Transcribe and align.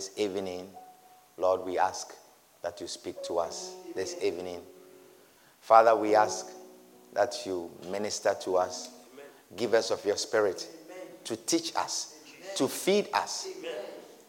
This 0.00 0.12
evening, 0.16 0.66
Lord, 1.36 1.60
we 1.66 1.78
ask 1.78 2.14
that 2.62 2.80
you 2.80 2.86
speak 2.86 3.22
to 3.24 3.38
us 3.38 3.74
this 3.94 4.16
evening. 4.22 4.62
Father, 5.60 5.94
we 5.94 6.14
ask 6.14 6.46
that 7.12 7.36
you 7.44 7.70
minister 7.90 8.34
to 8.44 8.56
us. 8.56 8.88
Give 9.56 9.74
us 9.74 9.90
of 9.90 10.02
your 10.06 10.16
spirit 10.16 10.66
to 11.24 11.36
teach 11.36 11.76
us, 11.76 12.14
to 12.56 12.66
feed 12.66 13.08
us 13.12 13.46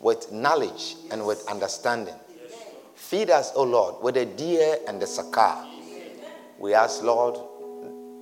with 0.01 0.29
knowledge 0.29 0.97
and 1.09 1.25
with 1.25 1.49
understanding. 1.49 2.15
Feed 2.95 3.29
us, 3.29 3.53
O 3.55 3.63
Lord, 3.63 4.03
with 4.03 4.15
the 4.15 4.25
deer 4.25 4.75
and 4.89 5.01
the 5.01 5.05
sakar. 5.05 5.65
We 6.59 6.73
ask, 6.73 7.01
Lord, 7.01 7.39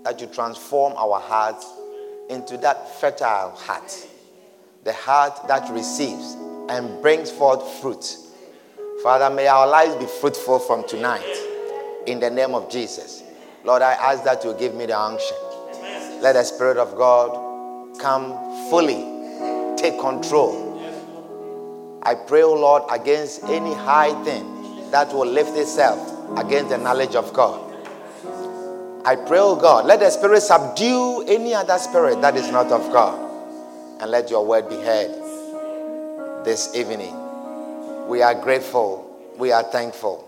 that 0.03 0.21
you 0.21 0.27
transform 0.27 0.93
our 0.95 1.19
hearts 1.19 1.65
into 2.29 2.57
that 2.57 2.99
fertile 2.99 3.55
heart, 3.55 4.07
the 4.83 4.93
heart 4.93 5.47
that 5.47 5.67
receives 5.73 6.37
and 6.69 7.01
brings 7.01 7.31
forth 7.31 7.67
fruit. 7.81 8.17
Father, 9.01 9.33
may 9.33 9.47
our 9.47 9.67
lives 9.67 9.95
be 9.95 10.05
fruitful 10.05 10.59
from 10.59 10.87
tonight 10.87 11.25
in 12.05 12.19
the 12.19 12.29
name 12.29 12.53
of 12.53 12.69
Jesus. 12.69 13.23
Lord, 13.63 13.81
I 13.81 13.93
ask 13.93 14.23
that 14.23 14.43
you 14.43 14.53
give 14.53 14.75
me 14.75 14.85
the 14.85 14.97
unction. 14.97 15.35
Let 16.21 16.33
the 16.33 16.43
Spirit 16.43 16.77
of 16.77 16.95
God 16.95 17.97
come 17.99 18.33
fully, 18.69 19.75
take 19.77 19.99
control. 19.99 20.67
I 22.03 22.13
pray, 22.15 22.43
O 22.43 22.53
Lord, 22.53 22.83
against 22.91 23.43
any 23.45 23.73
high 23.73 24.13
thing 24.23 24.91
that 24.91 25.11
will 25.13 25.27
lift 25.27 25.57
itself 25.57 25.99
against 26.37 26.69
the 26.69 26.77
knowledge 26.77 27.15
of 27.15 27.33
God. 27.33 27.65
I 29.05 29.15
pray, 29.15 29.39
O 29.39 29.55
God, 29.55 29.85
let 29.85 30.01
the 30.01 30.09
Spirit 30.09 30.41
subdue 30.41 31.25
any 31.27 31.53
other 31.55 31.77
spirit 31.79 32.21
that 32.21 32.35
is 32.35 32.51
not 32.51 32.71
of 32.71 32.91
God. 32.91 33.27
And 34.01 34.11
let 34.11 34.29
your 34.29 34.45
word 34.45 34.69
be 34.69 34.75
heard 34.75 35.28
this 36.43 36.75
evening. 36.75 37.15
We 38.07 38.21
are 38.21 38.35
grateful. 38.35 39.05
We 39.37 39.51
are 39.51 39.63
thankful. 39.63 40.25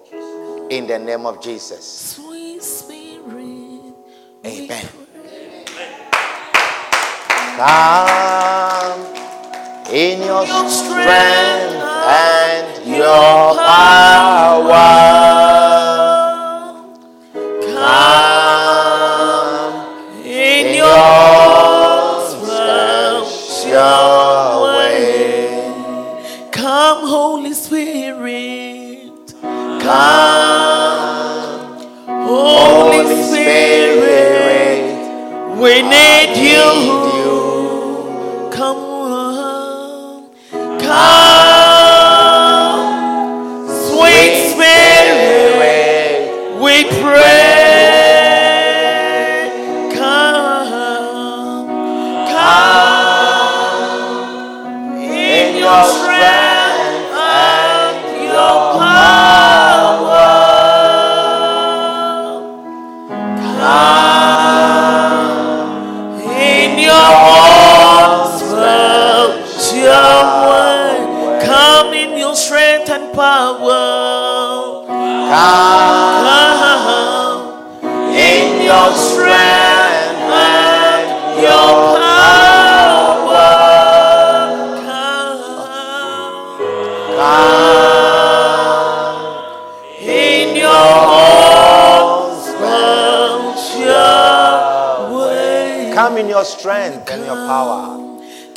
In 0.70 0.88
the 0.88 1.00
name 1.00 1.26
of 1.26 1.42
Jesus. 1.42 2.20
Spirit. 2.60 3.94
Amen. 4.46 4.88
Come 7.58 9.06
in 9.92 10.22
your 10.24 10.46
strength 10.70 11.84
and 11.84 12.88
your 12.88 13.56
power. 13.56 15.41
Come, 38.62 39.01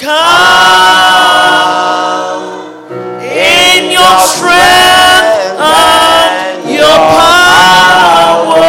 Come 0.04 0.12
in 3.22 3.91
your 3.91 4.19
strength 4.20 5.56
and 5.59 6.69
your 6.69 6.98
power. 7.16 8.69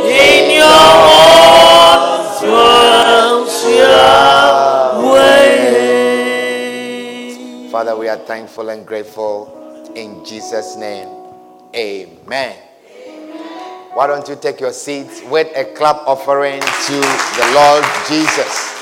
In 0.08 0.52
your 0.56 0.88
own 1.14 1.88
way. 5.12 5.68
Father, 7.72 7.96
we 7.96 8.08
are 8.08 8.18
thankful 8.18 8.70
and 8.70 8.86
grateful 8.86 9.92
in 9.96 10.24
Jesus' 10.26 10.76
name. 10.78 11.10
Amen. 11.76 12.56
Why 13.94 14.06
don't 14.06 14.28
you 14.30 14.36
take 14.36 14.60
your 14.60 14.74
seats 14.74 15.24
with 15.24 15.48
a 15.58 15.66
clap 15.74 16.08
offering 16.08 16.62
to 16.62 17.02
the 17.02 17.52
Lord 17.56 17.84
Jesus? 18.08 18.77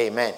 Amen. 0.00 0.32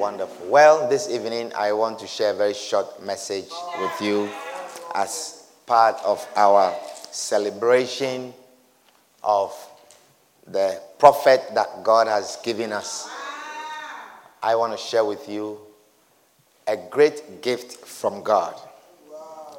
Wonderful. 0.00 0.48
Well, 0.48 0.88
this 0.88 1.08
evening 1.08 1.52
I 1.54 1.70
want 1.70 2.00
to 2.00 2.08
share 2.08 2.32
a 2.32 2.36
very 2.36 2.54
short 2.54 3.00
message 3.00 3.48
with 3.78 4.00
you 4.00 4.28
as 4.96 5.44
part 5.64 5.94
of 6.04 6.26
our 6.34 6.74
celebration 7.12 8.34
of 9.22 9.54
the 10.48 10.82
prophet 10.98 11.40
that 11.54 11.84
God 11.84 12.08
has 12.08 12.36
given 12.42 12.72
us. 12.72 13.08
I 14.42 14.56
want 14.56 14.72
to 14.72 14.78
share 14.78 15.04
with 15.04 15.28
you 15.28 15.60
a 16.66 16.76
great 16.90 17.40
gift 17.40 17.86
from 17.86 18.24
God. 18.24 18.56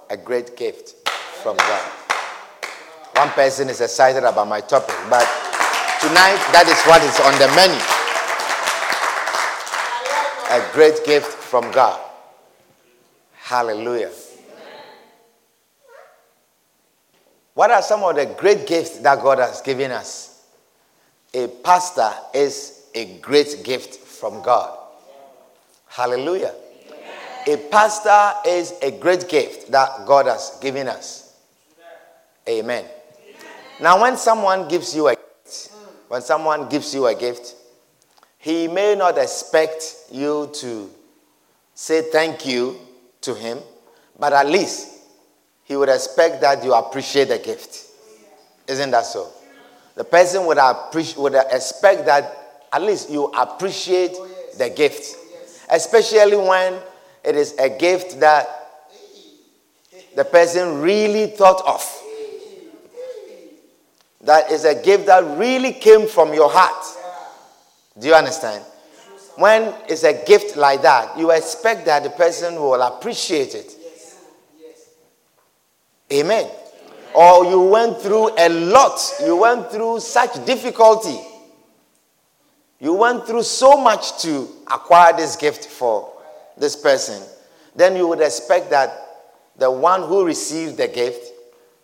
A 0.10 0.18
great 0.18 0.58
gift 0.58 1.08
from 1.42 1.56
God. 1.56 1.92
One 3.16 3.30
person 3.30 3.70
is 3.70 3.80
excited 3.80 4.26
about 4.26 4.50
my 4.50 4.60
topic, 4.60 4.96
but 5.10 5.24
tonight 6.02 6.36
that 6.52 6.66
is 6.68 6.84
what 6.84 7.02
is 7.02 7.18
on 7.22 7.40
the 7.40 7.48
menu. 7.56 7.99
A 10.50 10.70
great 10.74 11.06
gift 11.06 11.28
from 11.28 11.72
God. 11.72 12.00
Hallelujah. 13.34 14.12
What 17.54 17.72
are 17.72 17.82
some 17.82 18.04
of 18.04 18.16
the 18.16 18.26
great 18.38 18.66
gifts 18.68 19.00
that 19.00 19.22
God 19.22 19.40
has 19.40 19.62
given 19.62 19.92
us? 19.92 20.30
a 21.34 21.48
pastor 21.48 22.12
is 22.34 22.86
a 22.96 23.18
great 23.20 23.64
gift 23.64 23.96
from 23.96 24.42
God. 24.42 24.78
Hallelujah. 25.88 26.54
A 27.48 27.58
pastor 27.70 28.34
is 28.48 28.74
a 28.82 28.92
great 28.92 29.28
gift 29.30 29.72
that 29.72 30.06
God 30.06 30.26
has 30.28 30.58
given 30.62 30.88
us. 30.88 31.36
Amen. 32.48 32.86
Now, 33.80 34.02
when 34.02 34.18
someone 34.18 34.68
gives 34.68 34.96
you 34.96 35.08
a 35.08 35.16
gift, 35.16 35.72
when 36.08 36.22
someone 36.22 36.68
gives 36.68 36.94
you 36.94 37.06
a 37.06 37.16
gift, 37.16 37.56
he 38.40 38.68
may 38.68 38.96
not 38.96 39.18
expect 39.18 39.96
you 40.12 40.50
to 40.56 40.90
say 41.74 42.02
thank 42.02 42.46
you 42.46 42.80
to 43.22 43.36
him, 43.36 43.60
but 44.18 44.34
at 44.34 44.48
least 44.48 44.88
he 45.66 45.76
would 45.76 45.90
expect 45.90 46.42
that 46.42 46.64
you 46.64 46.74
appreciate 46.74 47.28
the 47.28 47.38
gift. 47.38 47.86
Isn't 48.68 48.92
that 48.92 49.06
so? 49.06 49.30
The 49.96 50.06
person 50.06 50.46
would, 50.46 50.58
appreciate, 50.58 51.18
would 51.18 51.36
expect 51.36 52.06
that 52.06 52.66
at 52.72 52.82
least 52.82 53.10
you 53.10 53.26
appreciate 53.26 54.16
the 54.58 54.70
gift, 54.70 55.16
especially 55.70 56.38
when 56.38 56.80
it 57.24 57.36
is 57.36 57.54
a 57.60 57.70
gift 57.70 58.20
that 58.22 58.48
the 60.16 60.24
person 60.24 60.82
really 60.82 61.28
thought 61.28 61.62
of. 61.68 61.84
That 64.22 64.52
is 64.52 64.64
a 64.64 64.82
gift 64.82 65.08
that 65.08 65.38
really 65.38 65.74
came 65.74 66.08
from 66.08 66.34
your 66.34 66.50
heart. 66.50 66.99
Do 68.00 68.08
you 68.08 68.14
understand? 68.14 68.64
When 69.36 69.74
it's 69.88 70.04
a 70.04 70.26
gift 70.26 70.58
like 70.58 70.82
that, 70.82 71.18
you 71.18 71.32
expect 71.32 71.86
that 71.86 72.04
the 72.04 72.10
person 72.10 72.56
will 72.56 72.82
appreciate 72.82 73.56
it. 73.56 73.76
Amen. 76.12 76.50
Or 77.14 77.46
you 77.46 77.62
went 77.62 78.00
through 78.02 78.32
a 78.38 78.50
lot, 78.50 79.00
you 79.24 79.36
went 79.36 79.72
through 79.72 80.00
such 80.00 80.46
difficulty. 80.46 81.20
You 82.80 82.94
went 82.94 83.28
through 83.28 83.44
so 83.44 83.82
much 83.82 84.22
to 84.22 84.48
acquire 84.68 85.16
this 85.16 85.36
gift 85.36 85.66
for 85.66 86.12
this 86.58 86.76
person. 86.76 87.22
Then 87.76 87.96
you 87.96 88.08
would 88.08 88.22
expect 88.22 88.70
that 88.70 88.94
the 89.58 89.70
one 89.70 90.04
who 90.04 90.26
received 90.26 90.78
the 90.78 90.88
gift 90.88 91.34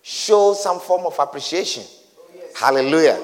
shows 0.02 0.64
some 0.64 0.80
form 0.80 1.06
of 1.06 1.18
appreciation. 1.20 1.84
Hallelujah. 2.56 3.22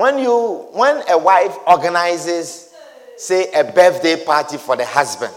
When 0.00 0.18
you 0.18 0.66
when 0.72 1.02
a 1.10 1.18
wife 1.18 1.54
organizes 1.66 2.72
say 3.18 3.52
a 3.52 3.62
birthday 3.62 4.24
party 4.24 4.56
for 4.56 4.74
the 4.74 4.86
husband, 4.86 5.34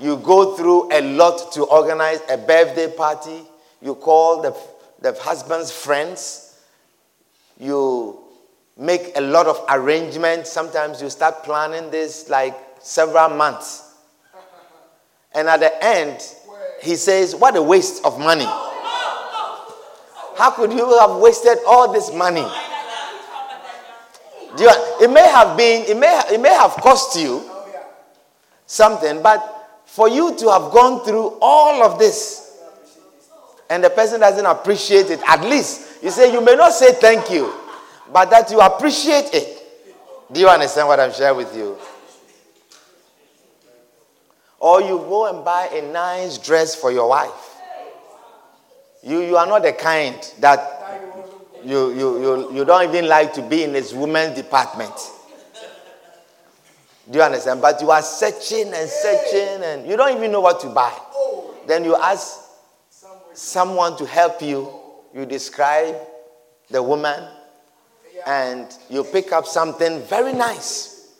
you 0.00 0.16
go 0.16 0.56
through 0.56 0.90
a 0.92 1.00
lot 1.00 1.52
to 1.52 1.62
organize 1.62 2.18
a 2.28 2.36
birthday 2.38 2.90
party. 2.90 3.40
You 3.80 3.94
call 3.94 4.42
the, 4.42 4.56
the 5.00 5.16
husband's 5.22 5.70
friends. 5.70 6.58
You 7.60 8.18
make 8.76 9.12
a 9.14 9.20
lot 9.20 9.46
of 9.46 9.64
arrangements. 9.68 10.50
Sometimes 10.50 11.00
you 11.00 11.08
start 11.08 11.44
planning 11.44 11.88
this 11.92 12.28
like 12.28 12.56
several 12.80 13.28
months. 13.28 13.94
And 15.36 15.46
at 15.46 15.60
the 15.60 15.84
end, 15.84 16.20
he 16.82 16.96
says, 16.96 17.36
What 17.36 17.54
a 17.54 17.62
waste 17.62 18.04
of 18.04 18.18
money. 18.18 18.46
How 20.36 20.50
could 20.56 20.72
you 20.72 20.98
have 20.98 21.14
wasted 21.18 21.58
all 21.64 21.92
this 21.92 22.12
money? 22.12 22.44
You, 24.58 24.70
it 25.00 25.10
may 25.10 25.28
have 25.28 25.56
been, 25.56 25.84
it 25.86 25.96
may, 25.96 26.20
it 26.32 26.40
may 26.40 26.52
have 26.54 26.72
cost 26.72 27.18
you 27.18 27.48
something, 28.66 29.22
but 29.22 29.82
for 29.86 30.08
you 30.08 30.36
to 30.36 30.50
have 30.50 30.72
gone 30.72 31.04
through 31.04 31.38
all 31.40 31.82
of 31.82 31.98
this 31.98 32.60
and 33.70 33.84
the 33.84 33.90
person 33.90 34.20
doesn't 34.20 34.46
appreciate 34.46 35.10
it, 35.10 35.20
at 35.26 35.42
least 35.42 36.02
you 36.02 36.10
say, 36.10 36.32
you 36.32 36.40
may 36.40 36.54
not 36.54 36.72
say 36.72 36.92
thank 36.94 37.30
you, 37.30 37.52
but 38.12 38.30
that 38.30 38.50
you 38.50 38.60
appreciate 38.60 39.32
it. 39.34 39.62
Do 40.30 40.40
you 40.40 40.48
understand 40.48 40.88
what 40.88 41.00
I'm 41.00 41.12
sharing 41.12 41.36
with 41.36 41.54
you? 41.56 41.76
Or 44.60 44.80
you 44.80 44.98
go 44.98 45.26
and 45.34 45.44
buy 45.44 45.68
a 45.72 45.92
nice 45.92 46.38
dress 46.38 46.74
for 46.74 46.90
your 46.90 47.08
wife. 47.08 47.56
You, 49.02 49.20
you 49.22 49.36
are 49.36 49.46
not 49.46 49.62
the 49.62 49.72
kind 49.72 50.16
that 50.40 50.77
you, 51.64 51.90
you, 51.90 52.20
you, 52.20 52.52
you 52.54 52.64
don't 52.64 52.88
even 52.88 53.08
like 53.08 53.32
to 53.34 53.42
be 53.42 53.64
in 53.64 53.72
this 53.72 53.92
women's 53.92 54.36
department. 54.36 54.92
Do 57.10 57.18
you 57.18 57.24
understand? 57.24 57.62
But 57.62 57.80
you 57.80 57.90
are 57.90 58.02
searching 58.02 58.72
and 58.72 58.88
searching 58.88 59.64
and 59.64 59.86
you 59.88 59.96
don't 59.96 60.16
even 60.16 60.30
know 60.30 60.40
what 60.40 60.60
to 60.60 60.68
buy. 60.68 60.92
Then 61.66 61.84
you 61.84 61.96
ask 61.96 62.38
someone 63.32 63.96
to 63.96 64.06
help 64.06 64.42
you. 64.42 64.70
You 65.14 65.24
describe 65.24 65.96
the 66.70 66.82
woman 66.82 67.28
and 68.26 68.66
you 68.90 69.04
pick 69.04 69.32
up 69.32 69.46
something 69.46 70.02
very 70.02 70.32
nice. 70.32 71.14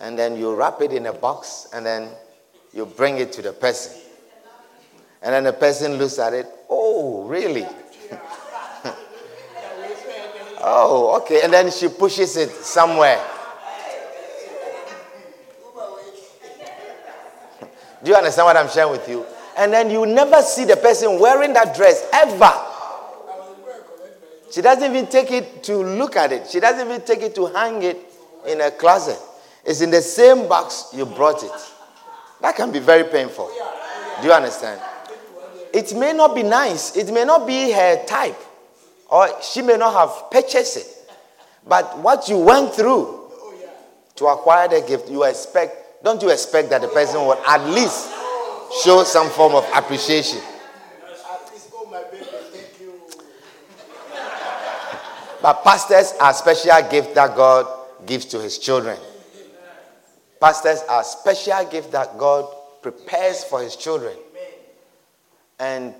And 0.00 0.18
then 0.18 0.36
you 0.36 0.54
wrap 0.54 0.82
it 0.82 0.92
in 0.92 1.06
a 1.06 1.12
box 1.12 1.68
and 1.72 1.86
then 1.86 2.08
you 2.74 2.84
bring 2.84 3.18
it 3.18 3.32
to 3.32 3.42
the 3.42 3.52
person. 3.52 3.98
And 5.22 5.32
then 5.32 5.44
the 5.44 5.52
person 5.52 5.94
looks 5.94 6.18
at 6.18 6.34
it, 6.34 6.46
oh, 6.68 7.24
really? 7.24 7.66
Oh, 10.62 11.20
okay. 11.22 11.42
And 11.42 11.52
then 11.52 11.70
she 11.70 11.88
pushes 11.88 12.36
it 12.36 12.50
somewhere. 12.50 13.22
Do 18.02 18.10
you 18.10 18.16
understand 18.16 18.46
what 18.46 18.56
I'm 18.56 18.68
sharing 18.68 18.92
with 18.92 19.08
you? 19.08 19.24
And 19.56 19.72
then 19.72 19.90
you 19.90 20.06
never 20.06 20.42
see 20.42 20.64
the 20.64 20.76
person 20.76 21.20
wearing 21.20 21.52
that 21.52 21.76
dress 21.76 22.08
ever. 22.12 22.52
She 24.50 24.60
doesn't 24.60 24.90
even 24.90 25.06
take 25.06 25.30
it 25.30 25.62
to 25.64 25.76
look 25.76 26.16
at 26.16 26.32
it. 26.32 26.48
She 26.50 26.60
doesn't 26.60 26.86
even 26.86 27.00
take 27.02 27.20
it 27.22 27.34
to 27.36 27.46
hang 27.46 27.82
it 27.82 27.98
in 28.46 28.60
a 28.60 28.70
closet. 28.70 29.18
It's 29.64 29.80
in 29.80 29.90
the 29.90 30.02
same 30.02 30.48
box 30.48 30.90
you 30.94 31.06
brought 31.06 31.42
it. 31.42 31.52
That 32.40 32.56
can 32.56 32.72
be 32.72 32.80
very 32.80 33.04
painful. 33.04 33.50
Do 34.20 34.26
you 34.26 34.32
understand? 34.32 34.80
It 35.72 35.94
may 35.96 36.12
not 36.12 36.34
be 36.34 36.42
nice, 36.42 36.96
it 36.96 37.12
may 37.12 37.24
not 37.24 37.46
be 37.46 37.70
her 37.70 38.04
type, 38.04 38.36
or 39.12 39.28
she 39.42 39.60
may 39.60 39.76
not 39.76 39.92
have 39.92 40.30
purchased 40.30 40.78
it. 40.78 40.86
But 41.68 41.98
what 41.98 42.30
you 42.30 42.38
went 42.38 42.72
through 42.72 43.30
to 44.16 44.26
acquire 44.26 44.68
the 44.68 44.80
gift, 44.80 45.10
you 45.10 45.24
expect, 45.24 46.02
don't 46.02 46.20
you 46.22 46.30
expect 46.30 46.70
that 46.70 46.80
the 46.80 46.88
person 46.88 47.20
will 47.20 47.34
at 47.46 47.62
least 47.68 48.10
show 48.82 49.04
some 49.04 49.28
form 49.28 49.54
of 49.54 49.68
appreciation? 49.74 50.38
At 50.38 51.52
least, 51.52 51.70
my 51.90 52.02
baby, 52.04 52.24
thank 52.24 52.80
you. 52.80 52.94
But 55.42 55.62
pastors 55.62 56.14
are 56.18 56.32
special 56.32 56.90
gift 56.90 57.14
that 57.14 57.36
God 57.36 57.66
gives 58.06 58.24
to 58.26 58.40
his 58.40 58.56
children. 58.56 58.98
Pastors 60.40 60.80
are 60.88 61.04
special 61.04 61.64
gift 61.66 61.92
that 61.92 62.16
God 62.16 62.46
prepares 62.80 63.44
for 63.44 63.62
his 63.62 63.76
children. 63.76 64.16
And 65.58 65.94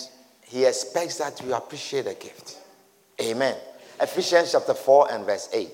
he 0.44 0.64
expects 0.64 1.18
that 1.18 1.40
we 1.44 1.52
appreciate 1.52 2.06
the 2.06 2.14
gift. 2.14 2.58
Amen. 3.20 3.56
Ephesians 4.00 4.52
chapter 4.52 4.74
4 4.74 5.12
and 5.12 5.24
verse 5.24 5.48
8. 5.52 5.68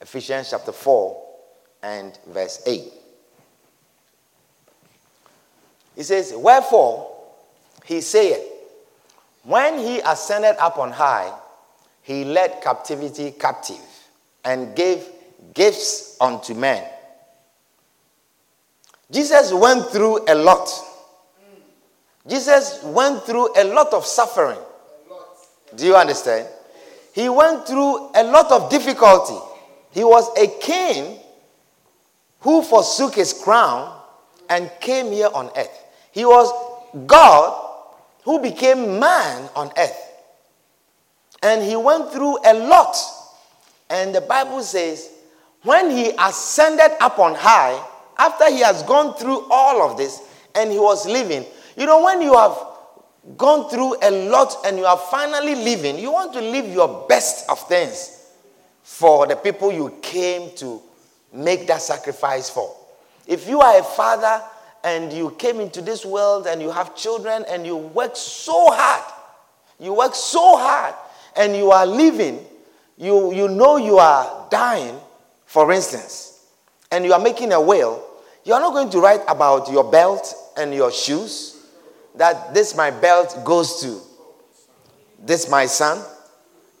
Ephesians 0.00 0.50
chapter 0.50 0.72
4 0.72 1.22
and 1.82 2.18
verse 2.28 2.62
8. 2.66 2.82
He 5.96 6.02
says, 6.02 6.32
Wherefore, 6.36 7.14
he 7.84 8.00
saith, 8.00 8.40
When 9.42 9.78
he 9.78 10.00
ascended 10.00 10.56
up 10.58 10.78
on 10.78 10.92
high, 10.92 11.32
he 12.02 12.24
led 12.24 12.60
captivity 12.62 13.32
captive 13.32 13.80
and 14.44 14.74
gave 14.74 15.06
gifts 15.54 16.16
unto 16.20 16.54
men. 16.54 16.84
Jesus 19.10 19.52
went 19.52 19.86
through 19.86 20.24
a 20.26 20.34
lot. 20.34 20.68
Jesus 22.26 22.82
went 22.82 23.22
through 23.22 23.48
a 23.56 23.64
lot 23.64 23.92
of 23.92 24.04
suffering. 24.04 24.58
Do 25.76 25.86
you 25.86 25.96
understand? 25.96 26.48
He 27.12 27.28
went 27.28 27.66
through 27.66 28.10
a 28.14 28.24
lot 28.24 28.50
of 28.50 28.70
difficulty. 28.70 29.38
He 29.92 30.02
was 30.02 30.28
a 30.36 30.48
king 30.60 31.18
who 32.40 32.62
forsook 32.62 33.14
his 33.14 33.32
crown 33.32 34.00
and 34.48 34.70
came 34.80 35.12
here 35.12 35.30
on 35.32 35.50
earth. 35.56 35.84
He 36.12 36.24
was 36.24 36.52
God 37.06 37.60
who 38.24 38.40
became 38.40 38.98
man 38.98 39.48
on 39.54 39.70
earth. 39.76 40.00
And 41.42 41.62
he 41.62 41.76
went 41.76 42.10
through 42.10 42.38
a 42.44 42.54
lot. 42.54 42.96
And 43.90 44.14
the 44.14 44.20
Bible 44.20 44.62
says, 44.62 45.10
when 45.62 45.90
he 45.90 46.12
ascended 46.18 46.92
up 47.00 47.18
on 47.18 47.34
high, 47.34 47.82
after 48.18 48.50
he 48.50 48.60
has 48.60 48.82
gone 48.84 49.14
through 49.14 49.46
all 49.50 49.90
of 49.90 49.96
this 49.96 50.20
and 50.54 50.70
he 50.70 50.78
was 50.78 51.06
living, 51.06 51.44
you 51.76 51.86
know, 51.86 52.02
when 52.02 52.22
you 52.22 52.34
have 52.34 52.56
gone 53.36 53.70
through 53.70 53.96
a 54.02 54.28
lot 54.28 54.54
and 54.66 54.78
you 54.78 54.84
are 54.84 54.98
finally 54.98 55.54
living, 55.54 55.98
you 55.98 56.12
want 56.12 56.32
to 56.34 56.40
live 56.40 56.66
your 56.66 57.06
best 57.08 57.48
of 57.48 57.58
things 57.68 58.32
for 58.82 59.26
the 59.26 59.36
people 59.36 59.72
you 59.72 59.96
came 60.02 60.54
to 60.56 60.80
make 61.32 61.66
that 61.66 61.80
sacrifice 61.80 62.50
for. 62.50 62.74
If 63.26 63.48
you 63.48 63.60
are 63.60 63.80
a 63.80 63.82
father 63.82 64.42
and 64.84 65.12
you 65.12 65.30
came 65.38 65.60
into 65.60 65.80
this 65.80 66.04
world 66.04 66.46
and 66.46 66.60
you 66.60 66.70
have 66.70 66.94
children 66.94 67.44
and 67.48 67.66
you 67.66 67.76
work 67.76 68.12
so 68.14 68.70
hard, 68.70 69.12
you 69.80 69.94
work 69.94 70.14
so 70.14 70.58
hard 70.58 70.94
and 71.36 71.56
you 71.56 71.70
are 71.70 71.86
living, 71.86 72.44
you, 72.98 73.32
you 73.32 73.48
know 73.48 73.78
you 73.78 73.96
are 73.96 74.46
dying, 74.50 74.98
for 75.46 75.72
instance, 75.72 76.44
and 76.92 77.04
you 77.04 77.12
are 77.12 77.18
making 77.18 77.52
a 77.52 77.60
will, 77.60 78.04
you 78.44 78.52
are 78.52 78.60
not 78.60 78.74
going 78.74 78.90
to 78.90 79.00
write 79.00 79.22
about 79.26 79.70
your 79.72 79.90
belt 79.90 80.34
and 80.56 80.74
your 80.74 80.92
shoes, 80.92 81.53
that 82.16 82.54
this 82.54 82.76
my 82.76 82.90
belt 82.90 83.38
goes 83.44 83.80
to 83.82 84.00
this 85.24 85.48
my 85.48 85.66
son 85.66 86.04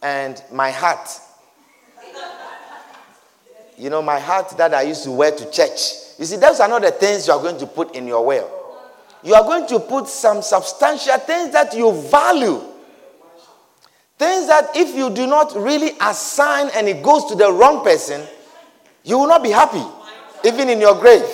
and 0.02 0.42
my 0.52 0.68
hat. 0.68 1.20
You 3.76 3.90
know, 3.90 4.02
my 4.02 4.18
hat 4.18 4.50
that 4.58 4.72
I 4.72 4.82
used 4.82 5.02
to 5.04 5.10
wear 5.10 5.32
to 5.32 5.50
church. 5.50 5.80
You 6.18 6.24
see, 6.26 6.36
those 6.36 6.60
are 6.60 6.68
not 6.68 6.82
the 6.82 6.92
things 6.92 7.26
you 7.26 7.32
are 7.32 7.42
going 7.42 7.58
to 7.58 7.66
put 7.66 7.96
in 7.96 8.06
your 8.06 8.24
will. 8.24 8.48
You 9.24 9.34
are 9.34 9.42
going 9.42 9.66
to 9.68 9.80
put 9.80 10.06
some 10.06 10.42
substantial 10.42 11.16
things 11.18 11.50
that 11.52 11.74
you 11.74 11.90
value. 12.02 12.60
Things 14.16 14.46
that 14.46 14.76
if 14.76 14.94
you 14.94 15.10
do 15.10 15.26
not 15.26 15.56
really 15.56 15.92
assign 16.00 16.70
and 16.74 16.86
it 16.86 17.02
goes 17.02 17.24
to 17.26 17.34
the 17.34 17.50
wrong 17.50 17.82
person, 17.82 18.22
you 19.02 19.18
will 19.18 19.26
not 19.26 19.42
be 19.42 19.50
happy, 19.50 19.82
even 20.44 20.68
in 20.68 20.80
your 20.80 20.94
grave. 21.00 21.24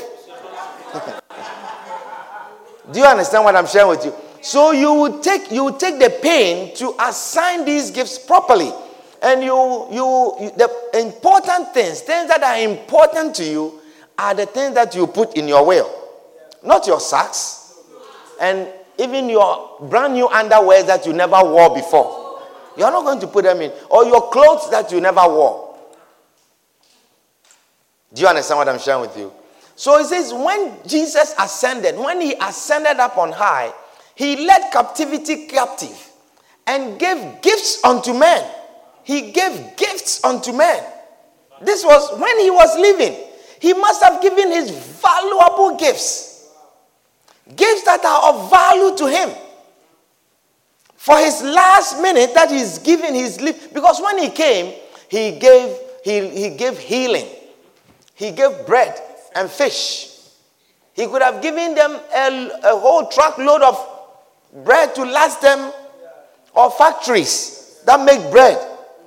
Do 2.93 3.01
you 3.01 3.07
understand 3.07 3.45
what 3.45 3.57
I'm 3.57 3.67
sharing 3.67 3.89
with 3.91 4.05
you? 4.05 4.15
So 4.41 4.73
you 4.73 4.93
would 4.95 5.23
take 5.23 5.51
you 5.51 5.65
would 5.65 5.79
take 5.79 5.99
the 5.99 6.19
pain 6.23 6.75
to 6.77 6.95
assign 7.01 7.65
these 7.65 7.91
gifts 7.91 8.19
properly. 8.19 8.73
And 9.23 9.43
you, 9.43 9.87
you, 9.91 10.35
you 10.41 10.51
the 10.57 10.71
important 10.99 11.75
things, 11.75 12.01
things 12.01 12.29
that 12.29 12.43
are 12.43 12.57
important 12.59 13.35
to 13.37 13.45
you, 13.45 13.81
are 14.19 14.35
the 14.35 14.47
things 14.47 14.75
that 14.75 14.95
you 14.95 15.07
put 15.07 15.37
in 15.37 15.47
your 15.47 15.67
will. 15.67 15.91
Not 16.65 16.87
your 16.87 17.01
socks. 17.01 17.75
And 18.41 18.67
even 18.99 19.29
your 19.29 19.77
brand 19.83 20.15
new 20.15 20.27
underwear 20.29 20.83
that 20.85 21.05
you 21.05 21.13
never 21.13 21.43
wore 21.43 21.75
before. 21.75 22.41
You're 22.77 22.91
not 22.91 23.05
going 23.05 23.21
to 23.21 23.27
put 23.27 23.45
them 23.45 23.61
in. 23.61 23.73
Or 23.91 24.05
your 24.05 24.31
clothes 24.31 24.71
that 24.71 24.91
you 24.91 25.01
never 25.01 25.23
wore. 25.27 25.77
Do 28.13 28.23
you 28.23 28.29
understand 28.29 28.59
what 28.59 28.69
I'm 28.69 28.79
sharing 28.79 29.03
with 29.03 29.17
you? 29.17 29.33
So 29.81 29.99
it 29.99 30.09
says, 30.09 30.35
when 30.35 30.77
Jesus 30.87 31.35
ascended, 31.39 31.97
when 31.97 32.21
he 32.21 32.35
ascended 32.35 33.01
up 33.01 33.17
on 33.17 33.33
high, 33.33 33.73
he 34.15 34.47
led 34.47 34.71
captivity 34.71 35.47
captive 35.47 36.07
and 36.67 36.99
gave 36.99 37.41
gifts 37.41 37.83
unto 37.83 38.13
men. 38.13 38.47
He 39.05 39.33
gave 39.33 39.79
gifts 39.79 40.23
unto 40.23 40.53
men. 40.53 40.85
This 41.63 41.83
was 41.83 42.21
when 42.21 42.41
he 42.41 42.51
was 42.51 42.79
living. 42.79 43.25
He 43.59 43.73
must 43.73 44.03
have 44.03 44.21
given 44.21 44.51
his 44.51 44.71
valuable 44.71 45.79
gifts. 45.79 46.51
Gifts 47.57 47.85
that 47.85 48.05
are 48.05 48.35
of 48.35 48.51
value 48.51 48.95
to 48.99 49.07
him. 49.07 49.31
For 50.97 51.17
his 51.17 51.41
last 51.41 52.03
minute 52.03 52.35
that 52.35 52.51
he's 52.51 52.81
giving 52.81 53.15
his 53.15 53.41
life. 53.41 53.73
Because 53.73 53.99
when 54.03 54.19
he 54.19 54.29
came, 54.29 54.75
he 55.09 55.39
gave, 55.39 55.75
he, 56.05 56.29
he 56.29 56.51
gave 56.51 56.79
healing. 56.79 57.29
He 58.15 58.31
gave 58.33 58.67
bread 58.67 59.07
and 59.35 59.51
fish. 59.51 60.09
He 60.95 61.07
could 61.07 61.23
have 61.23 61.41
given 61.43 61.75
them 61.75 61.93
a, 61.93 62.51
a 62.65 62.79
whole 62.79 63.07
truckload 63.09 63.63
of 63.63 63.89
bread 64.65 64.95
to 64.97 65.05
last 65.05 65.41
them, 65.41 65.73
or 66.55 66.71
factories 66.71 67.81
that 67.87 68.05
make 68.05 68.31
bread. 68.31 68.59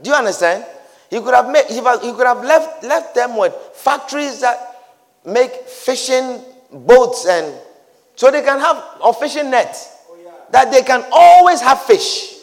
Do 0.02 0.10
you 0.10 0.16
understand? 0.16 0.66
He 1.10 1.20
could 1.20 1.34
have 1.34 1.50
made, 1.50 1.66
he 1.68 1.80
could 1.82 2.26
have 2.26 2.44
left, 2.44 2.84
left 2.84 3.14
them 3.14 3.38
with 3.38 3.54
factories 3.74 4.42
that 4.42 4.92
make 5.26 5.52
fishing 5.68 6.42
boats 6.72 7.26
and 7.28 7.54
so 8.16 8.32
they 8.32 8.42
can 8.42 8.60
have 8.60 8.84
a 9.04 9.14
fishing 9.14 9.50
net 9.50 9.76
that 10.52 10.72
they 10.72 10.82
can 10.82 11.04
always 11.12 11.62
have 11.62 11.82
fish. 11.82 12.36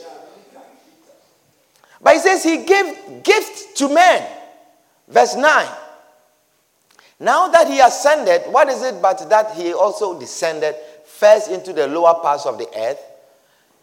But 2.03 2.15
he 2.15 2.21
says 2.21 2.43
he 2.43 2.65
gave 2.65 3.23
gift 3.23 3.77
to 3.79 3.89
men. 3.93 4.27
Verse 5.09 5.37
9. 5.37 5.69
Now 7.21 7.49
that 7.49 7.69
he 7.69 7.81
ascended, 7.81 8.51
what 8.51 8.69
is 8.69 8.83
it 8.83 9.01
but 9.01 9.29
that 9.29 9.53
he 9.53 9.75
also 9.75 10.19
descended 10.19 10.75
first 11.21 11.51
into 11.51 11.75
the 11.75 11.87
lower 11.87 12.15
parts 12.15 12.47
of 12.47 12.57
the 12.57 12.67
earth. 12.75 12.99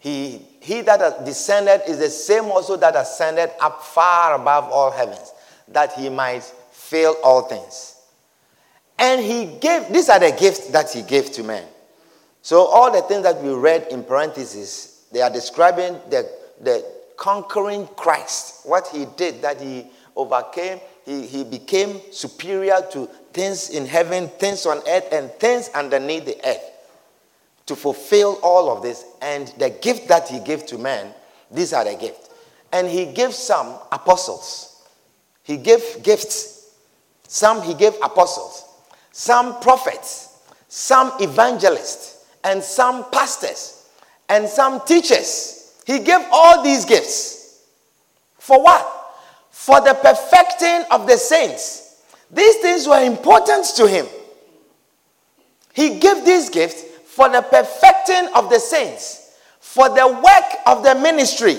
He, 0.00 0.42
he 0.60 0.80
that 0.82 1.24
descended 1.24 1.82
is 1.86 1.98
the 1.98 2.10
same 2.10 2.46
also 2.46 2.76
that 2.76 2.96
ascended 2.96 3.50
up 3.60 3.82
far 3.82 4.34
above 4.34 4.64
all 4.64 4.90
heavens, 4.90 5.32
that 5.68 5.92
he 5.92 6.08
might 6.08 6.42
fill 6.72 7.16
all 7.22 7.42
things. 7.42 7.96
And 8.98 9.20
he 9.20 9.46
gave, 9.60 9.92
these 9.92 10.08
are 10.08 10.18
the 10.18 10.32
gifts 10.32 10.68
that 10.70 10.90
he 10.90 11.02
gave 11.02 11.30
to 11.32 11.44
men. 11.44 11.64
So 12.42 12.64
all 12.64 12.90
the 12.90 13.02
things 13.02 13.22
that 13.22 13.40
we 13.40 13.50
read 13.50 13.86
in 13.90 14.02
parentheses, 14.02 15.04
they 15.12 15.20
are 15.20 15.30
describing 15.30 15.94
the, 16.10 16.28
the 16.60 16.84
conquering 17.16 17.86
Christ, 17.96 18.66
what 18.66 18.88
he 18.88 19.06
did, 19.16 19.42
that 19.42 19.60
he 19.60 19.86
overcame, 20.16 20.80
he, 21.08 21.26
he 21.26 21.42
became 21.44 22.02
superior 22.10 22.82
to 22.92 23.06
things 23.32 23.70
in 23.70 23.86
heaven, 23.86 24.28
things 24.28 24.66
on 24.66 24.82
earth, 24.86 25.08
and 25.10 25.30
things 25.32 25.70
underneath 25.74 26.26
the 26.26 26.36
earth 26.46 26.70
to 27.64 27.74
fulfill 27.74 28.38
all 28.42 28.70
of 28.70 28.82
this. 28.82 29.06
And 29.22 29.48
the 29.56 29.70
gift 29.70 30.08
that 30.08 30.28
he 30.28 30.38
gave 30.38 30.66
to 30.66 30.76
men, 30.76 31.14
these 31.50 31.72
are 31.72 31.82
the 31.82 31.94
gifts. 31.94 32.28
And 32.72 32.86
he 32.86 33.06
gave 33.06 33.32
some 33.32 33.78
apostles. 33.90 34.82
He 35.44 35.56
gave 35.56 36.02
gifts. 36.02 36.74
Some 37.26 37.62
he 37.62 37.72
gave 37.72 37.94
apostles, 38.02 38.64
some 39.12 39.60
prophets, 39.60 40.38
some 40.68 41.12
evangelists, 41.20 42.26
and 42.44 42.62
some 42.62 43.10
pastors, 43.10 43.86
and 44.28 44.46
some 44.46 44.82
teachers. 44.84 45.80
He 45.86 46.00
gave 46.00 46.20
all 46.30 46.62
these 46.62 46.84
gifts. 46.84 47.64
For 48.38 48.62
what? 48.62 48.97
For 49.68 49.82
the 49.82 49.92
perfecting 49.92 50.90
of 50.90 51.06
the 51.06 51.18
saints. 51.18 52.00
These 52.30 52.56
things 52.56 52.88
were 52.88 53.04
important 53.04 53.66
to 53.76 53.86
him. 53.86 54.06
He 55.74 55.98
gave 55.98 56.24
these 56.24 56.48
gifts 56.48 56.84
for 57.04 57.28
the 57.28 57.42
perfecting 57.42 58.32
of 58.34 58.48
the 58.48 58.60
saints, 58.60 59.36
for 59.60 59.90
the 59.90 60.08
work 60.08 60.58
of 60.64 60.82
the 60.82 60.94
ministry, 60.94 61.58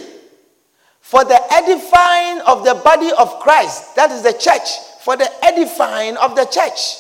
for 1.02 1.24
the 1.24 1.40
edifying 1.54 2.42
of 2.48 2.66
the 2.66 2.82
body 2.84 3.12
of 3.16 3.40
Christ, 3.42 3.96
that 3.96 4.10
is 4.10 4.24
the 4.24 4.34
church, 4.34 4.68
for 5.02 5.16
the 5.16 5.30
edifying 5.46 6.18
of 6.18 6.36
the 6.36 6.46
church. 6.46 6.98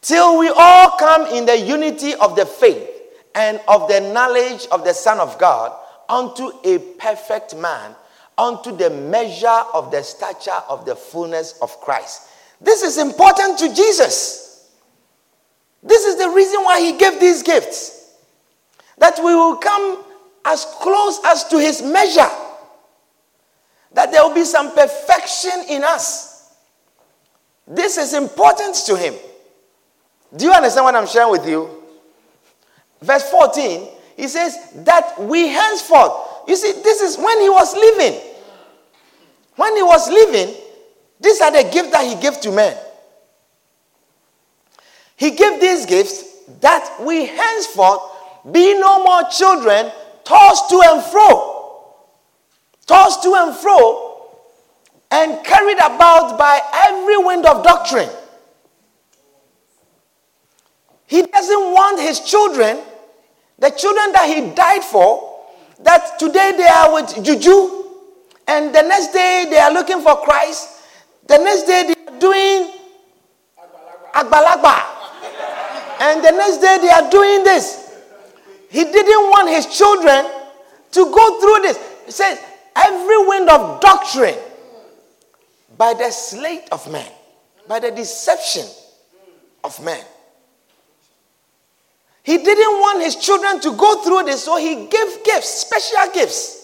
Till 0.00 0.38
we 0.38 0.48
all 0.48 0.92
come 0.92 1.26
in 1.26 1.44
the 1.44 1.58
unity 1.58 2.14
of 2.14 2.36
the 2.36 2.46
faith 2.46 2.88
and 3.34 3.60
of 3.68 3.86
the 3.86 4.00
knowledge 4.00 4.66
of 4.72 4.82
the 4.82 4.94
Son 4.94 5.20
of 5.20 5.38
God 5.38 5.78
unto 6.08 6.52
a 6.64 6.78
perfect 6.78 7.54
man, 7.54 7.94
unto 8.38 8.76
the 8.76 8.90
measure 8.90 9.62
of 9.72 9.90
the 9.90 10.02
stature 10.02 10.62
of 10.68 10.84
the 10.84 10.94
fullness 10.94 11.58
of 11.60 11.80
Christ. 11.80 12.28
This 12.60 12.82
is 12.82 12.98
important 12.98 13.58
to 13.58 13.74
Jesus. 13.74 14.70
This 15.82 16.04
is 16.04 16.16
the 16.18 16.28
reason 16.30 16.62
why 16.62 16.80
he 16.80 16.98
gave 16.98 17.20
these 17.20 17.42
gifts. 17.42 18.14
That 18.98 19.18
we 19.18 19.34
will 19.34 19.56
come 19.56 20.04
as 20.44 20.64
close 20.80 21.20
as 21.26 21.44
to 21.48 21.58
his 21.58 21.82
measure. 21.82 22.28
That 23.92 24.10
there 24.12 24.22
will 24.22 24.34
be 24.34 24.44
some 24.44 24.72
perfection 24.72 25.64
in 25.68 25.84
us. 25.84 26.54
This 27.66 27.98
is 27.98 28.14
important 28.14 28.76
to 28.86 28.96
him. 28.96 29.14
Do 30.36 30.44
you 30.44 30.52
understand 30.52 30.84
what 30.84 30.94
I'm 30.94 31.06
sharing 31.06 31.30
with 31.30 31.48
you? 31.48 31.70
Verse 33.00 33.28
14, 33.30 33.88
he 34.16 34.28
says, 34.28 34.56
That 34.76 35.20
we 35.20 35.48
henceforth, 35.48 36.12
you 36.48 36.56
see, 36.56 36.72
this 36.82 37.00
is 37.00 37.16
when 37.16 37.40
he 37.40 37.48
was 37.48 37.74
living. 37.74 38.20
When 39.56 39.74
he 39.76 39.82
was 39.82 40.08
living, 40.08 40.54
these 41.18 41.40
are 41.40 41.50
the 41.50 41.68
gifts 41.70 41.90
that 41.90 42.06
he 42.06 42.20
gave 42.20 42.40
to 42.42 42.52
men. 42.52 42.76
He 45.16 45.30
gave 45.30 45.60
these 45.60 45.86
gifts 45.86 46.24
that 46.60 46.98
we 47.00 47.26
henceforth 47.26 48.00
be 48.52 48.78
no 48.78 49.02
more 49.02 49.22
children 49.30 49.90
tossed 50.24 50.68
to 50.70 50.80
and 50.84 51.02
fro, 51.04 51.94
tossed 52.86 53.22
to 53.22 53.34
and 53.34 53.56
fro, 53.56 54.28
and 55.10 55.42
carried 55.44 55.78
about 55.78 56.36
by 56.38 56.60
every 56.88 57.16
wind 57.16 57.46
of 57.46 57.64
doctrine. 57.64 58.10
He 61.06 61.22
doesn't 61.22 61.72
want 61.72 62.00
his 62.00 62.20
children, 62.20 62.78
the 63.58 63.70
children 63.70 64.12
that 64.12 64.26
he 64.28 64.50
died 64.54 64.82
for, 64.82 65.44
that 65.82 66.18
today 66.18 66.52
they 66.56 66.66
are 66.66 66.92
with 66.92 67.24
Juju, 67.24 67.85
and 68.48 68.74
the 68.74 68.82
next 68.82 69.12
day 69.12 69.46
they 69.50 69.58
are 69.58 69.72
looking 69.72 70.00
for 70.00 70.16
Christ, 70.22 70.82
the 71.26 71.38
next 71.38 71.62
day 71.64 71.92
they 71.92 72.12
are 72.12 72.18
doing 72.18 72.72
Agbalagba. 74.14 74.82
And 75.98 76.22
the 76.24 76.30
next 76.30 76.58
day 76.58 76.78
they 76.80 76.90
are 76.90 77.10
doing 77.10 77.44
this. 77.44 78.02
He 78.70 78.84
didn't 78.84 79.30
want 79.30 79.48
his 79.48 79.66
children 79.66 80.26
to 80.92 81.04
go 81.04 81.40
through 81.40 81.62
this. 81.62 81.78
He 82.04 82.12
says, 82.12 82.38
every 82.76 83.26
wind 83.26 83.48
of 83.48 83.80
doctrine 83.80 84.36
by 85.76 85.94
the 85.94 86.10
sleight 86.10 86.68
of 86.70 86.90
man, 86.90 87.10
by 87.66 87.80
the 87.80 87.90
deception 87.90 88.66
of 89.64 89.82
man. 89.84 90.02
He 92.22 92.38
didn't 92.38 92.72
want 92.80 93.02
his 93.02 93.16
children 93.16 93.60
to 93.60 93.72
go 93.76 94.02
through 94.02 94.24
this, 94.24 94.44
so 94.44 94.56
he 94.56 94.86
gave 94.86 95.24
gifts, 95.24 95.48
special 95.48 96.12
gifts. 96.12 96.55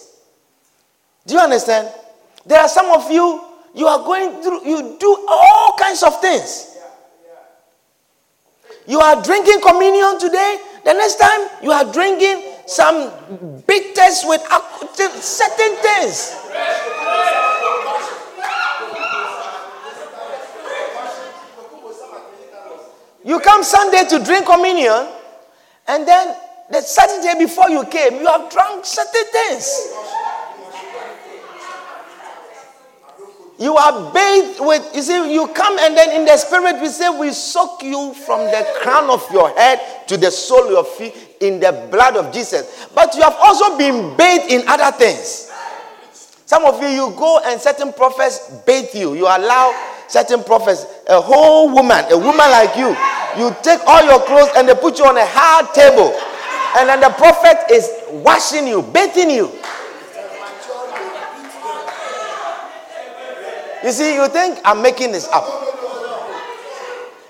Do 1.25 1.35
you 1.35 1.39
understand? 1.39 1.89
There 2.45 2.59
are 2.59 2.67
some 2.67 2.91
of 2.91 3.09
you, 3.09 3.41
you 3.73 3.87
are 3.87 3.99
going 4.03 4.41
through, 4.41 4.65
you 4.67 4.97
do 4.99 5.25
all 5.27 5.75
kinds 5.79 6.03
of 6.03 6.19
things. 6.19 6.77
You 8.85 8.99
are 8.99 9.23
drinking 9.23 9.61
communion 9.61 10.19
today, 10.19 10.57
the 10.83 10.93
next 10.93 11.15
time 11.15 11.47
you 11.61 11.71
are 11.71 11.85
drinking 11.91 12.43
some 12.67 13.09
bitters 13.65 14.23
with 14.25 14.41
certain 15.21 15.77
things. 15.77 16.35
You 23.25 23.39
come 23.39 23.63
Sunday 23.63 24.03
to 24.09 24.19
drink 24.21 24.45
communion, 24.45 25.07
and 25.87 26.05
then 26.05 26.35
the 26.69 26.81
Saturday 26.81 27.39
before 27.39 27.69
you 27.69 27.85
came, 27.85 28.15
you 28.19 28.27
have 28.27 28.51
drunk 28.51 28.85
certain 28.85 29.23
things. 29.31 29.93
You 33.59 33.75
are 33.75 34.11
bathed 34.11 34.59
with, 34.59 34.95
you 34.95 35.01
see, 35.01 35.33
you 35.33 35.47
come 35.49 35.77
and 35.79 35.95
then 35.95 36.19
in 36.19 36.25
the 36.25 36.35
spirit 36.37 36.81
we 36.81 36.87
say, 36.87 37.09
we 37.09 37.31
soak 37.31 37.83
you 37.83 38.13
from 38.25 38.45
the 38.45 38.65
crown 38.81 39.09
of 39.09 39.25
your 39.31 39.49
head 39.51 40.07
to 40.07 40.17
the 40.17 40.31
sole 40.31 40.65
of 40.65 40.71
your 40.71 40.83
feet 40.83 41.15
in 41.39 41.59
the 41.59 41.87
blood 41.91 42.17
of 42.17 42.33
Jesus. 42.33 42.87
But 42.95 43.13
you 43.15 43.21
have 43.21 43.37
also 43.41 43.77
been 43.77 44.17
bathed 44.17 44.51
in 44.51 44.67
other 44.67 44.95
things. 44.97 45.51
Some 46.45 46.65
of 46.65 46.81
you, 46.81 46.87
you 46.87 47.13
go 47.17 47.39
and 47.45 47.61
certain 47.61 47.93
prophets 47.93 48.51
bathe 48.65 48.93
you. 48.93 49.13
You 49.13 49.25
allow 49.25 49.73
certain 50.07 50.43
prophets, 50.43 50.85
a 51.07 51.21
whole 51.21 51.69
woman, 51.73 52.05
a 52.11 52.17
woman 52.17 52.49
like 52.49 52.75
you, 52.75 52.95
you 53.37 53.55
take 53.63 53.79
all 53.87 54.03
your 54.03 54.19
clothes 54.25 54.49
and 54.55 54.67
they 54.67 54.75
put 54.75 54.99
you 54.99 55.05
on 55.05 55.17
a 55.17 55.25
hard 55.25 55.73
table. 55.73 56.13
And 56.77 56.89
then 56.89 57.01
the 57.01 57.09
prophet 57.09 57.71
is 57.71 57.89
washing 58.23 58.67
you, 58.67 58.81
bathing 58.81 59.29
you. 59.29 59.51
You 63.83 63.91
see, 63.91 64.15
you 64.15 64.27
think 64.29 64.59
I'm 64.63 64.81
making 64.81 65.11
this 65.11 65.27
up. 65.27 65.43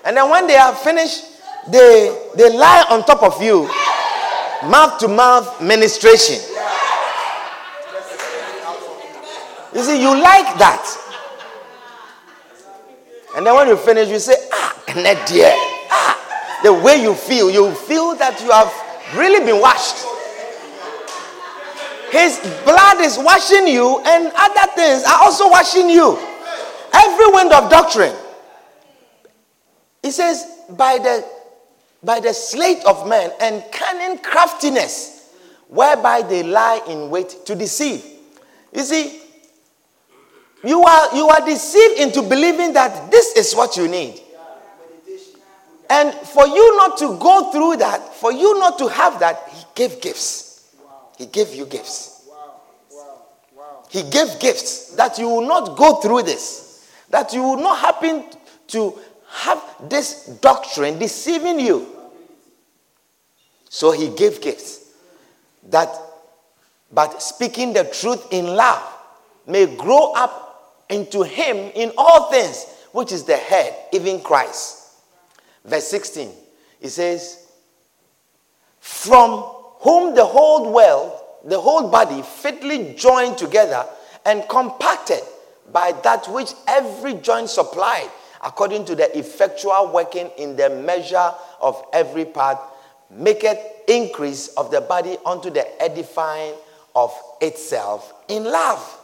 And 0.04 0.16
then 0.16 0.28
when 0.30 0.46
they 0.46 0.56
are 0.56 0.74
finished, 0.74 1.24
they, 1.68 2.28
they 2.36 2.50
lie 2.56 2.84
on 2.90 3.04
top 3.04 3.22
of 3.22 3.42
you, 3.42 3.64
mouth 4.70 4.98
to 5.00 5.08
mouth 5.08 5.60
ministration. 5.60 6.36
You 9.74 9.82
see, 9.82 10.00
you 10.00 10.10
like 10.10 10.56
that. 10.58 11.00
And 13.36 13.44
then 13.44 13.54
when 13.56 13.66
you 13.66 13.76
finish, 13.76 14.08
you 14.08 14.20
say, 14.20 14.36
ah, 14.52 14.82
net 14.94 15.26
dear. 15.26 15.50
Ah, 15.90 16.60
the 16.62 16.72
way 16.72 17.02
you 17.02 17.14
feel, 17.14 17.50
you 17.50 17.74
feel 17.74 18.14
that 18.14 18.40
you 18.40 18.50
have 18.52 18.70
really 19.16 19.44
been 19.44 19.60
washed. 19.60 20.06
His 22.12 22.38
blood 22.62 23.00
is 23.00 23.18
washing 23.18 23.66
you, 23.66 23.98
and 24.06 24.30
other 24.36 24.72
things 24.76 25.02
are 25.02 25.18
also 25.22 25.50
washing 25.50 25.90
you. 25.90 26.16
Every 26.94 27.26
wind 27.32 27.52
of 27.52 27.70
doctrine. 27.70 28.14
He 30.02 30.12
says, 30.12 30.46
by 30.70 30.98
the 30.98 31.24
by 32.04 32.20
the 32.20 32.34
slate 32.34 32.84
of 32.84 33.08
men 33.08 33.32
and 33.40 33.64
cunning 33.72 34.18
craftiness, 34.18 35.32
whereby 35.68 36.22
they 36.22 36.42
lie 36.42 36.80
in 36.86 37.10
wait 37.10 37.46
to 37.46 37.54
deceive. 37.54 38.04
You 38.72 38.82
see, 38.82 39.20
you 40.62 40.82
are 40.82 41.16
you 41.16 41.26
are 41.28 41.44
deceived 41.44 42.00
into 42.00 42.22
believing 42.22 42.74
that 42.74 43.10
this 43.10 43.34
is 43.36 43.54
what 43.54 43.76
you 43.76 43.88
need. 43.88 44.20
And 45.90 46.12
for 46.14 46.46
you 46.46 46.76
not 46.76 46.96
to 46.98 47.18
go 47.18 47.50
through 47.50 47.76
that, 47.78 48.14
for 48.14 48.32
you 48.32 48.58
not 48.58 48.78
to 48.78 48.88
have 48.88 49.20
that, 49.20 49.48
he 49.50 49.64
gave 49.74 50.00
gifts. 50.00 50.72
He 51.18 51.26
gave 51.26 51.54
you 51.54 51.66
gifts. 51.66 52.28
He 53.90 54.02
gave 54.02 54.38
gifts 54.40 54.94
that 54.96 55.18
you 55.18 55.28
will 55.28 55.46
not 55.46 55.76
go 55.76 55.96
through 55.96 56.22
this 56.22 56.63
that 57.14 57.32
you 57.32 57.44
will 57.44 57.58
not 57.58 57.78
happen 57.78 58.24
to 58.66 58.98
have 59.28 59.62
this 59.88 60.26
doctrine 60.40 60.98
deceiving 60.98 61.60
you. 61.60 61.86
So 63.68 63.92
he 63.92 64.08
gave 64.08 64.40
gifts 64.40 64.90
that, 65.70 65.96
but 66.90 67.22
speaking 67.22 67.72
the 67.72 67.84
truth 67.84 68.26
in 68.32 68.46
love, 68.46 68.82
may 69.46 69.66
grow 69.76 70.12
up 70.14 70.82
into 70.88 71.22
him 71.22 71.56
in 71.76 71.92
all 71.96 72.32
things, 72.32 72.66
which 72.90 73.12
is 73.12 73.22
the 73.22 73.36
head, 73.36 73.76
even 73.92 74.20
Christ. 74.20 74.96
Verse 75.64 75.86
16, 75.86 76.32
he 76.80 76.88
says, 76.88 77.46
From 78.80 79.38
whom 79.82 80.16
the 80.16 80.24
whole 80.24 80.72
world, 80.72 81.12
the 81.44 81.60
whole 81.60 81.88
body, 81.88 82.22
fitly 82.22 82.92
joined 82.98 83.38
together 83.38 83.86
and 84.26 84.48
compacted 84.48 85.20
by 85.72 85.92
that 86.02 86.28
which 86.28 86.52
every 86.68 87.14
joint 87.14 87.48
supplied, 87.48 88.10
according 88.44 88.84
to 88.86 88.94
the 88.94 89.16
effectual 89.18 89.90
working 89.92 90.30
in 90.38 90.56
the 90.56 90.70
measure 90.70 91.32
of 91.60 91.82
every 91.92 92.24
part, 92.24 92.58
maketh 93.10 93.58
increase 93.88 94.48
of 94.48 94.70
the 94.70 94.80
body 94.80 95.16
unto 95.24 95.50
the 95.50 95.82
edifying 95.82 96.54
of 96.94 97.12
itself 97.40 98.12
in 98.28 98.44
love. 98.44 99.00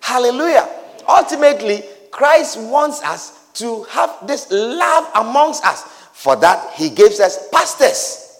Hallelujah. 0.00 0.68
Ultimately, 1.08 1.82
Christ 2.10 2.58
wants 2.58 3.02
us 3.02 3.40
to 3.54 3.84
have 3.84 4.26
this 4.26 4.50
love 4.50 5.10
amongst 5.14 5.64
us. 5.64 5.82
For 6.12 6.36
that, 6.36 6.72
he 6.74 6.90
gives 6.90 7.20
us 7.20 7.48
pastors, 7.50 8.38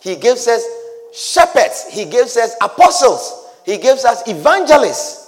he 0.00 0.14
gives 0.16 0.46
us 0.46 0.62
shepherds, 1.14 1.86
he 1.90 2.04
gives 2.04 2.36
us 2.36 2.54
apostles, 2.60 3.48
he 3.64 3.78
gives 3.78 4.04
us 4.04 4.26
evangelists. 4.28 5.25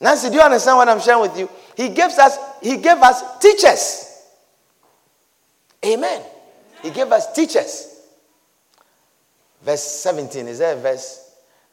Nancy, 0.00 0.28
do 0.28 0.34
you 0.36 0.42
understand 0.42 0.76
what 0.76 0.88
I'm 0.88 1.00
sharing 1.00 1.22
with 1.22 1.38
you? 1.38 1.48
He 1.76 1.88
gives 1.88 2.18
us, 2.18 2.36
he 2.62 2.76
gave 2.76 2.98
us 2.98 3.38
teachers. 3.38 4.22
Amen. 5.84 6.22
He 6.82 6.90
gave 6.90 7.10
us 7.12 7.32
teachers. 7.32 8.00
Verse 9.62 9.82
17, 9.82 10.48
is 10.48 10.58
there 10.58 10.76
a 10.76 10.80
verse? 10.80 11.26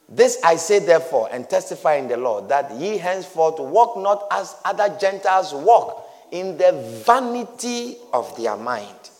This 0.08 0.38
I 0.44 0.56
say 0.56 0.80
therefore 0.80 1.28
and 1.32 1.48
testify 1.48 1.94
in 1.94 2.08
the 2.08 2.16
Lord 2.16 2.48
that 2.48 2.72
ye 2.72 2.98
henceforth 2.98 3.58
walk 3.58 3.96
not 3.96 4.26
as 4.30 4.54
other 4.64 4.94
Gentiles 4.98 5.54
walk 5.54 6.06
in 6.30 6.58
the 6.58 6.72
vanity 7.06 7.96
of 8.12 8.36
their 8.36 8.56
mind. 8.56 9.10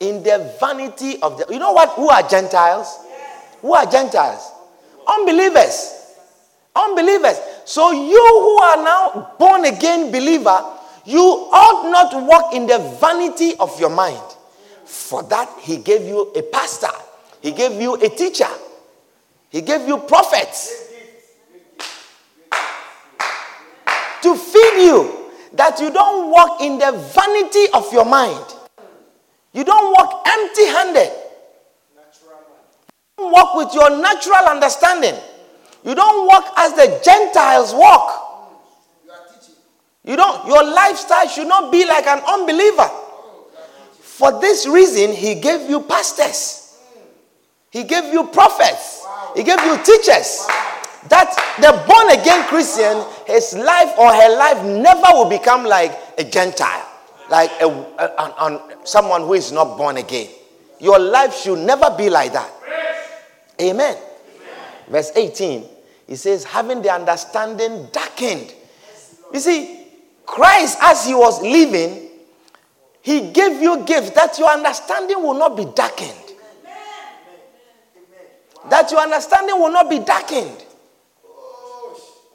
In 0.00 0.22
the 0.24 0.52
vanity 0.58 1.20
of 1.22 1.38
the 1.38 1.46
you 1.52 1.60
know 1.60 1.72
what 1.72 1.90
who 1.90 2.08
are 2.08 2.26
Gentiles? 2.28 2.98
Who 3.60 3.72
are 3.74 3.86
Gentiles? 3.86 4.50
Unbelievers. 5.06 6.01
Unbelievers. 6.74 7.38
So 7.64 7.90
you 7.92 8.26
who 8.40 8.58
are 8.62 8.76
now 8.82 9.34
born 9.38 9.64
again 9.66 10.10
believer, 10.10 10.58
you 11.04 11.20
ought 11.20 11.90
not 11.90 12.26
walk 12.26 12.54
in 12.54 12.66
the 12.66 12.78
vanity 13.00 13.54
of 13.58 13.78
your 13.78 13.90
mind. 13.90 14.22
For 14.84 15.22
that, 15.24 15.48
he 15.60 15.78
gave 15.78 16.02
you 16.02 16.32
a 16.34 16.42
pastor, 16.42 16.90
he 17.40 17.52
gave 17.52 17.80
you 17.80 17.94
a 17.94 18.08
teacher, 18.08 18.48
he 19.50 19.60
gave 19.60 19.86
you 19.86 19.98
prophets 19.98 20.90
to 24.22 24.36
feed 24.36 24.86
you 24.86 25.30
that 25.54 25.78
you 25.80 25.90
don't 25.90 26.30
walk 26.30 26.60
in 26.62 26.78
the 26.78 26.92
vanity 27.14 27.66
of 27.74 27.92
your 27.92 28.04
mind. 28.04 28.44
You 29.52 29.64
don't 29.64 29.92
walk 29.92 30.26
empty 30.26 30.66
handed. 30.66 31.10
Walk 33.18 33.54
with 33.56 33.74
your 33.74 33.90
natural 34.00 34.46
understanding. 34.48 35.14
You 35.84 35.94
don't 35.94 36.26
walk 36.26 36.52
as 36.56 36.72
the 36.74 37.00
Gentiles 37.04 37.74
walk. 37.74 38.22
You 40.04 40.16
don't, 40.16 40.46
your 40.46 40.64
lifestyle 40.64 41.28
should 41.28 41.46
not 41.46 41.70
be 41.70 41.86
like 41.86 42.06
an 42.06 42.20
unbeliever. 42.26 42.88
For 44.00 44.40
this 44.40 44.66
reason, 44.66 45.12
he 45.12 45.36
gave 45.36 45.68
you 45.70 45.80
pastors, 45.80 46.78
he 47.70 47.84
gave 47.84 48.12
you 48.12 48.24
prophets, 48.28 49.04
he 49.34 49.42
gave 49.42 49.60
you 49.64 49.76
teachers. 49.78 50.46
That 51.08 51.34
the 51.60 51.72
born 51.88 52.20
again 52.20 52.46
Christian, 52.46 53.02
his 53.26 53.54
life 53.54 53.90
or 53.98 54.12
her 54.12 54.36
life 54.36 54.64
never 54.64 55.06
will 55.14 55.28
become 55.28 55.64
like 55.64 55.90
a 56.16 56.22
Gentile, 56.22 56.86
like 57.28 57.50
a, 57.60 57.66
a, 57.66 58.04
a, 58.06 58.76
someone 58.84 59.22
who 59.22 59.34
is 59.34 59.50
not 59.50 59.76
born 59.76 59.96
again. 59.96 60.28
Your 60.78 61.00
life 61.00 61.34
should 61.34 61.58
never 61.58 61.90
be 61.96 62.08
like 62.08 62.32
that. 62.34 62.50
Amen. 63.60 63.96
Verse 64.88 65.10
18 65.16 65.71
he 66.12 66.16
says, 66.16 66.44
having 66.44 66.82
the 66.82 66.92
understanding 66.92 67.88
darkened. 67.90 68.52
You 69.32 69.40
see, 69.40 69.86
Christ, 70.26 70.76
as 70.82 71.06
he 71.06 71.14
was 71.14 71.40
living, 71.40 72.10
he 73.00 73.32
gave 73.32 73.62
you 73.62 73.82
gifts 73.86 74.10
that 74.10 74.38
your 74.38 74.50
understanding 74.50 75.22
will 75.22 75.32
not 75.32 75.56
be 75.56 75.64
darkened. 75.64 76.12
That 78.68 78.90
your 78.90 79.00
understanding 79.00 79.58
will 79.58 79.72
not 79.72 79.88
be 79.88 80.00
darkened. 80.00 80.62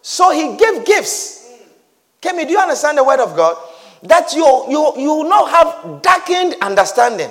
So 0.02 0.32
he 0.32 0.58
gave 0.58 0.84
gifts. 0.84 1.48
Kemi, 2.20 2.48
do 2.48 2.54
you 2.54 2.60
understand 2.60 2.98
the 2.98 3.04
word 3.04 3.20
of 3.20 3.36
God? 3.36 3.58
That 4.02 4.34
you, 4.34 4.66
you, 4.70 4.94
you 4.98 5.10
will 5.18 5.30
not 5.30 5.52
have 5.52 6.02
darkened 6.02 6.56
understanding. 6.64 7.30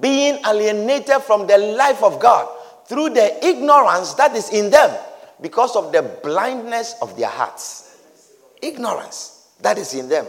Being 0.00 0.38
alienated 0.42 1.20
from 1.20 1.46
the 1.46 1.58
life 1.58 2.02
of 2.02 2.18
God 2.18 2.53
through 2.86 3.10
the 3.10 3.46
ignorance 3.46 4.14
that 4.14 4.34
is 4.34 4.50
in 4.50 4.70
them 4.70 4.96
because 5.40 5.76
of 5.76 5.92
the 5.92 6.02
blindness 6.22 6.94
of 7.00 7.16
their 7.16 7.28
hearts. 7.28 7.98
Ignorance 8.62 9.48
that 9.60 9.78
is 9.78 9.94
in 9.94 10.08
them. 10.08 10.26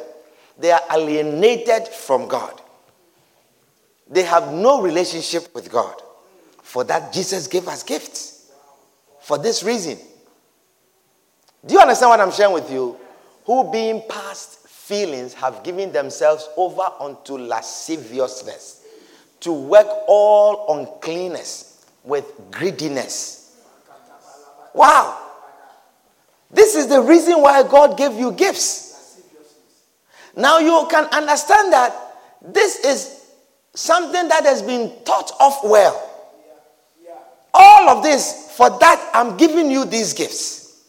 They 0.57 0.71
are 0.71 0.81
alienated 0.91 1.87
from 1.87 2.27
God. 2.27 2.61
They 4.09 4.23
have 4.23 4.53
no 4.53 4.81
relationship 4.81 5.53
with 5.53 5.71
God. 5.71 5.95
For 6.61 6.83
that, 6.83 7.11
Jesus 7.13 7.47
gave 7.47 7.67
us 7.67 7.83
gifts. 7.83 8.51
For 9.21 9.37
this 9.37 9.63
reason. 9.63 9.97
Do 11.65 11.73
you 11.73 11.79
understand 11.79 12.09
what 12.09 12.19
I'm 12.19 12.31
sharing 12.31 12.53
with 12.53 12.71
you? 12.71 12.97
Who, 13.45 13.71
being 13.71 14.03
past 14.07 14.67
feelings, 14.67 15.33
have 15.33 15.63
given 15.63 15.91
themselves 15.91 16.47
over 16.55 16.83
unto 16.99 17.37
lasciviousness 17.37 18.85
to 19.41 19.51
work 19.51 19.87
all 20.07 20.77
uncleanness 20.79 21.74
with 22.05 22.31
greediness. 22.51 23.57
Wow. 24.73 25.21
This 26.51 26.75
is 26.75 26.87
the 26.87 27.01
reason 27.01 27.41
why 27.41 27.63
God 27.63 27.97
gave 27.97 28.13
you 28.13 28.31
gifts. 28.31 29.19
Now 30.35 30.59
you 30.59 30.87
can 30.89 31.05
understand 31.05 31.73
that 31.73 31.93
this 32.41 32.79
is 32.79 33.25
something 33.73 34.27
that 34.27 34.43
has 34.43 34.61
been 34.61 34.91
taught 35.03 35.31
of 35.39 35.53
well. 35.63 36.11
All 37.53 37.89
of 37.89 38.03
this, 38.03 38.51
for 38.55 38.69
that, 38.79 39.11
I'm 39.13 39.37
giving 39.37 39.71
you 39.71 39.85
these 39.85 40.13
gifts. 40.13 40.83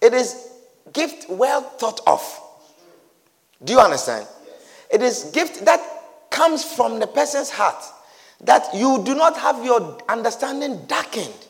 It 0.00 0.14
is 0.14 0.48
gift 0.92 1.26
well 1.28 1.62
thought 1.62 2.00
of. 2.06 2.40
Do 3.62 3.72
you 3.72 3.80
understand? 3.80 4.26
It 4.90 5.02
is 5.02 5.30
gift 5.32 5.64
that 5.64 5.80
comes 6.30 6.64
from 6.64 7.00
the 7.00 7.06
person's 7.06 7.50
heart. 7.50 7.82
That 8.40 8.74
you 8.74 9.02
do 9.04 9.14
not 9.14 9.36
have 9.38 9.64
your 9.64 9.98
understanding 10.08 10.84
darkened. 10.86 11.46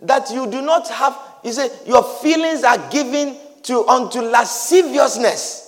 That 0.00 0.30
you 0.30 0.50
do 0.50 0.60
not 0.62 0.88
have, 0.88 1.18
you 1.42 1.52
say, 1.52 1.70
your 1.86 2.02
feelings 2.02 2.62
are 2.62 2.90
given 2.90 3.36
to 3.64 3.86
unto 3.86 4.20
lasciviousness 4.20 5.64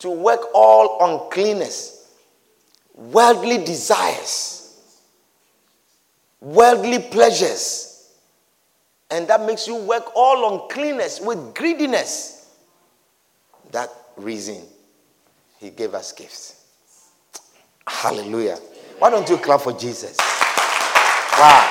to 0.00 0.10
work 0.10 0.40
all 0.54 0.98
uncleanness, 1.00 2.08
worldly 2.94 3.64
desires, 3.64 4.80
worldly 6.40 6.98
pleasures. 6.98 8.12
And 9.10 9.26
that 9.28 9.44
makes 9.46 9.66
you 9.66 9.76
work 9.76 10.14
all 10.14 10.54
uncleanness 10.54 11.20
with 11.20 11.54
greediness. 11.54 12.54
That 13.72 13.90
reason, 14.16 14.62
He 15.58 15.70
gave 15.70 15.94
us 15.94 16.12
gifts. 16.12 16.64
Hallelujah. 17.86 18.58
Why 18.98 19.10
don't 19.10 19.28
you 19.28 19.36
clap 19.36 19.60
for 19.60 19.72
Jesus? 19.72 20.16
Wow. 21.38 21.70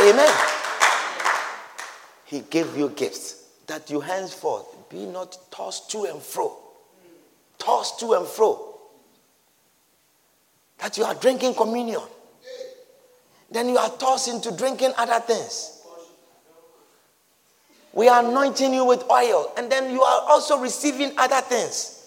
Amen. 0.00 0.34
He 2.26 2.40
gave 2.40 2.76
you 2.76 2.90
gifts 2.90 3.44
that 3.66 3.90
you 3.90 4.00
henceforth 4.00 4.66
be 4.88 5.04
not 5.06 5.36
tossed 5.50 5.90
to 5.90 6.04
and 6.04 6.22
fro. 6.22 6.56
Tossed 7.58 7.98
to 8.00 8.12
and 8.12 8.26
fro. 8.26 8.78
That 10.78 10.96
you 10.96 11.04
are 11.04 11.14
drinking 11.16 11.54
communion. 11.54 12.02
Then 13.50 13.68
you 13.68 13.78
are 13.78 13.90
tossed 13.90 14.28
into 14.28 14.56
drinking 14.56 14.92
other 14.96 15.18
things. 15.20 15.82
We 17.92 18.08
are 18.08 18.24
anointing 18.24 18.72
you 18.72 18.84
with 18.84 19.02
oil, 19.10 19.52
and 19.56 19.72
then 19.72 19.90
you 19.90 20.02
are 20.02 20.22
also 20.28 20.58
receiving 20.58 21.12
other 21.18 21.40
things. 21.40 21.97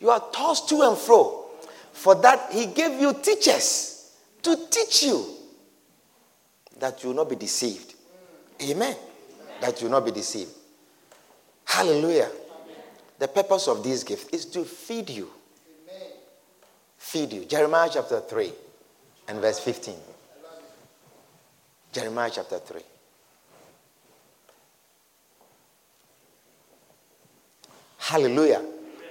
You 0.00 0.10
are 0.10 0.22
tossed 0.32 0.68
to 0.70 0.82
and 0.82 0.96
fro. 0.96 1.46
For 1.92 2.14
that, 2.16 2.52
He 2.52 2.66
gave 2.66 3.00
you 3.00 3.14
teachers 3.14 4.12
to 4.42 4.56
teach 4.68 5.04
you 5.04 5.24
that 6.78 7.02
you 7.02 7.10
will 7.10 7.16
not 7.16 7.30
be 7.30 7.36
deceived. 7.36 7.94
Amen. 8.62 8.96
That 9.60 9.80
you 9.80 9.88
will 9.88 9.92
not 9.92 10.04
be 10.04 10.10
deceived. 10.10 10.50
Hallelujah. 11.64 12.30
The 13.18 13.28
purpose 13.28 13.68
of 13.68 13.82
this 13.82 14.02
gift 14.02 14.34
is 14.34 14.44
to 14.46 14.64
feed 14.64 15.10
you. 15.10 15.30
Feed 16.98 17.32
you. 17.32 17.44
Jeremiah 17.44 17.88
chapter 17.92 18.20
3 18.20 18.52
and 19.28 19.40
verse 19.40 19.60
15. 19.60 19.94
Jeremiah 21.92 22.30
chapter 22.34 22.58
3. 22.58 22.80
Hallelujah. 27.98 28.62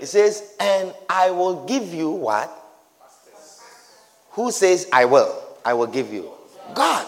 It 0.04 0.08
says, 0.08 0.54
and 0.60 0.94
I 1.08 1.32
will 1.32 1.66
give 1.66 1.94
you 1.94 2.10
what? 2.10 2.52
Who 4.32 4.52
says, 4.52 4.86
I 4.92 5.06
will? 5.06 5.42
I 5.64 5.74
will 5.76 5.88
give 5.88 6.12
you. 6.12 6.30
God. 6.74 7.08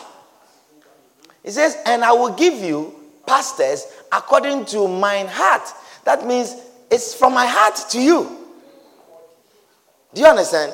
It 1.44 1.52
says, 1.52 1.76
and 1.86 2.06
I 2.06 2.14
will 2.14 2.32
give 2.32 2.54
you 2.54 2.96
pastors 3.28 3.86
according 4.14 4.64
to 4.68 4.88
mine 4.88 5.28
heart. 5.28 5.64
That 6.06 6.26
means 6.26 6.56
it's 6.90 7.14
from 7.14 7.34
my 7.34 7.46
heart 7.46 7.76
to 7.90 8.02
you. 8.02 8.30
Do 10.14 10.22
you 10.22 10.28
understand? 10.28 10.74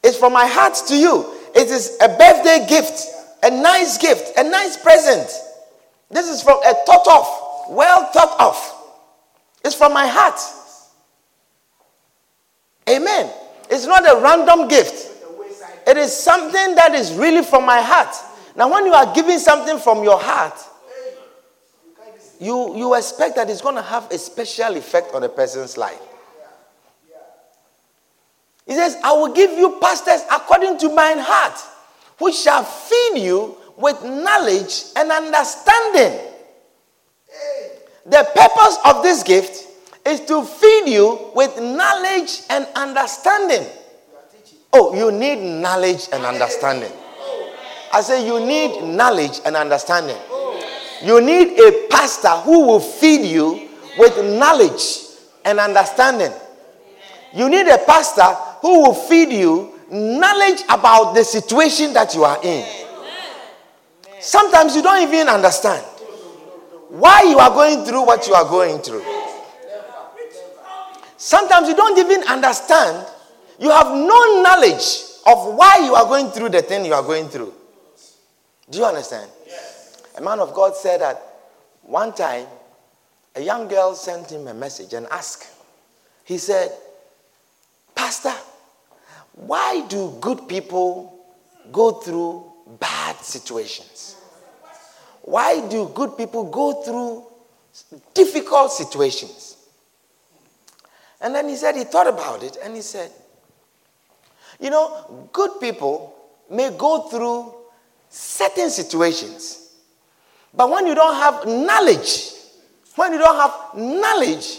It's 0.00 0.16
from 0.16 0.34
my 0.34 0.46
heart 0.46 0.80
to 0.86 0.96
you. 0.96 1.26
It 1.56 1.66
is 1.66 1.98
a 2.00 2.06
birthday 2.06 2.66
gift, 2.68 3.04
a 3.42 3.50
nice 3.50 3.98
gift, 3.98 4.38
a 4.38 4.44
nice 4.44 4.76
present. 4.76 5.28
This 6.08 6.28
is 6.28 6.40
from 6.40 6.60
a 6.64 6.72
thought 6.86 7.08
of, 7.08 7.74
well 7.74 8.04
thought 8.12 8.40
of. 8.40 8.94
It's 9.64 9.74
from 9.74 9.92
my 9.92 10.06
heart. 10.06 10.38
Amen. 12.92 13.30
It's 13.70 13.86
not 13.86 14.04
a 14.04 14.20
random 14.20 14.68
gift. 14.68 15.10
It 15.86 15.96
is 15.96 16.12
something 16.16 16.74
that 16.74 16.94
is 16.94 17.12
really 17.14 17.42
from 17.42 17.64
my 17.64 17.80
heart. 17.80 18.14
Now, 18.54 18.70
when 18.70 18.86
you 18.86 18.92
are 18.92 19.14
giving 19.14 19.38
something 19.38 19.78
from 19.78 20.04
your 20.04 20.20
heart, 20.20 20.54
you, 22.38 22.76
you 22.76 22.94
expect 22.94 23.36
that 23.36 23.48
it's 23.48 23.60
going 23.60 23.76
to 23.76 23.82
have 23.82 24.10
a 24.10 24.18
special 24.18 24.76
effect 24.76 25.14
on 25.14 25.22
a 25.22 25.28
person's 25.28 25.76
life. 25.76 26.00
He 28.66 28.74
says, 28.74 28.96
I 29.02 29.12
will 29.12 29.32
give 29.32 29.50
you 29.52 29.78
pastors 29.80 30.22
according 30.30 30.78
to 30.78 30.88
mine 30.94 31.18
heart, 31.18 31.58
which 32.18 32.36
shall 32.36 32.62
feed 32.62 33.18
you 33.22 33.56
with 33.76 34.02
knowledge 34.04 34.84
and 34.96 35.10
understanding. 35.10 36.20
The 38.06 38.28
purpose 38.34 38.78
of 38.84 39.02
this 39.02 39.22
gift 39.22 39.68
is 40.04 40.20
to 40.26 40.44
feed 40.44 40.88
you 40.88 41.30
with 41.34 41.56
knowledge 41.60 42.42
and 42.50 42.66
understanding. 42.74 43.66
Oh, 44.72 44.94
you 44.94 45.12
need 45.12 45.36
knowledge 45.60 46.08
and 46.12 46.24
understanding. 46.24 46.90
I 47.92 48.00
say 48.00 48.26
you 48.26 48.40
need 48.44 48.82
knowledge 48.84 49.40
and 49.44 49.54
understanding. 49.54 50.16
You 51.04 51.20
need 51.20 51.58
a 51.58 51.88
pastor 51.88 52.30
who 52.30 52.66
will 52.66 52.80
feed 52.80 53.26
you 53.26 53.68
with 53.98 54.16
knowledge 54.38 54.98
and 55.44 55.58
understanding. 55.58 56.32
You 57.34 57.48
need 57.48 57.66
a 57.68 57.78
pastor 57.78 58.22
who 58.62 58.80
will 58.82 58.94
feed 58.94 59.32
you 59.32 59.78
knowledge 59.90 60.62
about 60.68 61.12
the 61.14 61.22
situation 61.24 61.92
that 61.92 62.14
you 62.14 62.24
are 62.24 62.38
in. 62.42 62.66
Sometimes 64.20 64.74
you 64.74 64.82
don't 64.82 65.02
even 65.06 65.28
understand 65.28 65.84
why 66.88 67.22
you 67.22 67.38
are 67.38 67.50
going 67.50 67.84
through 67.84 68.06
what 68.06 68.26
you 68.26 68.34
are 68.34 68.44
going 68.48 68.78
through. 68.78 69.02
Sometimes 71.22 71.68
you 71.68 71.76
don't 71.76 71.96
even 71.96 72.24
understand. 72.26 73.06
You 73.60 73.70
have 73.70 73.86
no 73.86 74.42
knowledge 74.42 75.04
of 75.24 75.54
why 75.54 75.78
you 75.84 75.94
are 75.94 76.04
going 76.04 76.32
through 76.32 76.48
the 76.48 76.62
thing 76.62 76.84
you 76.84 76.94
are 76.94 77.02
going 77.04 77.28
through. 77.28 77.54
Do 78.68 78.78
you 78.78 78.84
understand? 78.84 79.30
Yes. 79.46 80.02
A 80.18 80.20
man 80.20 80.40
of 80.40 80.52
God 80.52 80.74
said 80.74 81.00
that 81.00 81.22
one 81.82 82.12
time 82.12 82.48
a 83.36 83.40
young 83.40 83.68
girl 83.68 83.94
sent 83.94 84.32
him 84.32 84.48
a 84.48 84.54
message 84.54 84.94
and 84.94 85.06
asked. 85.12 85.48
He 86.24 86.38
said, 86.38 86.72
Pastor, 87.94 88.34
why 89.34 89.86
do 89.86 90.16
good 90.20 90.48
people 90.48 91.24
go 91.70 91.92
through 91.92 92.50
bad 92.80 93.14
situations? 93.18 94.16
Why 95.22 95.68
do 95.68 95.88
good 95.94 96.16
people 96.16 96.50
go 96.50 96.82
through 96.82 97.24
difficult 98.12 98.72
situations? 98.72 99.51
And 101.22 101.32
then 101.34 101.48
he 101.48 101.54
said, 101.54 101.76
he 101.76 101.84
thought 101.84 102.08
about 102.08 102.42
it 102.42 102.58
and 102.62 102.74
he 102.74 102.82
said, 102.82 103.10
You 104.58 104.70
know, 104.70 105.28
good 105.32 105.60
people 105.60 106.14
may 106.50 106.70
go 106.76 107.02
through 107.08 107.54
certain 108.10 108.68
situations, 108.68 109.70
but 110.52 110.68
when 110.68 110.86
you 110.86 110.94
don't 110.96 111.14
have 111.14 111.46
knowledge, 111.46 112.32
when 112.96 113.12
you 113.12 113.18
don't 113.18 113.36
have 113.36 113.78
knowledge 113.78 114.58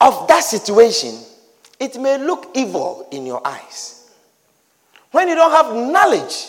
of 0.00 0.26
that 0.26 0.42
situation, 0.42 1.14
it 1.78 1.98
may 1.98 2.18
look 2.18 2.50
evil 2.54 3.06
in 3.12 3.24
your 3.24 3.46
eyes. 3.46 4.10
When 5.12 5.28
you 5.28 5.36
don't 5.36 5.52
have 5.52 5.74
knowledge 5.74 6.48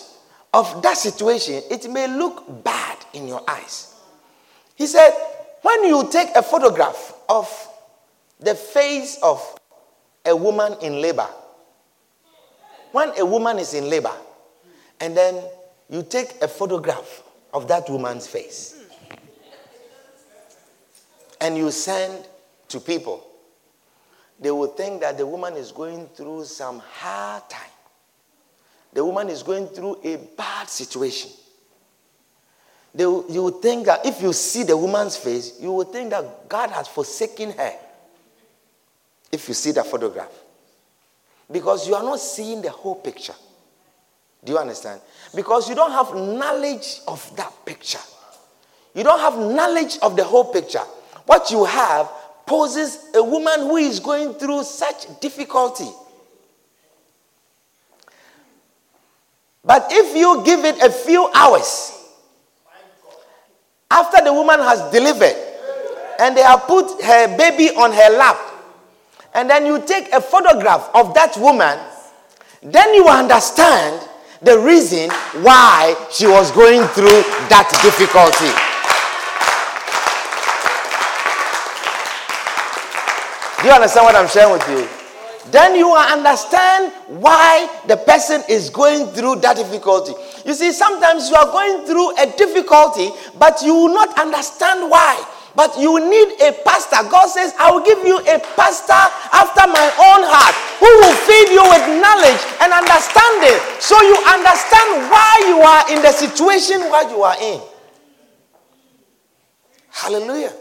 of 0.53 0.81
that 0.81 0.97
situation, 0.97 1.61
it 1.69 1.89
may 1.89 2.07
look 2.07 2.63
bad 2.63 2.97
in 3.13 3.27
your 3.27 3.43
eyes. 3.47 3.95
He 4.75 4.87
said, 4.87 5.11
when 5.61 5.83
you 5.85 6.09
take 6.11 6.29
a 6.35 6.41
photograph 6.41 7.13
of 7.29 7.47
the 8.41 8.55
face 8.55 9.17
of 9.23 9.41
a 10.25 10.35
woman 10.35 10.75
in 10.81 11.01
labor 11.01 11.27
when 12.91 13.17
a 13.17 13.25
woman 13.25 13.57
is 13.59 13.73
in 13.73 13.89
labor 13.89 14.13
and 14.99 15.15
then 15.15 15.41
you 15.89 16.03
take 16.03 16.41
a 16.41 16.47
photograph 16.47 17.23
of 17.53 17.67
that 17.67 17.89
woman's 17.89 18.27
face 18.27 18.81
and 21.39 21.57
you 21.57 21.71
send 21.71 22.27
to 22.67 22.79
people, 22.79 23.25
they 24.39 24.51
will 24.51 24.67
think 24.67 25.01
that 25.01 25.17
the 25.17 25.25
woman 25.25 25.55
is 25.55 25.71
going 25.71 26.07
through 26.09 26.45
some 26.45 26.79
hard 26.79 27.49
time. 27.49 27.61
The 28.93 29.03
woman 29.03 29.29
is 29.29 29.41
going 29.43 29.67
through 29.67 29.99
a 30.03 30.17
bad 30.37 30.69
situation. 30.69 31.31
They, 32.93 33.03
you 33.03 33.43
would 33.43 33.61
think 33.61 33.85
that 33.85 34.05
if 34.05 34.21
you 34.21 34.33
see 34.33 34.63
the 34.63 34.75
woman's 34.75 35.15
face, 35.15 35.57
you 35.61 35.71
would 35.71 35.89
think 35.89 36.09
that 36.09 36.49
God 36.49 36.71
has 36.71 36.87
forsaken 36.87 37.51
her. 37.51 37.73
If 39.31 39.47
you 39.47 39.53
see 39.53 39.71
the 39.71 39.83
photograph. 39.83 40.31
Because 41.51 41.87
you 41.87 41.95
are 41.95 42.03
not 42.03 42.19
seeing 42.19 42.61
the 42.61 42.69
whole 42.69 42.95
picture. 42.95 43.35
Do 44.43 44.53
you 44.53 44.57
understand? 44.57 45.01
Because 45.35 45.69
you 45.69 45.75
don't 45.75 45.91
have 45.91 46.13
knowledge 46.15 46.99
of 47.07 47.35
that 47.35 47.53
picture. 47.65 47.99
You 48.95 49.03
don't 49.03 49.19
have 49.19 49.37
knowledge 49.37 49.97
of 50.01 50.15
the 50.15 50.23
whole 50.23 50.45
picture. 50.45 50.83
What 51.25 51.51
you 51.51 51.63
have 51.65 52.09
poses 52.45 53.05
a 53.13 53.23
woman 53.23 53.61
who 53.61 53.77
is 53.77 53.99
going 53.99 54.33
through 54.33 54.63
such 54.63 55.19
difficulty. 55.19 55.89
But 59.63 59.87
if 59.91 60.15
you 60.15 60.41
give 60.43 60.65
it 60.65 60.81
a 60.81 60.89
few 60.89 61.29
hours, 61.33 61.97
after 63.89 64.23
the 64.23 64.33
woman 64.33 64.59
has 64.59 64.91
delivered 64.91 65.35
and 66.19 66.35
they 66.35 66.41
have 66.41 66.63
put 66.63 67.01
her 67.03 67.37
baby 67.37 67.69
on 67.75 67.91
her 67.91 68.17
lap, 68.17 68.37
and 69.33 69.49
then 69.49 69.65
you 69.65 69.81
take 69.85 70.11
a 70.13 70.21
photograph 70.21 70.89
of 70.93 71.13
that 71.13 71.37
woman, 71.37 71.79
then 72.61 72.93
you 72.93 73.07
understand 73.07 74.07
the 74.41 74.57
reason 74.59 75.09
why 75.43 75.95
she 76.11 76.27
was 76.27 76.51
going 76.51 76.81
through 76.89 77.21
that 77.49 77.69
difficulty. 77.81 78.51
Do 83.61 83.67
you 83.67 83.73
understand 83.73 84.05
what 84.05 84.15
I'm 84.15 84.27
sharing 84.27 84.53
with 84.53 84.67
you? 84.69 84.89
Then 85.51 85.75
you 85.75 85.87
will 85.87 85.97
understand 85.97 86.93
why 87.07 87.69
the 87.87 87.97
person 87.97 88.41
is 88.49 88.69
going 88.69 89.07
through 89.07 89.37
that 89.41 89.55
difficulty. 89.57 90.13
You 90.45 90.53
see, 90.53 90.71
sometimes 90.71 91.29
you 91.29 91.35
are 91.35 91.45
going 91.45 91.85
through 91.85 92.17
a 92.17 92.25
difficulty, 92.37 93.09
but 93.37 93.61
you 93.61 93.73
will 93.75 93.93
not 93.93 94.19
understand 94.19 94.89
why. 94.89 95.23
But 95.55 95.77
you 95.77 95.99
need 95.99 96.39
a 96.41 96.53
pastor. 96.63 97.03
God 97.09 97.27
says, 97.27 97.53
I 97.59 97.71
will 97.71 97.83
give 97.83 97.99
you 98.05 98.19
a 98.19 98.39
pastor 98.55 99.01
after 99.35 99.67
my 99.67 99.87
own 99.99 100.23
heart 100.23 100.55
who 100.79 100.87
will 100.87 101.17
feed 101.27 101.51
you 101.51 101.63
with 101.67 101.83
knowledge 101.99 102.41
and 102.63 102.71
understanding 102.71 103.59
so 103.79 103.99
you 103.99 104.15
understand 104.31 105.11
why 105.11 105.43
you 105.47 105.59
are 105.59 105.83
in 105.91 106.01
the 106.01 106.11
situation 106.11 106.79
where 106.89 107.09
you 107.09 107.21
are 107.23 107.35
in. 107.41 107.61
Hallelujah. 109.89 110.53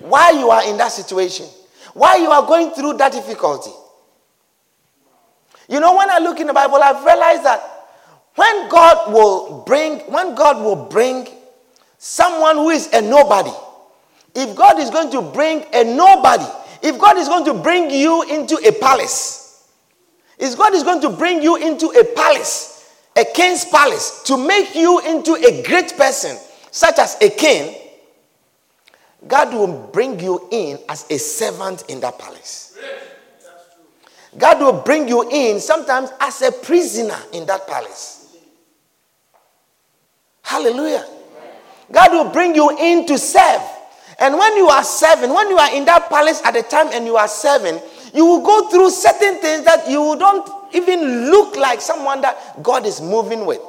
Why 0.00 0.30
you 0.30 0.48
are 0.48 0.64
in 0.64 0.78
that 0.78 0.92
situation. 0.92 1.46
Why 1.92 2.16
you 2.16 2.30
are 2.30 2.46
going 2.46 2.70
through 2.70 2.94
that 2.96 3.12
difficulty. 3.12 3.70
You 5.68 5.80
know, 5.80 5.94
when 5.96 6.08
I 6.10 6.18
look 6.18 6.40
in 6.40 6.46
the 6.46 6.54
Bible, 6.54 6.76
I've 6.82 7.04
realized 7.04 7.44
that 7.44 7.62
when 8.34 8.68
God 8.70 9.12
will 9.12 9.62
bring, 9.66 10.00
when 10.10 10.34
God 10.34 10.64
will 10.64 10.86
bring 10.88 11.28
someone 11.98 12.56
who 12.56 12.70
is 12.70 12.88
a 12.92 13.02
nobody, 13.02 13.52
if 14.34 14.56
God 14.56 14.78
is 14.78 14.90
going 14.90 15.10
to 15.10 15.22
bring 15.22 15.64
a 15.72 15.84
nobody, 15.84 16.46
if 16.82 16.98
God 16.98 17.16
is 17.18 17.28
going 17.28 17.44
to 17.46 17.54
bring 17.54 17.90
you 17.90 18.22
into 18.22 18.56
a 18.56 18.72
palace, 18.72 19.68
if 20.38 20.56
God 20.56 20.74
is 20.74 20.82
going 20.82 21.00
to 21.02 21.10
bring 21.10 21.42
you 21.42 21.56
into 21.56 21.88
a 21.88 22.04
palace, 22.14 22.94
a 23.16 23.24
king's 23.24 23.64
palace, 23.64 24.22
to 24.24 24.36
make 24.36 24.74
you 24.74 25.00
into 25.00 25.34
a 25.34 25.62
great 25.62 25.94
person, 25.96 26.36
such 26.70 26.98
as 26.98 27.16
a 27.20 27.28
king, 27.30 27.76
God 29.26 29.52
will 29.52 29.90
bring 29.92 30.18
you 30.20 30.48
in 30.50 30.78
as 30.88 31.04
a 31.10 31.18
servant 31.18 31.84
in 31.88 32.00
that 32.00 32.18
palace. 32.18 32.78
God 34.38 34.60
will 34.60 34.80
bring 34.82 35.08
you 35.08 35.28
in 35.28 35.60
sometimes 35.60 36.10
as 36.20 36.40
a 36.42 36.52
prisoner 36.52 37.18
in 37.32 37.46
that 37.46 37.66
palace. 37.66 38.36
Hallelujah. 40.42 41.04
God 41.92 42.12
will 42.12 42.32
bring 42.32 42.54
you 42.54 42.76
in 42.78 43.06
to 43.06 43.18
serve. 43.18 43.60
And 44.20 44.36
when 44.36 44.56
you 44.58 44.68
are 44.68 44.84
serving, 44.84 45.32
when 45.32 45.48
you 45.48 45.56
are 45.56 45.74
in 45.74 45.86
that 45.86 46.10
palace 46.10 46.42
at 46.44 46.52
the 46.52 46.62
time 46.62 46.88
and 46.92 47.06
you 47.06 47.16
are 47.16 47.26
serving, 47.26 47.80
you 48.12 48.26
will 48.26 48.42
go 48.44 48.68
through 48.68 48.90
certain 48.90 49.40
things 49.40 49.64
that 49.64 49.88
you 49.88 50.14
don't 50.18 50.74
even 50.74 51.30
look 51.30 51.56
like 51.56 51.80
someone 51.80 52.20
that 52.20 52.62
God 52.62 52.84
is 52.84 53.00
moving 53.00 53.46
with. 53.46 53.60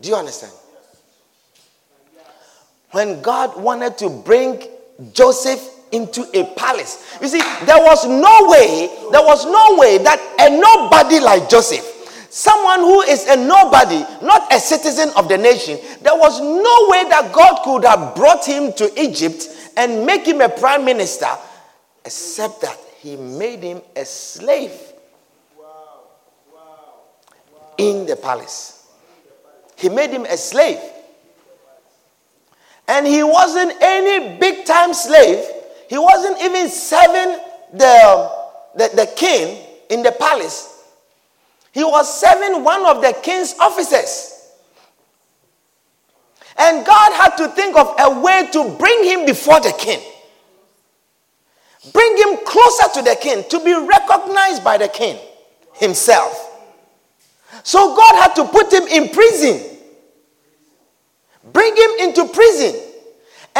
Do 0.00 0.08
you 0.08 0.14
understand? 0.14 0.52
When 2.92 3.20
God 3.20 3.60
wanted 3.60 3.98
to 3.98 4.08
bring 4.08 4.62
Joseph 5.12 5.60
into 5.90 6.22
a 6.38 6.44
palace, 6.54 7.18
you 7.20 7.26
see, 7.26 7.40
there 7.66 7.82
was 7.82 8.06
no 8.06 8.48
way, 8.48 8.88
there 9.10 9.22
was 9.24 9.44
no 9.46 9.76
way 9.78 9.98
that 9.98 10.20
a 10.38 10.48
nobody 10.48 11.18
like 11.18 11.48
Joseph 11.48 11.97
Someone 12.30 12.80
who 12.80 13.00
is 13.02 13.26
a 13.26 13.36
nobody, 13.36 14.00
not 14.22 14.52
a 14.52 14.60
citizen 14.60 15.10
of 15.16 15.28
the 15.28 15.38
nation, 15.38 15.78
there 16.02 16.16
was 16.16 16.40
no 16.40 16.88
way 16.90 17.08
that 17.08 17.32
God 17.32 17.62
could 17.64 17.84
have 17.84 18.14
brought 18.14 18.44
him 18.44 18.72
to 18.74 19.00
Egypt 19.00 19.48
and 19.76 20.04
make 20.04 20.26
him 20.26 20.40
a 20.40 20.48
prime 20.48 20.84
minister 20.84 21.28
except 22.04 22.60
that 22.60 22.78
he 23.00 23.16
made 23.16 23.62
him 23.62 23.80
a 23.96 24.04
slave 24.04 24.72
in 27.78 28.06
the 28.06 28.16
palace. 28.16 28.86
He 29.76 29.88
made 29.88 30.10
him 30.10 30.24
a 30.24 30.36
slave. 30.36 30.80
And 32.88 33.06
he 33.06 33.22
wasn't 33.22 33.72
any 33.80 34.38
big 34.38 34.64
time 34.64 34.92
slave. 34.92 35.44
He 35.88 35.96
wasn't 35.96 36.40
even 36.42 36.68
serving 36.68 37.38
the, 37.72 38.32
the, 38.76 38.90
the 38.96 39.12
king 39.14 39.64
in 39.88 40.02
the 40.02 40.12
palace. 40.12 40.77
He 41.78 41.84
was 41.84 42.20
serving 42.20 42.64
one 42.64 42.84
of 42.86 43.00
the 43.02 43.16
king's 43.22 43.54
officers. 43.60 44.34
And 46.58 46.84
God 46.84 47.12
had 47.12 47.36
to 47.36 47.46
think 47.50 47.76
of 47.76 47.94
a 48.00 48.20
way 48.20 48.48
to 48.52 48.76
bring 48.76 49.04
him 49.04 49.24
before 49.24 49.60
the 49.60 49.72
king. 49.78 50.00
Bring 51.92 52.16
him 52.16 52.38
closer 52.44 52.94
to 52.94 53.02
the 53.02 53.16
king 53.20 53.44
to 53.50 53.60
be 53.60 53.72
recognized 53.74 54.64
by 54.64 54.76
the 54.76 54.88
king 54.88 55.20
himself. 55.74 56.50
So 57.62 57.94
God 57.94 58.22
had 58.22 58.34
to 58.34 58.44
put 58.46 58.72
him 58.72 58.88
in 58.88 59.10
prison. 59.10 59.78
Bring 61.52 61.76
him 61.76 61.90
into 62.00 62.24
prison 62.26 62.87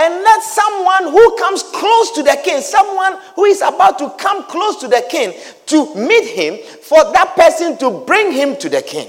and 0.01 0.15
let 0.15 0.43
someone 0.45 1.13
who 1.13 1.37
comes 1.37 1.65
close 1.65 2.13
to 2.13 2.23
the 2.23 2.39
king, 2.45 2.61
someone 2.61 3.19
who 3.35 3.47
is 3.47 3.61
about 3.63 3.99
to 3.99 4.09
come 4.11 4.45
close 4.45 4.77
to 4.77 4.87
the 4.87 5.05
king, 5.11 5.33
to 5.67 5.93
meet 5.97 6.25
him, 6.25 6.57
for 6.83 7.03
that 7.13 7.35
person 7.35 7.77
to 7.79 8.05
bring 8.07 8.31
him 8.31 8.57
to 8.59 8.69
the 8.69 8.81
king. 8.81 9.09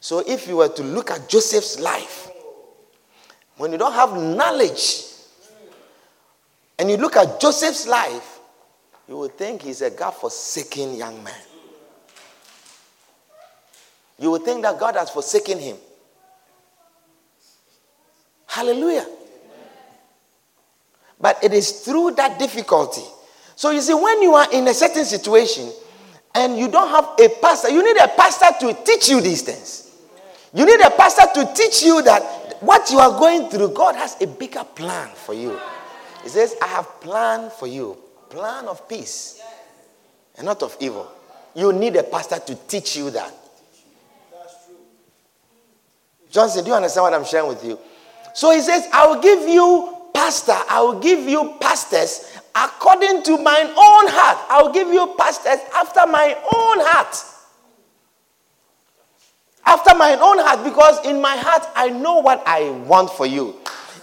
So, 0.00 0.18
if 0.26 0.48
you 0.48 0.56
were 0.56 0.68
to 0.70 0.82
look 0.82 1.12
at 1.12 1.28
Joseph's 1.28 1.78
life, 1.78 2.28
when 3.56 3.70
you 3.70 3.78
don't 3.78 3.92
have 3.92 4.14
knowledge, 4.14 5.04
and 6.76 6.90
you 6.90 6.96
look 6.96 7.14
at 7.14 7.40
Joseph's 7.40 7.86
life, 7.86 8.40
you 9.06 9.16
would 9.16 9.38
think 9.38 9.62
he's 9.62 9.80
a 9.82 9.90
God 9.90 10.10
forsaken 10.10 10.96
young 10.96 11.22
man. 11.22 11.34
You 14.18 14.32
would 14.32 14.42
think 14.42 14.62
that 14.62 14.76
God 14.80 14.96
has 14.96 15.10
forsaken 15.10 15.60
him. 15.60 15.76
Hallelujah. 18.46 19.06
But 21.20 21.42
it 21.42 21.52
is 21.52 21.82
through 21.82 22.12
that 22.12 22.38
difficulty. 22.38 23.02
So 23.56 23.70
you 23.70 23.80
see, 23.80 23.94
when 23.94 24.22
you 24.22 24.34
are 24.34 24.50
in 24.52 24.66
a 24.68 24.74
certain 24.74 25.04
situation 25.04 25.70
and 26.34 26.56
you 26.56 26.68
don't 26.68 26.88
have 26.88 27.10
a 27.20 27.28
pastor, 27.40 27.68
you 27.70 27.84
need 27.84 28.00
a 28.02 28.08
pastor 28.08 28.46
to 28.60 28.84
teach 28.84 29.10
you 29.10 29.20
these 29.20 29.42
things. 29.42 29.94
You 30.54 30.64
need 30.64 30.80
a 30.80 30.90
pastor 30.90 31.26
to 31.34 31.52
teach 31.54 31.82
you 31.82 32.02
that 32.02 32.22
what 32.60 32.90
you 32.90 32.98
are 32.98 33.18
going 33.18 33.50
through, 33.50 33.70
God 33.70 33.96
has 33.96 34.20
a 34.20 34.26
bigger 34.26 34.64
plan 34.64 35.10
for 35.14 35.34
you. 35.34 35.58
He 36.22 36.28
says, 36.28 36.56
I 36.62 36.66
have 36.68 37.00
plan 37.00 37.50
for 37.50 37.66
you, 37.66 37.96
plan 38.28 38.66
of 38.66 38.88
peace 38.88 39.42
and 40.36 40.46
not 40.46 40.62
of 40.62 40.76
evil. 40.80 41.10
You 41.54 41.72
need 41.72 41.96
a 41.96 42.02
pastor 42.02 42.38
to 42.38 42.54
teach 42.66 42.96
you 42.96 43.10
that. 43.10 43.34
Johnson, 46.30 46.64
do 46.64 46.70
you 46.70 46.76
understand 46.76 47.04
what 47.04 47.14
I'm 47.14 47.24
sharing 47.24 47.48
with 47.48 47.64
you? 47.64 47.78
So 48.34 48.52
he 48.52 48.60
says, 48.60 48.86
I 48.92 49.06
will 49.06 49.20
give 49.20 49.48
you 49.48 49.99
pastor, 50.14 50.56
I 50.68 50.80
will 50.82 51.00
give 51.00 51.28
you 51.28 51.54
pastors 51.60 52.38
according 52.54 53.22
to 53.24 53.38
mine 53.38 53.66
own 53.66 54.06
heart. 54.08 54.38
I 54.50 54.62
will 54.62 54.72
give 54.72 54.88
you 54.88 55.14
pastors 55.18 55.60
after 55.74 56.06
my 56.06 56.34
own 56.34 56.78
heart. 56.86 57.16
After 59.64 59.96
my 59.96 60.12
own 60.14 60.38
heart, 60.38 60.64
because 60.64 61.04
in 61.06 61.20
my 61.20 61.36
heart 61.36 61.66
I 61.76 61.90
know 61.90 62.18
what 62.20 62.42
I 62.46 62.70
want 62.70 63.10
for 63.10 63.26
you. 63.26 63.56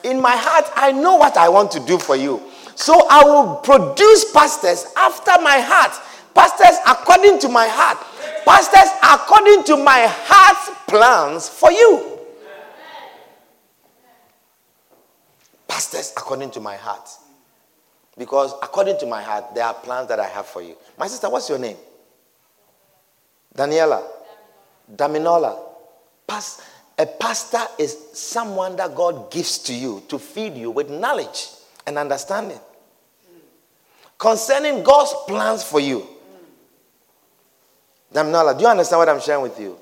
In 0.04 0.22
my 0.22 0.36
heart, 0.36 0.66
I 0.76 0.92
know 0.92 1.16
what 1.16 1.36
I 1.36 1.50
want 1.50 1.72
to 1.72 1.80
do 1.82 1.98
for 1.98 2.16
you. 2.16 2.42
So 2.76 3.08
I 3.10 3.24
will 3.24 3.56
produce 3.56 4.32
pastors 4.32 4.86
after 4.96 5.32
my 5.42 5.60
heart. 5.60 5.92
Pastors, 6.36 6.78
according 6.88 7.40
to 7.40 7.50
my 7.50 7.68
heart. 7.68 7.98
Pastors, 8.46 8.92
according 9.04 9.64
to 9.66 9.76
my 9.84 10.06
heart's 10.08 10.70
plans 10.88 11.50
for 11.50 11.72
you. 11.72 12.17
Pastors, 15.68 16.14
according 16.16 16.52
to 16.52 16.60
my 16.60 16.76
heart. 16.76 17.10
Because 18.18 18.54
according 18.64 19.00
to 19.00 19.06
my 19.06 19.22
heart, 19.22 19.54
there 19.54 19.66
are 19.66 19.74
plans 19.74 20.08
that 20.08 20.20
I 20.20 20.28
have 20.28 20.46
for 20.46 20.62
you. 20.62 20.76
My 20.98 21.08
sister, 21.08 21.30
what's 21.30 21.50
your 21.50 21.60
name? 21.60 21.78
Daniela. 23.56 24.04
Daminola. 24.96 25.60
Pas- 26.26 26.62
a 26.98 27.06
pastor 27.06 27.62
is 27.78 27.96
someone 28.14 28.76
that 28.78 28.96
God 28.96 29.30
gives 29.32 29.60
to 29.60 29.74
you 29.74 30.04
to 30.08 30.18
feed 30.18 30.56
you 30.56 30.72
with 30.72 30.90
knowledge 30.90 31.50
and 31.86 31.98
understanding 31.98 32.60
concerning 34.18 34.84
God's 34.84 35.14
plans 35.28 35.64
for 35.64 35.80
you. 35.80 36.08
Daminola, 38.14 38.58
do 38.58 38.64
you 38.64 38.70
understand 38.70 39.00
what 39.00 39.10
I'm 39.10 39.22
sharing 39.22 39.44
with 39.44 39.60
you? 39.60 39.78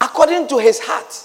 According 0.00 0.48
to 0.48 0.58
his 0.58 0.80
heart, 0.80 1.24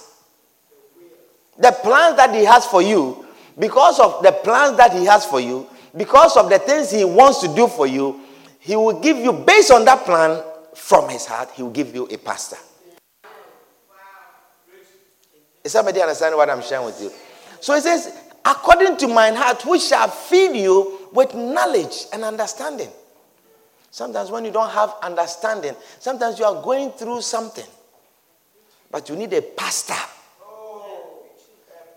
the 1.60 1.72
plans 1.72 2.18
that 2.18 2.34
he 2.34 2.46
has 2.46 2.66
for 2.66 2.82
you, 2.82 3.26
because 3.58 4.00
of 4.00 4.22
the 4.24 4.32
plans 4.32 4.78
that 4.78 4.94
he 4.94 5.06
has 5.06 5.26
for 5.26 5.40
you, 5.40 5.68
because 5.96 6.38
of 6.38 6.50
the 6.50 6.60
things 6.60 6.92
he 6.92 7.04
wants 7.04 7.42
to 7.42 7.54
do 7.56 7.68
for 7.68 7.88
you, 7.88 8.22
he 8.60 8.76
will 8.76 9.00
give 9.00 9.18
you, 9.18 9.34
based 9.34 9.72
on 9.72 9.86
that 9.86 10.06
plan 10.06 10.44
from 10.76 11.10
his 11.10 11.26
heart, 11.26 11.50
he 11.56 11.64
will 11.64 11.72
give 11.72 11.96
you 11.96 12.06
a 12.06 12.18
pastor. 12.18 12.58
Is 15.64 15.72
somebody 15.72 16.02
understanding 16.02 16.38
what 16.38 16.50
I'm 16.50 16.62
sharing 16.62 16.86
with 16.86 17.02
you? 17.02 17.12
So 17.60 17.74
he 17.74 17.82
says, 17.82 18.14
according 18.46 18.98
to 18.98 19.08
mine 19.08 19.36
heart, 19.36 19.66
which 19.66 19.82
shall 19.82 20.08
feed 20.08 20.56
you 20.56 21.10
with 21.12 21.34
knowledge 21.34 22.06
and 22.14 22.24
understanding. 22.24 22.90
Sometimes 23.90 24.30
when 24.30 24.46
you 24.46 24.52
don't 24.52 24.70
have 24.70 24.94
understanding, 25.02 25.76
sometimes 26.00 26.38
you 26.38 26.46
are 26.46 26.62
going 26.62 26.92
through 26.92 27.22
something, 27.22 27.66
but 28.92 29.10
you 29.10 29.16
need 29.16 29.34
a 29.34 29.42
pastor 29.42 29.96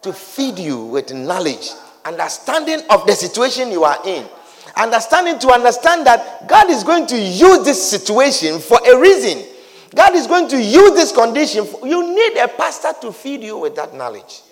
to 0.02 0.12
feed 0.12 0.58
you 0.58 0.84
with 0.86 1.12
knowledge, 1.12 1.70
understanding 2.04 2.80
of 2.90 3.06
the 3.06 3.12
situation 3.12 3.70
you 3.70 3.84
are 3.84 3.98
in. 4.04 4.26
Understanding 4.76 5.38
to 5.40 5.48
understand 5.50 6.06
that 6.06 6.46
God 6.48 6.70
is 6.70 6.84
going 6.84 7.06
to 7.08 7.18
use 7.18 7.64
this 7.64 7.90
situation 7.90 8.60
for 8.60 8.78
a 8.86 8.98
reason. 8.98 9.44
God 9.94 10.14
is 10.14 10.26
going 10.26 10.48
to 10.48 10.62
use 10.62 10.92
this 10.92 11.12
condition. 11.12 11.66
For, 11.66 11.86
you 11.86 12.14
need 12.14 12.36
a 12.38 12.48
pastor 12.48 12.92
to 13.02 13.12
feed 13.12 13.42
you 13.42 13.58
with 13.58 13.74
that 13.76 13.94
knowledge. 13.94 14.42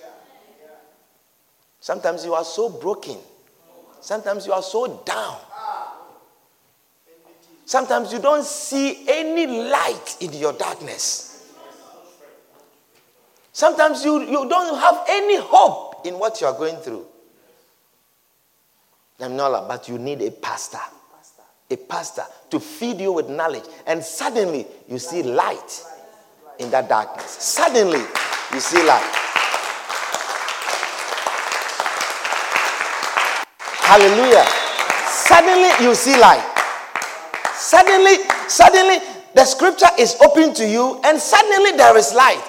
Sometimes 1.81 2.25
you 2.25 2.35
are 2.35 2.45
so 2.45 2.69
broken. 2.69 3.17
Sometimes 4.01 4.47
you 4.47 4.53
are 4.53 4.63
so 4.63 5.03
down. 5.05 5.37
Sometimes 7.65 8.13
you 8.13 8.19
don't 8.19 8.45
see 8.45 9.05
any 9.09 9.47
light 9.47 10.17
in 10.21 10.33
your 10.33 10.55
darkness. 10.55 11.28
Sometimes 13.59 14.05
you, 14.05 14.21
you 14.21 14.49
don't 14.49 14.79
have 14.79 15.05
any 15.09 15.37
hope 15.41 16.07
in 16.07 16.17
what 16.17 16.41
you 16.41 16.47
are 16.47 16.57
going 16.57 16.77
through. 16.77 17.05
I'm 19.19 19.35
not, 19.35 19.67
but 19.67 19.89
you 19.89 19.99
need 19.99 20.23
a 20.23 20.31
pastor. 20.31 20.79
A 21.69 21.77
pastor 21.77 22.23
to 22.51 22.61
feed 22.61 23.01
you 23.01 23.11
with 23.11 23.29
knowledge. 23.29 23.65
And 23.85 24.01
suddenly 24.01 24.65
you 24.89 25.01
see 25.01 25.25
light 25.25 25.85
in 26.61 26.71
that 26.71 26.89
darkness. 26.89 27.29
Suddenly 27.33 27.99
you 28.53 28.61
see 28.61 28.81
light. 28.87 29.11
Hallelujah. 33.81 34.47
Suddenly 35.09 35.85
you 35.85 35.97
see 35.97 36.17
light. 36.21 36.47
Suddenly, 37.55 38.19
suddenly 38.47 38.99
the 39.35 39.45
scripture 39.45 39.91
is 39.99 40.15
open 40.25 40.55
to 40.55 40.65
you, 40.65 41.01
and 41.05 41.19
suddenly 41.19 41.73
there 41.73 41.97
is 41.97 42.15
light. 42.15 42.45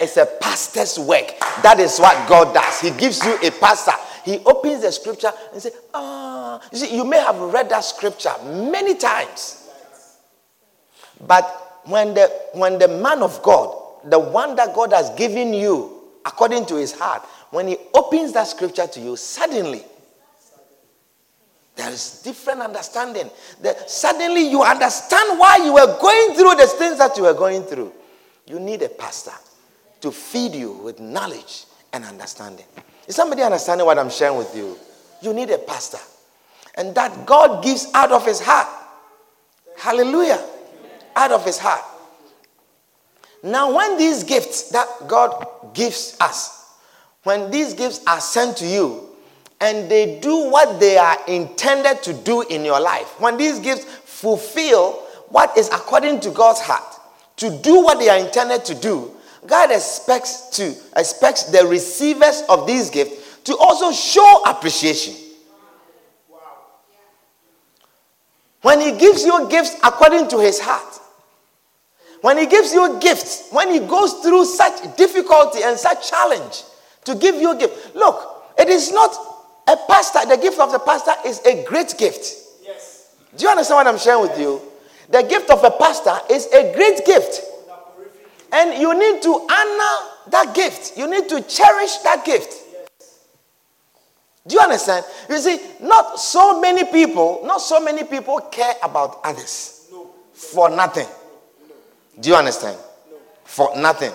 It's 0.00 0.16
a 0.16 0.24
pastor's 0.24 0.98
work. 0.98 1.38
That 1.62 1.78
is 1.78 1.98
what 1.98 2.26
God 2.26 2.54
does. 2.54 2.80
He 2.80 2.90
gives 2.90 3.22
you 3.22 3.38
a 3.42 3.50
pastor. 3.50 3.92
He 4.24 4.38
opens 4.46 4.80
the 4.80 4.90
scripture 4.92 5.30
and 5.52 5.60
says, 5.60 5.76
Ah, 5.92 6.58
you 6.72 6.78
see, 6.78 6.96
you 6.96 7.04
may 7.04 7.20
have 7.20 7.38
read 7.38 7.68
that 7.68 7.84
scripture 7.84 8.32
many 8.44 8.94
times. 8.94 9.68
But 11.26 11.80
when 11.84 12.14
the 12.14 12.28
when 12.54 12.78
the 12.78 12.88
man 12.88 13.22
of 13.22 13.42
God, 13.42 13.76
the 14.04 14.18
one 14.18 14.56
that 14.56 14.74
God 14.74 14.94
has 14.94 15.10
given 15.10 15.52
you 15.52 16.00
according 16.24 16.64
to 16.66 16.76
his 16.76 16.92
heart, 16.92 17.22
when 17.50 17.68
he 17.68 17.76
opens 17.92 18.32
that 18.32 18.46
scripture 18.46 18.86
to 18.86 19.00
you, 19.00 19.16
suddenly 19.16 19.82
there 21.76 21.90
is 21.90 22.22
different 22.24 22.62
understanding. 22.62 23.28
That 23.60 23.90
suddenly 23.90 24.48
you 24.50 24.62
understand 24.62 25.38
why 25.38 25.58
you 25.62 25.74
were 25.74 25.98
going 26.00 26.36
through 26.36 26.54
the 26.54 26.66
things 26.78 26.96
that 26.96 27.18
you 27.18 27.24
were 27.24 27.34
going 27.34 27.64
through. 27.64 27.92
You 28.46 28.58
need 28.58 28.80
a 28.80 28.88
pastor 28.88 29.32
to 30.00 30.10
feed 30.10 30.54
you 30.54 30.72
with 30.72 31.00
knowledge 31.00 31.64
and 31.92 32.04
understanding. 32.04 32.66
Is 33.06 33.16
somebody 33.16 33.42
understanding 33.42 33.86
what 33.86 33.98
I'm 33.98 34.10
sharing 34.10 34.36
with 34.38 34.54
you? 34.56 34.78
You 35.22 35.34
need 35.34 35.50
a 35.50 35.58
pastor. 35.58 35.98
And 36.76 36.94
that 36.94 37.26
God 37.26 37.62
gives 37.64 37.88
out 37.94 38.12
of 38.12 38.24
his 38.24 38.40
heart. 38.40 38.68
Hallelujah. 39.76 40.42
Out 41.16 41.32
of 41.32 41.44
his 41.44 41.58
heart. 41.58 41.84
Now, 43.42 43.74
when 43.74 43.96
these 43.98 44.24
gifts 44.24 44.70
that 44.70 44.86
God 45.08 45.74
gives 45.74 46.16
us, 46.20 46.74
when 47.24 47.50
these 47.50 47.74
gifts 47.74 48.00
are 48.06 48.20
sent 48.20 48.58
to 48.58 48.66
you, 48.66 49.08
and 49.60 49.90
they 49.90 50.18
do 50.20 50.50
what 50.50 50.80
they 50.80 50.96
are 50.96 51.18
intended 51.26 52.02
to 52.02 52.14
do 52.14 52.42
in 52.42 52.64
your 52.64 52.80
life, 52.80 53.20
when 53.20 53.36
these 53.36 53.58
gifts 53.58 53.84
fulfill 53.84 54.92
what 55.28 55.56
is 55.56 55.68
according 55.68 56.20
to 56.20 56.30
God's 56.30 56.60
heart, 56.60 56.98
to 57.36 57.50
do 57.62 57.82
what 57.82 57.98
they 57.98 58.08
are 58.08 58.18
intended 58.18 58.64
to 58.66 58.74
do, 58.74 59.14
God 59.46 59.70
expects 59.70 60.50
to 60.56 60.74
expects 60.96 61.44
the 61.44 61.66
receivers 61.66 62.42
of 62.48 62.66
these 62.66 62.90
gifts 62.90 63.40
to 63.44 63.56
also 63.56 63.90
show 63.92 64.42
appreciation. 64.46 65.14
When 68.62 68.80
he 68.80 68.92
gives 68.92 69.24
you 69.24 69.48
gifts 69.48 69.74
according 69.82 70.28
to 70.28 70.38
his 70.38 70.60
heart, 70.60 71.00
when 72.20 72.36
he 72.36 72.46
gives 72.46 72.74
you 72.74 72.98
gifts, 73.00 73.48
when 73.50 73.70
he 73.72 73.80
goes 73.80 74.12
through 74.14 74.44
such 74.44 74.96
difficulty 74.96 75.62
and 75.62 75.78
such 75.78 76.10
challenge 76.10 76.64
to 77.04 77.14
give 77.14 77.36
you 77.36 77.52
a 77.52 77.56
gift, 77.56 77.94
look, 77.94 78.44
it 78.58 78.68
is 78.68 78.92
not 78.92 79.16
a 79.66 79.76
pastor, 79.88 80.26
the 80.28 80.36
gift 80.36 80.58
of 80.60 80.72
the 80.72 80.78
pastor 80.78 81.12
is 81.24 81.40
a 81.46 81.64
great 81.64 81.94
gift. 81.96 82.36
Yes. 82.62 83.14
Do 83.34 83.44
you 83.44 83.50
understand 83.50 83.76
what 83.76 83.86
I'm 83.86 83.98
sharing 83.98 84.22
with 84.28 84.38
you? 84.38 84.60
The 85.08 85.22
gift 85.22 85.48
of 85.48 85.64
a 85.64 85.70
pastor 85.70 86.14
is 86.30 86.46
a 86.52 86.74
great 86.74 87.06
gift. 87.06 87.40
And 88.52 88.80
you 88.80 88.98
need 88.98 89.22
to 89.22 89.30
honor 89.30 90.10
that 90.28 90.52
gift. 90.54 90.96
You 90.96 91.08
need 91.08 91.28
to 91.28 91.40
cherish 91.42 91.96
that 91.98 92.24
gift. 92.24 92.54
Do 94.46 94.54
you 94.54 94.60
understand? 94.60 95.04
You 95.28 95.38
see, 95.38 95.60
not 95.80 96.18
so 96.18 96.60
many 96.60 96.84
people, 96.84 97.42
not 97.44 97.60
so 97.60 97.78
many 97.80 98.04
people 98.04 98.40
care 98.40 98.74
about 98.82 99.20
others 99.22 99.88
for 100.32 100.70
nothing. 100.70 101.06
No. 101.68 101.74
Do 102.20 102.30
you 102.30 102.34
understand? 102.36 102.78
For 103.44 103.76
nothing. 103.76 104.12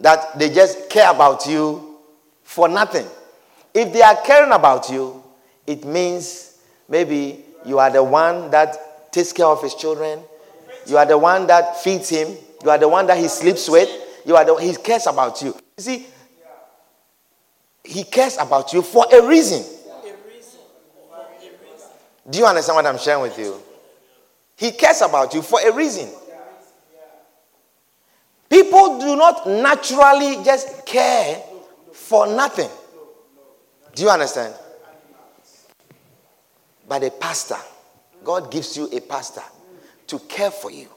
That 0.00 0.38
they 0.38 0.50
just 0.50 0.90
care 0.90 1.10
about 1.10 1.46
you 1.46 1.98
for 2.42 2.68
nothing. 2.68 3.06
If 3.72 3.92
they 3.92 4.02
are 4.02 4.16
caring 4.16 4.52
about 4.52 4.90
you, 4.90 5.22
it 5.66 5.84
means 5.84 6.58
maybe 6.88 7.44
you 7.64 7.78
are 7.78 7.90
the 7.90 8.02
one 8.02 8.50
that 8.50 9.12
takes 9.12 9.32
care 9.32 9.46
of 9.46 9.62
his 9.62 9.74
children, 9.74 10.20
you 10.86 10.98
are 10.98 11.06
the 11.06 11.16
one 11.16 11.46
that 11.46 11.80
feeds 11.80 12.08
him, 12.08 12.36
you 12.64 12.70
are 12.70 12.78
the 12.78 12.88
one 12.88 13.06
that 13.06 13.18
he 13.18 13.28
sleeps 13.28 13.68
with, 13.68 13.90
you 14.24 14.34
are 14.34 14.44
the 14.44 14.54
he 14.56 14.74
cares 14.74 15.06
about 15.06 15.40
you. 15.42 15.48
You 15.48 15.82
see, 15.82 16.06
he 17.84 18.04
cares 18.04 18.38
about 18.38 18.72
you 18.72 18.80
for 18.80 19.04
a 19.12 19.26
reason. 19.26 19.62
Do 22.28 22.38
you 22.38 22.46
understand 22.46 22.76
what 22.76 22.86
I'm 22.86 22.98
sharing 22.98 23.20
with 23.20 23.38
you? 23.38 23.60
He 24.56 24.70
cares 24.72 25.02
about 25.02 25.34
you 25.34 25.42
for 25.42 25.60
a 25.60 25.70
reason. 25.74 26.08
People 28.48 28.98
do 28.98 29.14
not 29.14 29.46
naturally 29.46 30.42
just 30.42 30.86
care 30.86 31.42
for 31.92 32.26
nothing. 32.26 32.70
Do 33.94 34.04
you 34.04 34.08
understand? 34.08 34.54
But 36.88 37.02
a 37.02 37.10
pastor, 37.10 37.58
God 38.22 38.50
gives 38.50 38.74
you 38.76 38.88
a 38.90 39.00
pastor 39.00 39.42
to 40.06 40.18
care 40.20 40.50
for 40.50 40.70
you. 40.70 40.88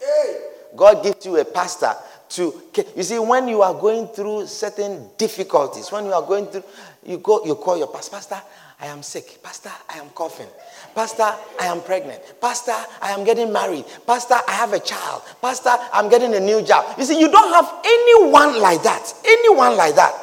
God 0.76 1.04
gives 1.04 1.26
you 1.26 1.38
a 1.38 1.46
pastor 1.46 1.94
to 2.30 2.62
you 2.96 3.04
see 3.04 3.20
when 3.20 3.48
you 3.48 3.62
are 3.62 3.74
going 3.74 4.08
through 4.08 4.48
certain 4.48 5.08
difficulties 5.18 5.92
when 5.92 6.04
you 6.06 6.12
are 6.12 6.22
going 6.22 6.46
through 6.48 6.64
you 7.06 7.18
go 7.20 7.46
you 7.46 7.56
call 7.56 7.78
your 7.78 7.88
pastor 7.88 8.18
pastor 8.18 8.42
i 8.82 8.88
am 8.88 9.02
sick 9.02 9.42
pastor 9.42 9.72
i 9.90 9.98
am 9.98 10.10
coughing 10.10 10.50
pastor 10.94 11.24
i 11.62 11.68
am 11.68 11.80
pregnant 11.82 12.22
pastor 12.42 12.76
i 13.02 13.12
am 13.12 13.24
getting 13.24 13.50
married 13.54 13.86
pastor 14.06 14.36
i 14.46 14.52
have 14.52 14.74
a 14.74 14.80
child 14.80 15.22
pastor 15.42 15.72
i'm 15.94 16.10
getting 16.10 16.34
a 16.36 16.40
new 16.40 16.62
job 16.64 16.84
you 16.98 17.06
see 17.06 17.18
you 17.18 17.32
don't 17.32 17.54
have 17.54 17.74
anyone 17.86 18.60
like 18.62 18.84
that 18.84 19.14
anyone 19.24 19.78
like 19.78 19.96
that 19.96 20.14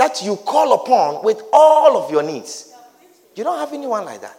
that 0.00 0.22
you 0.22 0.36
call 0.36 0.72
upon 0.72 1.22
with 1.22 1.42
all 1.52 2.02
of 2.02 2.10
your 2.10 2.22
needs. 2.22 2.72
You 3.36 3.44
don't 3.44 3.58
have 3.58 3.72
anyone 3.72 4.06
like 4.06 4.22
that. 4.22 4.34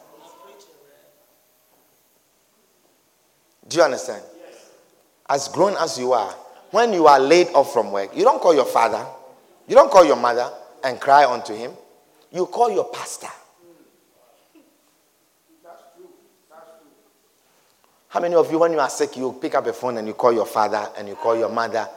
Do 3.67 3.77
you 3.77 3.83
understand? 3.83 4.23
As 5.31 5.47
grown 5.47 5.77
as 5.77 5.97
you 5.97 6.11
are, 6.11 6.35
when 6.71 6.91
you 6.91 7.07
are 7.07 7.17
laid 7.17 7.47
off 7.53 7.71
from 7.71 7.89
work, 7.93 8.13
you 8.13 8.25
don't 8.25 8.41
call 8.41 8.53
your 8.53 8.65
father, 8.65 9.05
you 9.65 9.75
don't 9.75 9.89
call 9.89 10.03
your 10.03 10.17
mother 10.17 10.51
and 10.83 10.99
cry 10.99 11.23
unto 11.23 11.55
him. 11.55 11.71
You 12.33 12.47
call 12.47 12.69
your 12.69 12.89
pastor. 12.91 13.29
How 18.09 18.19
many 18.19 18.35
of 18.35 18.51
you, 18.51 18.59
when 18.59 18.73
you 18.73 18.79
are 18.81 18.89
sick, 18.89 19.15
you 19.15 19.31
pick 19.41 19.55
up 19.55 19.65
a 19.67 19.71
phone 19.71 19.95
and 19.95 20.05
you 20.05 20.13
call 20.15 20.33
your 20.33 20.45
father 20.45 20.89
and 20.97 21.07
you 21.07 21.15
call 21.15 21.37
your 21.37 21.47
mother 21.47 21.87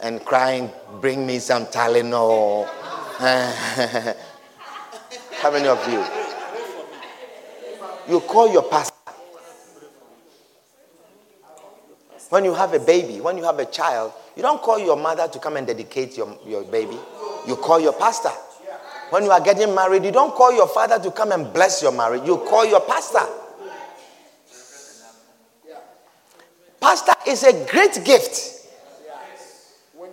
and 0.00 0.24
crying, 0.24 0.70
bring 0.98 1.26
me 1.26 1.40
some 1.40 1.66
Tylenol? 1.66 2.66
How 5.42 5.50
many 5.52 5.68
of 5.68 5.86
you? 5.92 6.02
You 8.14 8.20
call 8.20 8.50
your 8.50 8.62
pastor. 8.62 8.87
When 12.28 12.44
you 12.44 12.54
have 12.54 12.74
a 12.74 12.78
baby, 12.78 13.20
when 13.20 13.38
you 13.38 13.44
have 13.44 13.58
a 13.58 13.64
child, 13.64 14.12
you 14.36 14.42
don't 14.42 14.60
call 14.60 14.78
your 14.78 14.96
mother 14.96 15.28
to 15.28 15.38
come 15.38 15.56
and 15.56 15.66
dedicate 15.66 16.16
your, 16.16 16.38
your 16.46 16.62
baby. 16.64 16.98
You 17.46 17.56
call 17.56 17.80
your 17.80 17.94
pastor. 17.94 18.30
When 19.10 19.24
you 19.24 19.30
are 19.30 19.40
getting 19.40 19.74
married, 19.74 20.04
you 20.04 20.12
don't 20.12 20.34
call 20.34 20.52
your 20.52 20.68
father 20.68 20.98
to 21.02 21.10
come 21.10 21.32
and 21.32 21.52
bless 21.52 21.82
your 21.82 21.92
marriage. 21.92 22.22
You 22.26 22.36
call 22.38 22.66
your 22.66 22.80
pastor. 22.82 23.26
Pastor 26.80 27.12
is 27.26 27.42
a 27.44 27.66
great 27.70 28.04
gift 28.04 28.66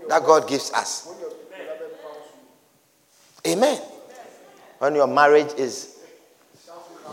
that 0.07 0.23
God 0.25 0.47
gives 0.47 0.71
us. 0.71 1.13
Amen. 3.45 3.79
When 4.79 4.95
your 4.95 5.07
marriage 5.07 5.53
is 5.57 5.97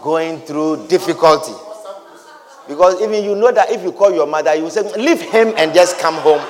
going 0.02 0.40
through 0.40 0.86
difficulty. 0.88 1.52
Because 2.68 3.00
even 3.02 3.24
you 3.24 3.34
know 3.34 3.50
that 3.52 3.70
if 3.70 3.82
you 3.82 3.92
call 3.92 4.12
your 4.12 4.26
mother, 4.26 4.54
you 4.54 4.70
say, 4.70 4.82
leave 4.94 5.20
him 5.20 5.52
and 5.56 5.74
just 5.74 5.98
come 5.98 6.14
home 6.16 6.40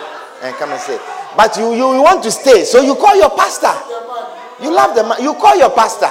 and 0.43 0.55
come 0.57 0.71
and 0.71 0.81
say. 0.81 0.99
But 1.37 1.57
you, 1.57 1.73
you, 1.75 2.03
want 2.03 2.23
to 2.25 2.31
stay, 2.31 2.65
so 2.65 2.81
you 2.83 2.95
call 2.95 3.17
your 3.17 3.31
pastor. 3.31 3.73
You 4.63 4.75
love 4.75 4.95
the 4.95 5.03
man, 5.03 5.23
you 5.23 5.35
call 5.35 5.57
your 5.57 5.71
pastor. 5.71 6.11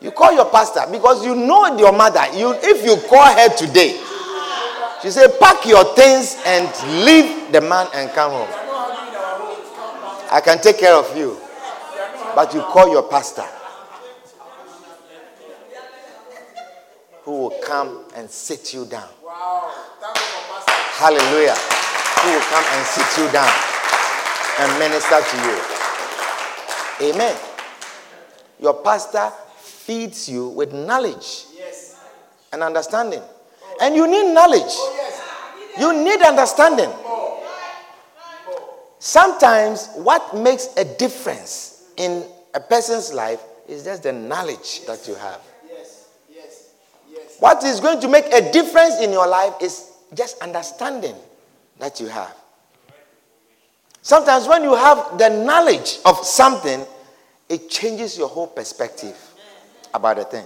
You 0.00 0.10
call 0.10 0.34
your 0.34 0.50
pastor 0.50 0.82
because 0.90 1.24
you 1.24 1.34
know 1.34 1.78
your 1.78 1.92
mother. 1.92 2.24
You, 2.36 2.52
if 2.60 2.84
you 2.84 2.96
call 3.08 3.24
her 3.32 3.48
today, 3.56 3.98
she 5.02 5.10
say, 5.10 5.26
pack 5.40 5.64
your 5.66 5.84
things 5.94 6.36
and 6.44 6.66
leave 7.04 7.52
the 7.52 7.60
man 7.60 7.86
and 7.94 8.10
come 8.10 8.32
home. 8.32 8.48
I 10.30 10.40
can 10.44 10.58
take 10.60 10.78
care 10.78 10.94
of 10.94 11.16
you. 11.16 11.38
But 12.34 12.52
you 12.52 12.60
call 12.62 12.90
your 12.90 13.04
pastor. 13.04 13.44
Who 17.24 17.32
will 17.32 17.54
come 17.62 18.04
and 18.16 18.30
sit 18.30 18.74
you 18.74 18.84
down. 18.84 19.08
Hallelujah. 20.96 21.56
Who 21.56 22.30
will 22.32 22.40
come 22.40 22.64
and 22.72 22.86
sit 22.86 23.22
you 23.22 23.30
down 23.32 23.52
and 24.60 24.78
minister 24.78 25.20
to 25.20 25.36
you. 25.48 27.10
Amen. 27.12 27.36
Your 28.60 28.74
pastor 28.74 29.32
feeds 29.58 30.28
you 30.28 30.48
with 30.48 30.72
knowledge 30.72 31.46
and 32.52 32.62
understanding. 32.62 33.22
And 33.80 33.94
you 33.94 34.06
need 34.06 34.32
knowledge. 34.32 34.72
You 35.78 35.92
need 36.04 36.22
understanding. 36.22 36.90
Sometimes 38.98 39.88
what 39.96 40.34
makes 40.34 40.68
a 40.76 40.84
difference 40.84 41.84
in 41.96 42.24
a 42.54 42.60
person's 42.60 43.12
life 43.12 43.40
is 43.68 43.84
just 43.84 44.02
the 44.04 44.12
knowledge 44.12 44.86
that 44.86 45.06
you 45.08 45.14
have. 45.16 45.40
What 47.40 47.62
is 47.64 47.80
going 47.80 48.00
to 48.00 48.08
make 48.08 48.26
a 48.32 48.50
difference 48.52 49.00
in 49.00 49.12
your 49.12 49.26
life 49.26 49.54
is 49.60 49.90
just 50.14 50.40
understanding 50.40 51.14
that 51.78 52.00
you 52.00 52.06
have. 52.06 52.34
Sometimes 54.02 54.46
when 54.46 54.62
you 54.62 54.74
have 54.74 55.18
the 55.18 55.28
knowledge 55.30 55.98
of 56.04 56.24
something, 56.24 56.84
it 57.48 57.70
changes 57.70 58.16
your 58.18 58.28
whole 58.28 58.46
perspective 58.46 59.16
about 59.92 60.18
a 60.18 60.24
thing. 60.24 60.44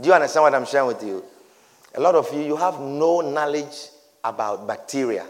Do 0.00 0.08
you 0.08 0.14
understand 0.14 0.42
what 0.44 0.54
I'm 0.54 0.66
sharing 0.66 0.88
with 0.88 1.02
you? 1.02 1.24
A 1.94 2.00
lot 2.00 2.14
of 2.14 2.32
you, 2.32 2.40
you 2.40 2.56
have 2.56 2.80
no 2.80 3.20
knowledge 3.20 3.88
about 4.22 4.66
bacteria. 4.66 5.26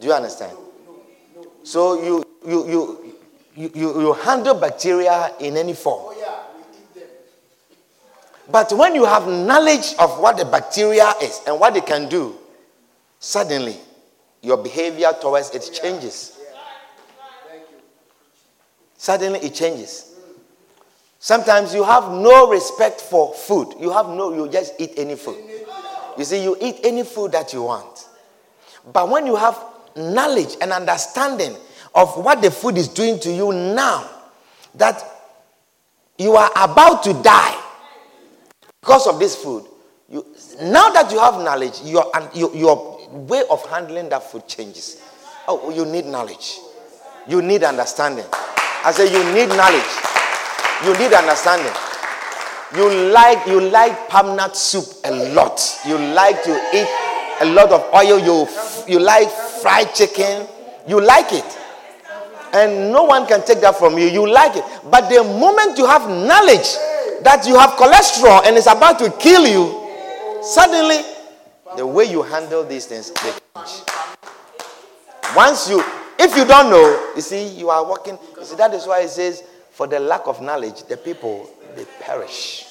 Do 0.00 0.06
you 0.06 0.12
understand? 0.12 0.56
So 1.62 2.02
you 2.02 2.24
you 2.46 2.68
you 2.68 3.14
you, 3.54 3.70
you, 3.74 4.00
you 4.00 4.12
handle 4.14 4.54
bacteria 4.54 5.32
in 5.40 5.56
any 5.56 5.74
form. 5.74 6.00
Oh, 6.06 6.39
But 8.50 8.72
when 8.72 8.94
you 8.94 9.04
have 9.04 9.26
knowledge 9.28 9.94
of 9.98 10.18
what 10.18 10.36
the 10.36 10.44
bacteria 10.44 11.12
is 11.22 11.40
and 11.46 11.60
what 11.60 11.76
it 11.76 11.86
can 11.86 12.08
do, 12.08 12.36
suddenly 13.18 13.76
your 14.42 14.56
behavior 14.56 15.12
towards 15.20 15.50
it 15.54 15.70
changes. 15.72 16.38
Suddenly 18.96 19.40
it 19.40 19.54
changes. 19.54 20.14
Sometimes 21.18 21.74
you 21.74 21.84
have 21.84 22.10
no 22.10 22.50
respect 22.50 23.00
for 23.00 23.34
food. 23.34 23.74
You 23.78 23.90
have 23.92 24.08
no, 24.08 24.34
you 24.34 24.50
just 24.50 24.74
eat 24.78 24.92
any 24.96 25.16
food. 25.16 25.38
You 26.16 26.24
see, 26.24 26.42
you 26.42 26.56
eat 26.60 26.80
any 26.82 27.04
food 27.04 27.32
that 27.32 27.52
you 27.52 27.62
want. 27.62 28.08
But 28.92 29.08
when 29.08 29.26
you 29.26 29.36
have 29.36 29.62
knowledge 29.96 30.56
and 30.60 30.72
understanding 30.72 31.54
of 31.94 32.16
what 32.24 32.40
the 32.40 32.50
food 32.50 32.78
is 32.78 32.88
doing 32.88 33.20
to 33.20 33.30
you 33.30 33.52
now, 33.52 34.08
that 34.74 35.02
you 36.18 36.36
are 36.36 36.50
about 36.56 37.02
to 37.04 37.12
die 37.22 37.59
because 38.80 39.06
of 39.06 39.18
this 39.18 39.36
food, 39.36 39.64
you, 40.08 40.24
now 40.62 40.90
that 40.90 41.10
you 41.12 41.18
have 41.20 41.34
knowledge, 41.42 41.80
your, 41.84 42.10
your, 42.34 42.54
your 42.54 43.08
way 43.10 43.42
of 43.50 43.64
handling 43.66 44.08
that 44.08 44.22
food 44.22 44.46
changes. 44.48 45.02
Oh, 45.46 45.70
you 45.70 45.84
need 45.84 46.06
knowledge. 46.06 46.58
You 47.28 47.42
need 47.42 47.62
understanding. 47.62 48.24
I 48.84 48.92
say 48.92 49.04
you 49.12 49.22
need 49.34 49.48
knowledge. 49.48 49.84
You 50.84 50.96
need 50.98 51.12
understanding. 51.14 51.72
You 52.76 53.10
like 53.12 53.46
you 53.46 53.60
like 53.60 54.08
palm 54.08 54.36
nut 54.36 54.56
soup 54.56 54.84
a 55.04 55.10
lot. 55.34 55.60
You 55.86 55.98
like 55.98 56.42
to 56.44 56.52
eat 56.72 56.88
a 57.40 57.52
lot 57.52 57.70
of 57.72 57.82
oil. 57.92 58.18
You 58.18 58.48
you 58.88 59.00
like 59.00 59.28
fried 59.60 59.92
chicken. 59.94 60.46
You 60.86 61.00
like 61.00 61.32
it. 61.32 61.58
And 62.52 62.92
no 62.92 63.04
one 63.04 63.26
can 63.26 63.44
take 63.44 63.60
that 63.60 63.76
from 63.76 63.98
you. 63.98 64.06
You 64.06 64.26
like 64.28 64.56
it. 64.56 64.64
But 64.90 65.08
the 65.08 65.22
moment 65.22 65.78
you 65.78 65.86
have 65.86 66.08
knowledge 66.08 66.76
that 67.22 67.46
you 67.46 67.58
have 67.58 67.70
cholesterol 67.70 68.44
and 68.44 68.56
it's 68.56 68.66
about 68.66 68.98
to 68.98 69.10
kill 69.18 69.46
you, 69.46 70.42
suddenly 70.42 71.02
the 71.76 71.86
way 71.86 72.04
you 72.04 72.22
handle 72.22 72.64
these 72.64 72.86
things 72.86 73.10
they 73.10 73.30
change. 73.30 73.82
Once 75.36 75.70
you 75.70 75.82
if 76.22 76.36
you 76.36 76.44
don't 76.44 76.68
know, 76.68 77.12
you 77.16 77.22
see, 77.22 77.48
you 77.48 77.70
are 77.70 77.82
walking. 77.82 78.18
You 78.38 78.44
see, 78.44 78.54
that 78.56 78.74
is 78.74 78.86
why 78.86 79.00
it 79.00 79.08
says, 79.08 79.42
for 79.70 79.86
the 79.86 79.98
lack 79.98 80.26
of 80.26 80.42
knowledge, 80.42 80.84
the 80.84 80.98
people 80.98 81.48
they 81.74 81.86
perish. 81.98 82.66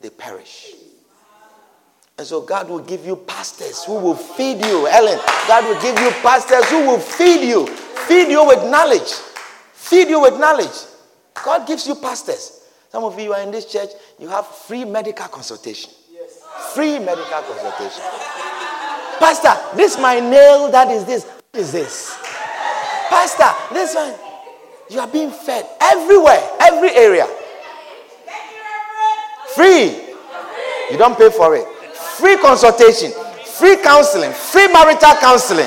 They 0.00 0.10
perish. 0.10 0.72
And 2.18 2.26
so 2.26 2.40
God 2.40 2.68
will 2.68 2.80
give 2.80 3.06
you 3.06 3.14
pastors 3.14 3.84
who 3.84 4.00
will 4.00 4.16
feed 4.16 4.64
you. 4.64 4.88
Ellen, 4.88 5.20
God 5.46 5.64
will 5.64 5.80
give 5.80 5.96
you 6.00 6.10
pastors 6.22 6.68
who 6.70 6.80
will 6.88 6.98
feed 6.98 7.48
you. 7.48 7.68
Feed 8.08 8.30
you 8.32 8.44
with 8.44 8.68
knowledge. 8.68 9.12
Feed 9.72 10.08
you 10.08 10.20
with 10.20 10.36
knowledge. 10.40 10.74
God 11.44 11.68
gives 11.68 11.86
you 11.86 11.94
pastors. 11.94 12.53
Some 12.94 13.02
of 13.02 13.18
you 13.18 13.32
are 13.32 13.40
in 13.40 13.50
this 13.50 13.64
church, 13.66 13.88
you 14.20 14.28
have 14.28 14.46
free 14.46 14.84
medical 14.84 15.26
consultation. 15.26 15.90
Yes. 16.12 16.40
Free 16.76 17.00
medical 17.00 17.42
consultation. 17.42 18.04
Pastor, 19.18 19.76
this 19.76 19.98
my 19.98 20.20
nail, 20.20 20.70
that 20.70 20.92
is 20.92 21.04
this. 21.04 21.24
What 21.24 21.60
is 21.60 21.72
this? 21.72 22.16
Pastor, 23.10 23.50
this 23.74 23.96
one. 23.96 24.14
You 24.90 25.00
are 25.00 25.08
being 25.08 25.32
fed 25.32 25.66
everywhere, 25.80 26.40
every 26.60 26.90
area. 26.90 27.26
Free. 29.56 30.14
You 30.92 30.96
don't 30.96 31.18
pay 31.18 31.30
for 31.30 31.56
it. 31.56 31.66
Free 32.16 32.36
consultation, 32.36 33.10
free 33.58 33.76
counseling, 33.78 34.30
free 34.30 34.68
marital 34.68 35.14
counseling. 35.16 35.66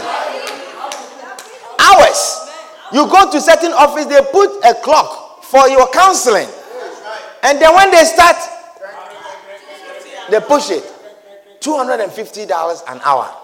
Hours. 1.78 2.48
You 2.94 3.06
go 3.12 3.30
to 3.30 3.42
certain 3.42 3.74
office, 3.74 4.06
they 4.06 4.22
put 4.32 4.64
a 4.64 4.76
clock 4.82 5.44
for 5.44 5.68
your 5.68 5.90
counseling. 5.90 6.48
And 7.44 7.62
then 7.62 7.74
when 7.74 7.92
they 7.92 8.04
start, 8.04 8.36
they 10.30 10.40
push 10.40 10.72
it. 10.72 10.84
$250 11.62 12.84
an 12.88 13.02
hour. 13.04 13.36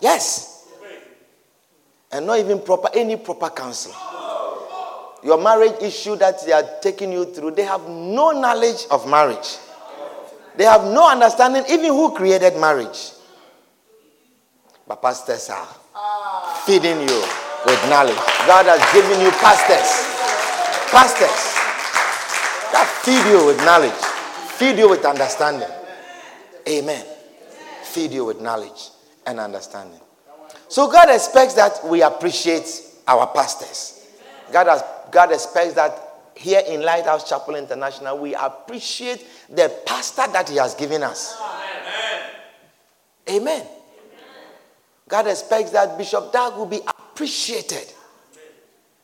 Yes. 0.00 0.66
And 2.12 2.26
not 2.26 2.38
even 2.38 2.60
proper 2.60 2.88
any 2.94 3.16
proper 3.16 3.50
counsel. 3.50 3.92
your 5.22 5.38
marriage 5.38 5.74
issue 5.82 6.16
that 6.16 6.44
they 6.44 6.52
are 6.52 6.64
taking 6.80 7.12
you 7.12 7.26
through, 7.26 7.52
they 7.52 7.64
have 7.64 7.86
no 7.88 8.32
knowledge 8.32 8.86
of 8.90 9.08
marriage. 9.08 9.58
They 10.56 10.64
have 10.64 10.84
no 10.84 11.08
understanding 11.10 11.64
even 11.70 11.86
who 11.86 12.14
created 12.14 12.56
marriage. 12.58 13.12
But 14.86 15.00
pastors 15.02 15.48
are 15.50 15.68
feeding 16.66 17.00
you 17.00 17.24
with 17.66 17.88
knowledge. 17.88 18.16
God 18.46 18.66
has 18.66 18.80
given 18.92 19.20
you 19.20 19.30
pastors. 19.32 20.06
Pastors 20.90 21.49
feed 23.02 23.30
you 23.30 23.46
with 23.46 23.58
knowledge, 23.58 23.92
feed 24.56 24.78
you 24.78 24.88
with 24.88 25.04
understanding. 25.04 25.68
Amen. 26.68 27.04
Feed 27.84 28.12
you 28.12 28.24
with 28.24 28.40
knowledge 28.40 28.90
and 29.26 29.40
understanding. 29.40 30.00
So 30.68 30.90
God 30.90 31.08
expects 31.10 31.54
that 31.54 31.80
we 31.84 32.02
appreciate 32.02 32.82
our 33.08 33.26
pastors. 33.28 34.06
God, 34.52 34.68
has, 34.68 34.84
God 35.10 35.32
expects 35.32 35.74
that 35.74 35.98
here 36.36 36.62
in 36.66 36.82
Lighthouse 36.82 37.28
Chapel 37.28 37.56
International, 37.56 38.18
we 38.18 38.34
appreciate 38.34 39.26
the 39.48 39.74
pastor 39.84 40.26
that 40.32 40.48
He 40.48 40.56
has 40.56 40.74
given 40.74 41.02
us. 41.02 41.36
Amen. 43.28 43.42
Amen. 43.42 43.66
God 45.08 45.26
expects 45.26 45.70
that 45.72 45.98
Bishop 45.98 46.32
Dag 46.32 46.54
will 46.56 46.66
be 46.66 46.80
appreciated. 46.86 47.92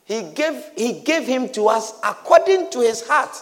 He 0.05 0.23
gave, 0.23 0.65
he 0.77 1.01
gave 1.01 1.27
him 1.27 1.49
to 1.51 1.67
us 1.67 1.99
according 2.03 2.71
to 2.71 2.81
his 2.81 3.07
heart. 3.07 3.37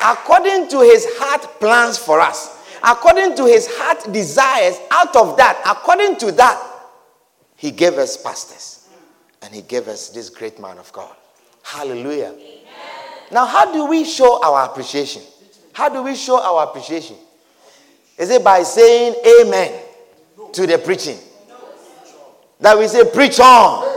According 0.00 0.68
to 0.68 0.80
his 0.80 1.06
heart 1.18 1.60
plans 1.60 1.98
for 1.98 2.20
us. 2.20 2.56
According 2.82 3.36
to 3.36 3.46
his 3.46 3.66
heart 3.70 4.12
desires. 4.12 4.78
Out 4.90 5.14
of 5.16 5.36
that, 5.36 5.60
according 5.66 6.16
to 6.18 6.32
that, 6.32 6.62
he 7.56 7.70
gave 7.70 7.94
us 7.94 8.16
pastors. 8.16 8.88
And 9.42 9.54
he 9.54 9.62
gave 9.62 9.88
us 9.88 10.10
this 10.10 10.30
great 10.30 10.60
man 10.60 10.78
of 10.78 10.92
God. 10.92 11.14
Hallelujah. 11.62 12.34
Amen. 12.34 12.64
Now, 13.30 13.46
how 13.46 13.72
do 13.72 13.86
we 13.86 14.04
show 14.04 14.42
our 14.42 14.70
appreciation? 14.70 15.22
How 15.72 15.88
do 15.88 16.02
we 16.02 16.16
show 16.16 16.40
our 16.40 16.68
appreciation? 16.68 17.16
Is 18.16 18.30
it 18.30 18.42
by 18.42 18.62
saying 18.62 19.14
amen 19.42 19.80
to 20.52 20.66
the 20.66 20.78
preaching? 20.78 21.18
That 22.60 22.76
we 22.76 22.88
say, 22.88 23.08
preach 23.12 23.38
on. 23.38 23.96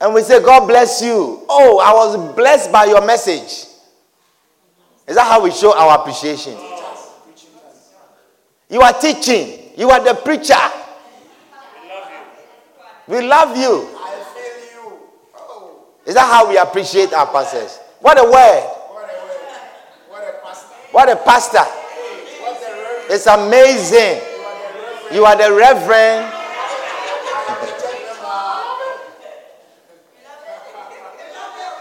And 0.00 0.14
we 0.14 0.22
say, 0.22 0.42
God 0.42 0.66
bless 0.66 1.02
you. 1.02 1.44
Oh, 1.48 1.78
I 1.78 1.92
was 1.92 2.34
blessed 2.34 2.72
by 2.72 2.86
your 2.86 3.04
message. 3.04 3.71
Is 5.12 5.16
that 5.16 5.26
how 5.26 5.42
we 5.42 5.50
show 5.50 5.76
our 5.76 6.00
appreciation? 6.00 6.56
You 8.70 8.80
are 8.80 8.94
teaching, 8.94 9.68
you 9.76 9.90
are 9.90 10.02
the 10.02 10.14
preacher. 10.14 10.54
We 13.06 13.20
love 13.20 13.54
you. 13.54 13.90
Is 16.06 16.14
that 16.14 16.24
how 16.32 16.48
we 16.48 16.56
appreciate 16.56 17.12
our 17.12 17.26
pastors? 17.26 17.78
What 18.00 18.18
a 18.18 18.24
word. 18.24 18.70
What 20.92 21.10
a 21.10 21.16
pastor. 21.16 21.58
It's 23.12 23.26
amazing. 23.26 24.18
You 25.12 25.26
are 25.26 25.36
the 25.36 25.54
reverend. 25.54 26.32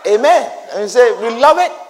Amen. 0.05 0.51
And 0.73 0.81
you 0.81 0.87
say, 0.89 1.13
we 1.13 1.29
love 1.39 1.57
it. 1.59 1.80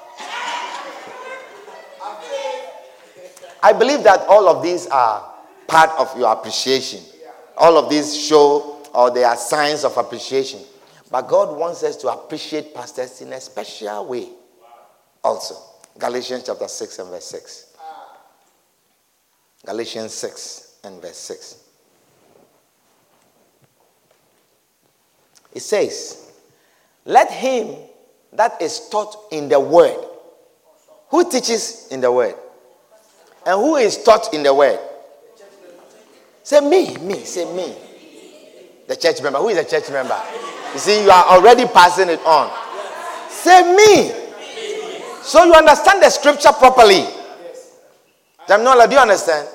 I 3.64 3.74
believe 3.74 4.04
that 4.04 4.22
all 4.28 4.48
of 4.48 4.64
these 4.64 4.88
are 4.88 5.34
part 5.68 5.92
of 6.00 6.18
your 6.18 6.32
appreciation. 6.32 7.02
All 7.58 7.78
of 7.78 7.90
these 7.90 8.18
show 8.18 8.82
or 8.94 9.12
they 9.12 9.24
are 9.24 9.38
signs 9.38 9.84
of 9.84 9.96
appreciation. 9.98 10.60
But 11.10 11.28
God 11.28 11.58
wants 11.58 11.84
us 11.84 11.96
to 11.98 12.08
appreciate 12.10 12.74
pastors 12.74 13.22
in 13.22 13.34
a 13.34 13.42
special 13.42 14.06
way 14.08 14.30
also. 15.24 15.56
Galatians 15.98 16.44
chapter 16.46 16.68
6 16.68 17.00
and 17.00 17.10
verse 17.10 17.26
6. 17.26 17.68
Galatians 19.66 20.14
6 20.14 20.80
and 20.84 21.02
verse 21.02 21.18
6. 21.18 21.58
It 25.54 25.60
says, 25.60 26.32
Let 27.06 27.30
him 27.30 27.76
that 28.34 28.62
is 28.62 28.88
taught 28.90 29.16
in 29.32 29.50
the 29.50 29.60
word. 29.60 29.98
Who 31.10 31.30
teaches 31.30 31.90
in 31.92 32.00
the 32.02 32.12
word? 32.12 32.36
And 33.46 33.60
who 33.60 33.76
is 33.76 34.04
taught 34.04 34.34
in 34.34 34.44
the 34.44 34.54
word? 34.54 34.80
Say 36.44 36.60
me, 36.60 36.98
me, 36.98 37.24
say 37.24 37.46
me. 37.56 37.76
The 38.88 38.96
church 38.96 39.22
member. 39.22 39.40
Who 39.40 39.50
is 39.50 39.58
a 39.58 39.64
church 39.64 39.90
member? 39.92 40.20
You 40.74 40.80
see, 40.80 41.04
you 41.04 41.10
are 41.10 41.26
already 41.26 41.66
passing 41.66 42.10
it 42.10 42.20
on. 42.26 42.52
Say 43.30 43.76
me. 43.76 44.12
So 45.24 45.44
you 45.44 45.54
understand 45.54 46.02
the 46.02 46.10
scripture 46.10 46.52
properly. 46.52 47.06
Jamnola, 48.48 48.88
do 48.88 48.96
you 48.96 49.02
understand? 49.02 49.48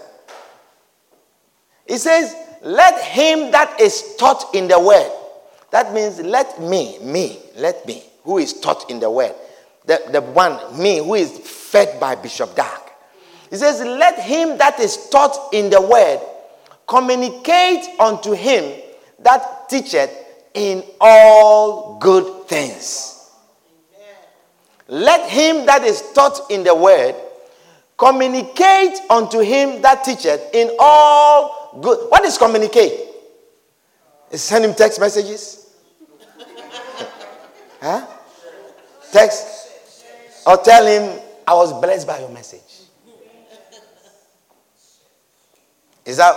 It 1.87 1.99
says, 1.99 2.35
Let 2.63 3.01
him 3.03 3.51
that 3.51 3.81
is 3.81 4.17
taught 4.17 4.55
in 4.55 4.69
the 4.69 4.81
word. 4.81 5.11
That 5.71 5.93
means 5.93 6.21
let 6.21 6.61
me, 6.61 6.99
me, 7.01 7.39
let 7.57 7.87
me 7.87 8.03
who 8.25 8.39
is 8.39 8.61
taught 8.61 8.91
in 8.91 9.01
the 9.01 9.11
word. 9.11 9.35
The, 9.87 10.03
the 10.11 10.21
one, 10.21 10.59
me, 10.81 10.99
who 10.99 11.15
is 11.15 11.31
fed 11.39 12.01
by 12.01 12.17
Bishop 12.17 12.55
Dag. 12.57 12.81
He 13.51 13.57
says, 13.57 13.81
Let 13.81 14.19
him 14.19 14.59
that 14.59 14.81
is 14.81 15.09
taught 15.09 15.53
in 15.53 15.71
the 15.71 15.81
word 15.81 16.21
communicate 16.87 17.85
unto 17.99 18.33
him 18.33 18.81
that 19.21 19.69
teacheth 19.69 20.11
in 20.55 20.83
all 21.01 21.99
good 21.99 22.47
things. 22.49 23.31
Let 24.89 25.29
him 25.29 25.67
that 25.67 25.83
is 25.83 26.03
taught 26.13 26.51
in 26.51 26.63
the 26.63 26.75
word 26.75 27.15
communicate 27.99 28.99
unto 29.11 29.41
him 29.41 29.83
that 29.83 30.05
teacheth 30.05 30.55
in 30.55 30.71
all 30.79 31.81
good. 31.83 32.11
What 32.11 32.25
is 32.25 32.39
communicate? 32.39 32.93
Is 34.31 34.43
send 34.43 34.65
him 34.65 34.75
text 34.75 35.01
messages? 35.01 35.75
huh? 37.81 38.07
Text 39.13 39.57
or 40.47 40.57
tell 40.59 40.87
him, 40.87 41.21
I 41.47 41.55
was 41.55 41.73
blessed 41.81 42.07
by 42.07 42.21
your 42.21 42.31
message. 42.31 42.76
Is 46.07 46.19
that, 46.19 46.35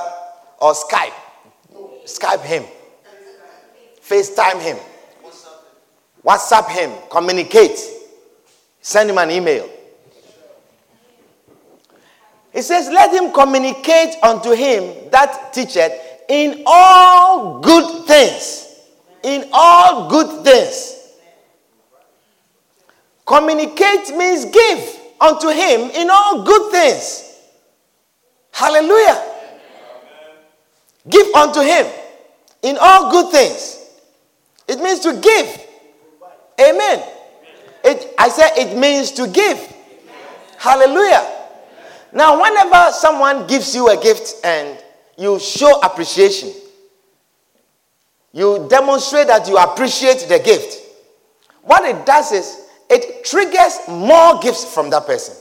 or 0.59 0.73
Skype? 0.73 1.13
Skype 2.05 2.41
him. 2.41 2.65
FaceTime 4.01 4.59
him. 4.59 4.77
WhatsApp 6.25 6.69
him. 6.69 6.91
Communicate. 7.09 7.79
Send 8.81 9.11
him 9.11 9.19
an 9.19 9.29
email. 9.29 9.69
He 12.51 12.63
says, 12.63 12.89
Let 12.89 13.13
him 13.13 13.31
communicate 13.31 14.15
unto 14.23 14.51
him 14.51 15.09
that 15.11 15.53
teacheth 15.53 15.93
in 16.27 16.63
all 16.65 17.59
good 17.59 18.07
things. 18.07 18.65
In 19.23 19.47
all 19.53 20.09
good 20.09 20.43
things. 20.43 20.95
Communicate 23.25 24.15
means 24.17 24.45
give 24.45 24.99
unto 25.21 25.49
him 25.49 25.91
in 25.91 26.09
all 26.09 26.43
good 26.43 26.71
things. 26.71 27.35
Hallelujah. 28.51 29.28
Give 31.07 31.33
unto 31.33 31.61
him 31.61 31.85
in 32.61 32.77
all 32.79 33.11
good 33.11 33.31
things. 33.31 33.77
It 34.67 34.79
means 34.79 34.99
to 35.01 35.13
give. 35.13 35.65
Amen. 36.59 37.03
It, 37.83 38.13
I 38.17 38.29
said 38.29 38.51
it 38.57 38.77
means 38.77 39.11
to 39.13 39.27
give. 39.27 39.57
Hallelujah. 40.57 41.37
Now, 42.11 42.41
whenever 42.41 42.91
someone 42.91 43.47
gives 43.47 43.73
you 43.73 43.87
a 43.89 44.01
gift 44.01 44.33
and 44.43 44.77
you 45.17 45.39
show 45.39 45.79
appreciation, 45.81 46.51
you 48.33 48.67
demonstrate 48.69 49.27
that 49.27 49.47
you 49.47 49.57
appreciate 49.57 50.25
the 50.27 50.39
gift. 50.39 50.77
What 51.61 51.83
it 51.83 52.05
does 52.05 52.31
is 52.31 52.67
it 52.89 53.23
triggers 53.25 53.79
more 53.87 54.39
gifts 54.39 54.65
from 54.73 54.89
that 54.89 55.05
person. 55.05 55.35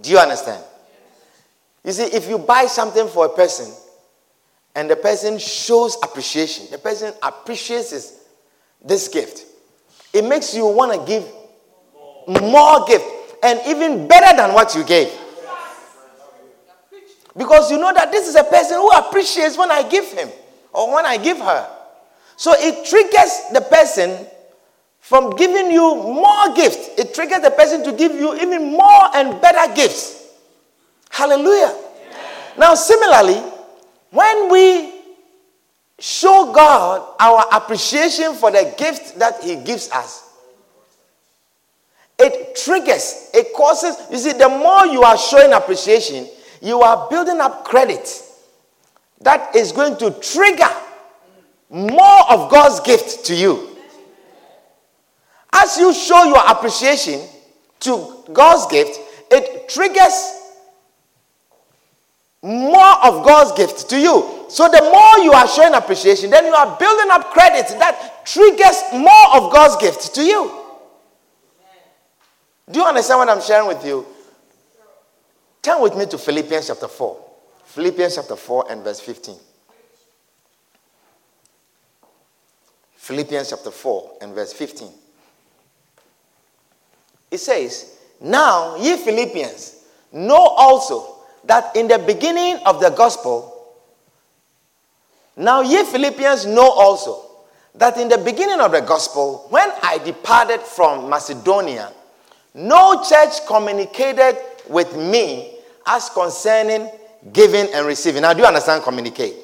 Do 0.00 0.10
you 0.10 0.18
understand? 0.18 0.62
You 1.84 1.92
see, 1.92 2.04
if 2.04 2.28
you 2.28 2.38
buy 2.38 2.66
something 2.66 3.08
for 3.08 3.26
a 3.26 3.28
person 3.28 3.72
and 4.74 4.88
the 4.88 4.96
person 4.96 5.38
shows 5.38 5.96
appreciation, 6.02 6.66
the 6.70 6.78
person 6.78 7.12
appreciates 7.22 7.90
this, 8.84 9.08
gift, 9.08 9.44
it 10.12 10.24
makes 10.24 10.54
you 10.54 10.66
want 10.66 10.92
to 10.92 11.06
give 11.06 12.40
more 12.42 12.84
gift 12.86 13.04
and 13.42 13.60
even 13.66 14.06
better 14.06 14.36
than 14.36 14.54
what 14.54 14.74
you 14.74 14.84
gave. 14.84 15.12
Because 17.36 17.70
you 17.70 17.78
know 17.78 17.92
that 17.92 18.12
this 18.12 18.28
is 18.28 18.36
a 18.36 18.44
person 18.44 18.76
who 18.76 18.90
appreciates 18.90 19.56
when 19.56 19.70
I 19.70 19.88
give 19.88 20.06
him 20.12 20.28
or 20.72 20.94
when 20.94 21.06
I 21.06 21.16
give 21.16 21.38
her. 21.38 21.68
So 22.36 22.52
it 22.54 22.86
triggers 22.86 23.42
the 23.52 23.60
person 23.60 24.26
from 25.00 25.30
giving 25.36 25.70
you 25.70 25.94
more 25.96 26.54
gifts. 26.54 26.90
It 26.98 27.14
triggers 27.14 27.40
the 27.40 27.50
person 27.50 27.82
to 27.84 27.92
give 27.92 28.12
you 28.12 28.36
even 28.36 28.72
more 28.72 29.14
and 29.14 29.40
better 29.40 29.74
gifts. 29.74 30.21
Hallelujah. 31.12 31.76
Now, 32.56 32.74
similarly, 32.74 33.38
when 34.10 34.50
we 34.50 34.94
show 35.98 36.50
God 36.54 37.16
our 37.20 37.44
appreciation 37.52 38.32
for 38.34 38.50
the 38.50 38.74
gift 38.78 39.18
that 39.18 39.42
He 39.42 39.56
gives 39.56 39.90
us, 39.90 40.30
it 42.18 42.56
triggers, 42.56 43.28
it 43.34 43.54
causes, 43.54 43.94
you 44.10 44.16
see, 44.16 44.32
the 44.32 44.48
more 44.48 44.86
you 44.86 45.02
are 45.02 45.18
showing 45.18 45.52
appreciation, 45.52 46.26
you 46.62 46.80
are 46.80 47.10
building 47.10 47.40
up 47.42 47.66
credit 47.66 48.08
that 49.20 49.54
is 49.54 49.70
going 49.70 49.98
to 49.98 50.12
trigger 50.12 50.74
more 51.68 52.32
of 52.32 52.50
God's 52.50 52.80
gift 52.80 53.26
to 53.26 53.34
you. 53.34 53.76
As 55.52 55.76
you 55.76 55.92
show 55.92 56.24
your 56.24 56.42
appreciation 56.48 57.20
to 57.80 58.24
God's 58.32 58.66
gift, 58.72 58.98
it 59.30 59.68
triggers 59.68 60.38
more 62.42 63.04
of 63.04 63.24
God's 63.24 63.52
gift 63.52 63.88
to 63.90 63.98
you. 63.98 64.46
So 64.48 64.68
the 64.68 64.82
more 64.82 65.24
you 65.24 65.32
are 65.32 65.46
showing 65.46 65.74
appreciation, 65.74 66.30
then 66.30 66.44
you 66.44 66.52
are 66.52 66.76
building 66.76 67.08
up 67.10 67.30
credit 67.30 67.68
that 67.78 68.26
triggers 68.26 68.82
more 68.92 69.36
of 69.36 69.52
God's 69.52 69.76
gift 69.76 70.14
to 70.16 70.22
you. 70.22 70.58
Do 72.70 72.80
you 72.80 72.84
understand 72.84 73.18
what 73.18 73.28
I'm 73.28 73.40
sharing 73.42 73.68
with 73.68 73.84
you? 73.84 74.06
Turn 75.62 75.80
with 75.80 75.96
me 75.96 76.06
to 76.06 76.18
Philippians 76.18 76.66
chapter 76.66 76.88
4. 76.88 77.24
Philippians 77.66 78.16
chapter 78.16 78.36
4 78.36 78.66
and 78.70 78.82
verse 78.82 79.00
15. 79.00 79.36
Philippians 82.96 83.50
chapter 83.50 83.70
4 83.70 84.18
and 84.22 84.34
verse 84.34 84.52
15. 84.52 84.88
It 87.30 87.38
says, 87.38 87.98
Now 88.20 88.76
ye 88.76 88.96
Philippians 88.96 89.84
know 90.12 90.36
also 90.36 91.11
that 91.44 91.74
in 91.76 91.88
the 91.88 91.98
beginning 91.98 92.58
of 92.66 92.80
the 92.80 92.90
gospel, 92.90 93.48
now 95.36 95.60
ye 95.60 95.84
Philippians 95.84 96.46
know 96.46 96.70
also 96.70 97.24
that 97.74 97.96
in 97.96 98.08
the 98.08 98.18
beginning 98.18 98.60
of 98.60 98.72
the 98.72 98.80
gospel, 98.80 99.46
when 99.50 99.68
I 99.82 99.98
departed 99.98 100.60
from 100.60 101.08
Macedonia, 101.08 101.92
no 102.54 103.02
church 103.02 103.46
communicated 103.46 104.36
with 104.68 104.94
me 104.96 105.54
as 105.86 106.10
concerning 106.10 106.90
giving 107.32 107.72
and 107.72 107.86
receiving. 107.86 108.22
Now, 108.22 108.32
do 108.34 108.40
you 108.40 108.46
understand 108.46 108.82
communicate? 108.82 109.34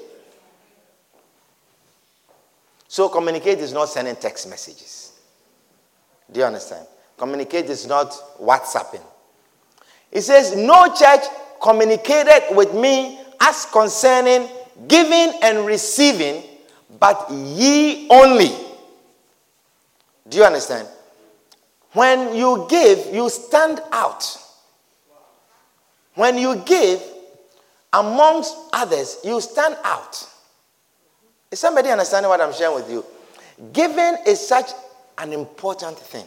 So, 2.86 3.08
communicate 3.08 3.58
is 3.58 3.72
not 3.72 3.88
sending 3.88 4.16
text 4.16 4.48
messages. 4.48 5.12
Do 6.30 6.40
you 6.40 6.46
understand? 6.46 6.86
Communicate 7.16 7.66
is 7.66 7.86
not 7.86 8.10
WhatsApping. 8.40 9.02
It 10.10 10.22
says, 10.22 10.56
No 10.56 10.86
church 10.94 11.24
communicated 11.60 12.54
with 12.54 12.74
me 12.74 13.20
as 13.40 13.66
concerning 13.66 14.48
giving 14.86 15.38
and 15.42 15.66
receiving, 15.66 16.42
but 17.00 17.30
ye 17.30 18.06
only. 18.10 18.54
Do 20.28 20.38
you 20.38 20.44
understand? 20.44 20.86
When 21.92 22.36
you 22.36 22.66
give, 22.68 23.12
you 23.12 23.28
stand 23.30 23.80
out. 23.90 24.38
When 26.14 26.36
you 26.36 26.56
give, 26.66 27.02
amongst 27.92 28.54
others, 28.72 29.18
you 29.24 29.40
stand 29.40 29.76
out. 29.82 30.28
Is 31.50 31.58
somebody 31.58 31.88
understanding 31.88 32.28
what 32.28 32.40
I'm 32.40 32.52
sharing 32.52 32.74
with 32.74 32.90
you? 32.90 33.04
Giving 33.72 34.18
is 34.26 34.46
such 34.46 34.70
an 35.16 35.32
important 35.32 35.98
thing. 35.98 36.26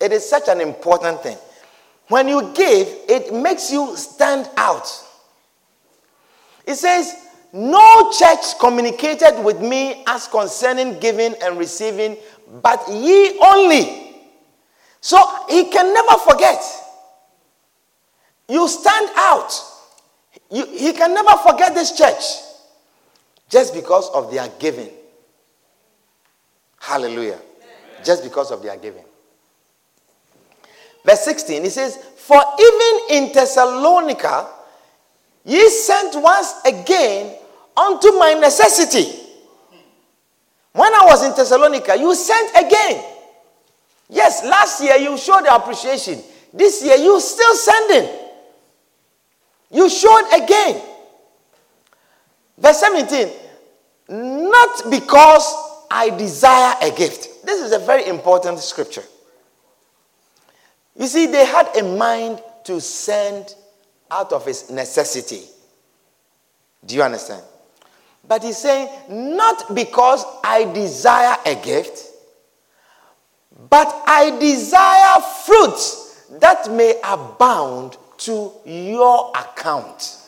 It 0.00 0.12
is 0.12 0.28
such 0.28 0.48
an 0.48 0.60
important 0.60 1.22
thing. 1.22 1.38
When 2.08 2.26
you 2.28 2.52
give, 2.54 2.88
it 3.08 3.32
makes 3.32 3.70
you 3.70 3.96
stand 3.96 4.48
out. 4.56 4.88
It 6.66 6.74
says, 6.74 7.14
No 7.52 8.10
church 8.12 8.58
communicated 8.58 9.42
with 9.42 9.60
me 9.60 10.02
as 10.06 10.26
concerning 10.26 10.98
giving 11.00 11.34
and 11.42 11.58
receiving, 11.58 12.16
but 12.62 12.82
ye 12.88 13.38
only. 13.40 14.16
So 15.00 15.18
he 15.48 15.70
can 15.70 15.92
never 15.92 16.14
forget. 16.18 16.62
You 18.48 18.66
stand 18.68 19.10
out. 19.16 19.52
You, 20.50 20.66
he 20.66 20.92
can 20.92 21.12
never 21.12 21.36
forget 21.46 21.74
this 21.74 21.96
church 21.96 22.22
just 23.50 23.74
because 23.74 24.08
of 24.10 24.30
their 24.30 24.48
giving. 24.58 24.90
Hallelujah. 26.80 27.38
Just 28.02 28.22
because 28.22 28.50
of 28.50 28.62
their 28.62 28.76
giving. 28.76 29.04
Verse 31.04 31.20
16, 31.24 31.62
he 31.62 31.70
says, 31.70 31.96
For 32.16 32.40
even 32.60 33.24
in 33.24 33.32
Thessalonica, 33.32 34.48
ye 35.44 35.68
sent 35.70 36.22
once 36.22 36.54
again 36.64 37.36
unto 37.76 38.12
my 38.18 38.34
necessity. 38.34 39.26
When 40.72 40.94
I 40.94 41.06
was 41.06 41.24
in 41.24 41.34
Thessalonica, 41.34 41.96
you 41.96 42.14
sent 42.14 42.50
again. 42.56 43.04
Yes, 44.10 44.44
last 44.44 44.82
year 44.82 44.96
you 44.96 45.16
showed 45.18 45.46
appreciation. 45.46 46.22
This 46.52 46.84
year 46.84 46.96
you 46.96 47.20
still 47.20 47.54
sending. 47.54 48.10
You 49.70 49.88
showed 49.88 50.28
again. 50.34 50.82
Verse 52.56 52.80
17, 52.80 53.28
not 54.08 54.90
because 54.90 55.54
I 55.90 56.10
desire 56.10 56.74
a 56.82 56.90
gift. 56.90 57.44
This 57.44 57.60
is 57.60 57.72
a 57.72 57.78
very 57.78 58.06
important 58.06 58.58
scripture. 58.60 59.04
You 60.98 61.06
see, 61.06 61.26
they 61.26 61.46
had 61.46 61.76
a 61.76 61.82
mind 61.96 62.42
to 62.64 62.80
send 62.80 63.54
out 64.10 64.32
of 64.32 64.44
his 64.44 64.68
necessity. 64.68 65.42
Do 66.84 66.96
you 66.96 67.02
understand? 67.02 67.42
But 68.26 68.42
he's 68.42 68.58
saying, 68.58 68.88
not 69.08 69.74
because 69.74 70.24
I 70.44 70.64
desire 70.72 71.36
a 71.46 71.54
gift, 71.54 72.04
but 73.70 73.86
I 74.06 74.36
desire 74.38 75.22
fruits 75.46 76.26
that 76.40 76.70
may 76.70 77.00
abound 77.04 77.96
to 78.18 78.52
your 78.66 79.32
account. 79.34 80.18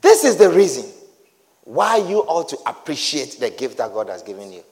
This 0.00 0.24
is 0.24 0.36
the 0.36 0.50
reason 0.50 0.84
why 1.64 1.96
you 1.96 2.18
ought 2.18 2.48
to 2.50 2.58
appreciate 2.66 3.38
the 3.40 3.50
gift 3.50 3.78
that 3.78 3.92
God 3.92 4.08
has 4.08 4.22
given 4.22 4.52
you. 4.52 4.62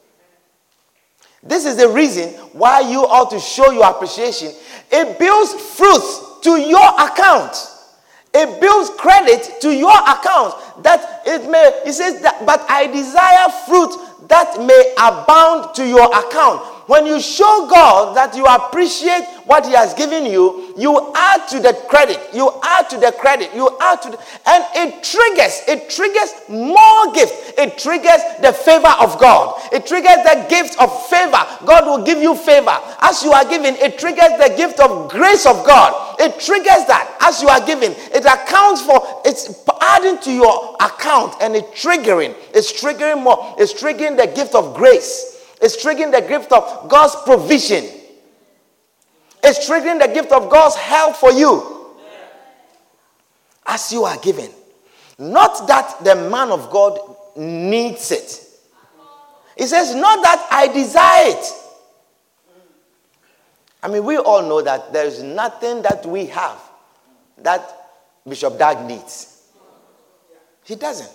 This 1.43 1.65
is 1.65 1.77
the 1.77 1.89
reason 1.89 2.29
why 2.53 2.81
you 2.81 3.01
ought 3.01 3.31
to 3.31 3.41
show 3.41 3.71
your 3.71 3.89
appreciation. 3.89 4.53
It 4.91 5.19
builds 5.19 5.55
fruits 5.55 6.41
to 6.43 6.61
your 6.61 6.89
account. 7.01 7.57
It 8.33 8.61
builds 8.61 8.91
credit 8.91 9.61
to 9.63 9.75
your 9.75 9.91
account 9.91 10.55
that 10.83 11.23
it 11.27 11.51
may, 11.51 11.81
he 11.85 11.93
says 11.93 12.21
that, 12.23 12.45
but 12.47 12.65
I 12.69 12.87
desire 12.87 13.51
fruit 13.67 13.95
that 14.29 14.59
may 14.61 14.95
abound 14.99 15.75
to 15.75 15.87
your 15.87 16.07
account. 16.07 16.63
When 16.91 17.07
you 17.07 17.21
show 17.21 17.69
God 17.71 18.17
that 18.17 18.35
you 18.35 18.45
appreciate 18.47 19.23
what 19.47 19.65
He 19.65 19.73
has 19.75 19.95
given 19.95 20.27
you, 20.27 20.75
you 20.77 21.13
add 21.15 21.47
to 21.51 21.61
the 21.61 21.73
credit. 21.89 22.19
You 22.35 22.51
add 22.65 22.91
to 22.91 22.99
the 22.99 23.13
credit. 23.13 23.55
You 23.55 23.71
add 23.81 24.03
to 24.03 24.11
the, 24.11 24.19
and 24.47 24.65
it 24.75 25.05
triggers, 25.05 25.63
it 25.69 25.89
triggers 25.89 26.35
more 26.49 27.13
gift. 27.15 27.59
It 27.59 27.79
triggers 27.79 28.23
the 28.43 28.53
favor 28.53 28.91
of 28.99 29.21
God. 29.21 29.63
It 29.73 29.87
triggers 29.87 30.19
the 30.27 30.47
gift 30.51 30.81
of 30.81 30.91
favor. 31.07 31.47
God 31.65 31.87
will 31.87 32.05
give 32.05 32.19
you 32.19 32.35
favor. 32.35 32.77
As 33.03 33.23
you 33.23 33.31
are 33.31 33.45
giving, 33.45 33.77
it 33.79 33.99
triggers 33.99 34.35
the 34.43 34.55
gift 34.57 34.81
of 34.81 35.11
grace 35.11 35.47
of 35.47 35.65
God. 35.65 36.19
It 36.19 36.41
triggers 36.41 36.87
that 36.91 37.17
as 37.21 37.41
you 37.41 37.49
are 37.49 37.65
giving. 37.65 37.93
It 38.11 38.25
accounts 38.25 38.83
for, 38.83 39.23
it's 39.25 39.63
adding 39.81 40.19
to 40.19 40.33
your 40.33 40.70
account 40.81 41.35
and 41.41 41.57
it's 41.57 41.69
triggering. 41.85 42.35
It's 42.55 42.73
triggering 42.73 43.23
more. 43.23 43.55
It's 43.59 43.73
triggering 43.73 44.17
the 44.17 44.27
gift 44.27 44.55
of 44.55 44.75
grace. 44.75 45.45
It's 45.61 45.83
triggering 45.83 46.13
the 46.13 46.27
gift 46.27 46.53
of 46.53 46.89
God's 46.89 47.17
provision. 47.25 47.85
It's 49.43 49.69
triggering 49.69 50.01
the 50.01 50.13
gift 50.13 50.33
of 50.33 50.51
God's 50.51 50.77
help 50.77 51.17
for 51.17 51.33
you 51.33 51.97
as 53.67 53.93
you 53.93 54.05
are 54.05 54.19
given. 54.19 54.51
Not 55.19 55.67
that 55.69 56.03
the 56.03 56.15
man 56.15 56.51
of 56.51 56.71
God 56.71 56.99
needs 57.37 58.11
it. 58.11 58.47
He 59.57 59.67
says, 59.67 59.95
Not 59.95 60.23
that 60.23 60.49
I 60.51 60.69
desire 60.69 61.37
it. 61.37 61.53
I 63.83 63.89
mean, 63.89 64.05
we 64.05 64.19
all 64.19 64.43
know 64.43 64.61
that 64.63 64.93
there 64.93 65.07
is 65.07 65.23
nothing 65.23 65.83
that 65.83 66.05
we 66.05 66.27
have 66.27 66.61
that 67.39 67.77
Bishop 68.29 68.59
Dag 68.59 68.87
needs. 68.87 69.40
He 70.71 70.77
doesn't. 70.77 71.11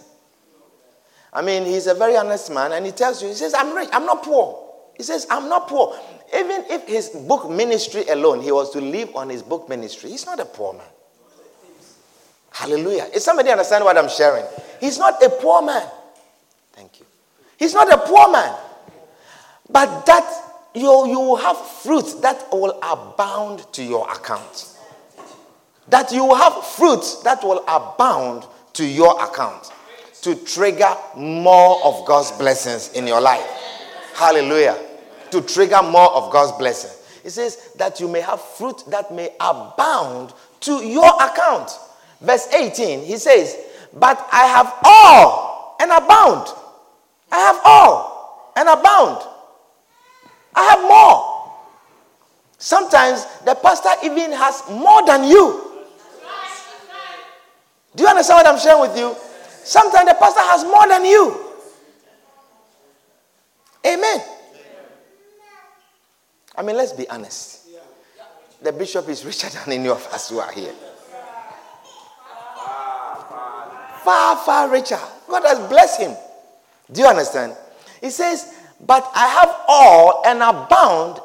I 1.32 1.42
mean, 1.42 1.64
he's 1.64 1.88
a 1.88 1.94
very 1.94 2.18
honest 2.18 2.52
man, 2.52 2.74
and 2.74 2.86
he 2.86 2.92
tells 2.92 3.22
you, 3.22 3.30
he 3.30 3.34
says, 3.34 3.54
I'm 3.54 3.74
rich, 3.74 3.88
I'm 3.94 4.06
not 4.06 4.22
poor. 4.22 4.62
He 4.98 5.04
says, 5.04 5.26
I'm 5.30 5.48
not 5.48 5.70
poor. 5.70 5.98
Even 6.36 6.66
if 6.70 6.86
his 6.86 7.08
book 7.08 7.50
ministry 7.50 8.04
alone, 8.10 8.42
he 8.42 8.52
was 8.52 8.72
to 8.72 8.82
live 8.82 9.16
on 9.16 9.30
his 9.30 9.42
book 9.42 9.70
ministry, 9.70 10.10
he's 10.10 10.26
not 10.26 10.42
a 10.42 10.46
poor 10.46 10.74
man. 10.74 10.88
Hallelujah. 12.52 13.06
Is 13.14 13.24
somebody 13.24 13.50
understand 13.50 13.86
what 13.86 13.98
I'm 13.98 14.10
sharing? 14.10 14.44
He's 14.82 14.98
not 14.98 15.24
a 15.24 15.30
poor 15.30 15.62
man. 15.62 15.88
Thank 16.74 17.00
you. 17.00 17.06
He's 17.58 17.74
not 17.74 17.90
a 17.94 17.98
poor 17.98 18.30
man. 18.30 18.54
But 19.70 20.06
that 20.06 20.44
you, 20.74 21.08
you 21.08 21.20
will 21.22 21.38
have 21.38 21.58
fruit 21.58 22.22
that 22.24 22.46
will 22.52 22.78
abound 22.84 23.72
to 23.72 23.82
your 23.82 24.12
account. 24.12 24.78
That 25.88 26.12
you 26.12 26.26
will 26.26 26.36
have 26.36 26.66
fruits 26.66 27.24
that 27.24 27.42
will 27.42 27.64
abound 27.70 28.48
to 28.76 28.86
your 28.86 29.22
account 29.24 29.72
to 30.22 30.36
trigger 30.36 30.92
more 31.16 31.84
of 31.86 32.06
God's 32.06 32.32
blessings 32.32 32.92
in 32.94 33.06
your 33.06 33.22
life. 33.22 33.46
Hallelujah. 34.16 34.78
To 35.32 35.42
trigger 35.42 35.82
more 35.84 36.12
of 36.12 36.32
God's 36.32 36.52
blessing. 36.54 36.92
It 37.24 37.32
says 37.32 37.72
that 37.78 38.00
you 38.00 38.08
may 38.08 38.22
have 38.22 38.42
fruit 38.42 38.84
that 38.90 39.14
may 39.14 39.30
abound 39.40 40.34
to 40.62 40.84
your 40.84 41.12
account. 41.22 41.72
Verse 42.22 42.48
18, 42.54 43.02
he 43.04 43.18
says, 43.18 43.58
But 43.94 44.28
I 44.32 44.46
have 44.46 44.74
all 44.84 45.76
and 45.80 45.92
abound. 45.92 46.48
I 47.32 47.40
have 47.40 47.62
all 47.64 48.54
and 48.56 48.68
abound. 48.68 49.22
I 50.56 50.64
have 50.64 50.82
more. 50.82 51.54
Sometimes 52.58 53.26
the 53.46 53.54
pastor 53.56 53.90
even 54.04 54.32
has 54.32 54.64
more 54.72 55.06
than 55.06 55.26
you. 55.26 55.75
Do 57.96 58.04
you 58.04 58.10
understand 58.10 58.38
what 58.38 58.48
I'm 58.48 58.60
sharing 58.60 58.82
with 58.82 58.98
you? 58.98 59.16
Sometimes 59.64 60.10
the 60.10 60.16
pastor 60.16 60.42
has 60.42 60.64
more 60.64 60.88
than 60.88 61.06
you. 61.06 61.42
Amen. 63.86 64.22
I 66.58 66.62
mean, 66.62 66.76
let's 66.76 66.94
be 66.94 67.08
honest. 67.10 67.68
The 68.62 68.72
bishop 68.72 69.08
is 69.10 69.26
richer 69.26 69.50
than 69.66 69.74
any 69.74 69.90
of 69.90 70.06
us 70.08 70.30
who 70.30 70.40
are 70.40 70.52
here. 70.52 70.74
Far, 74.04 74.38
far 74.38 74.70
richer. 74.70 75.00
God 75.28 75.44
has 75.44 75.68
blessed 75.68 76.02
him. 76.02 76.16
Do 76.92 77.02
you 77.02 77.08
understand? 77.08 77.56
He 78.02 78.10
says, 78.12 78.54
But 78.86 79.10
I 79.16 79.28
have 79.28 79.56
all 79.68 80.22
and 80.26 80.38
abound. 80.44 81.20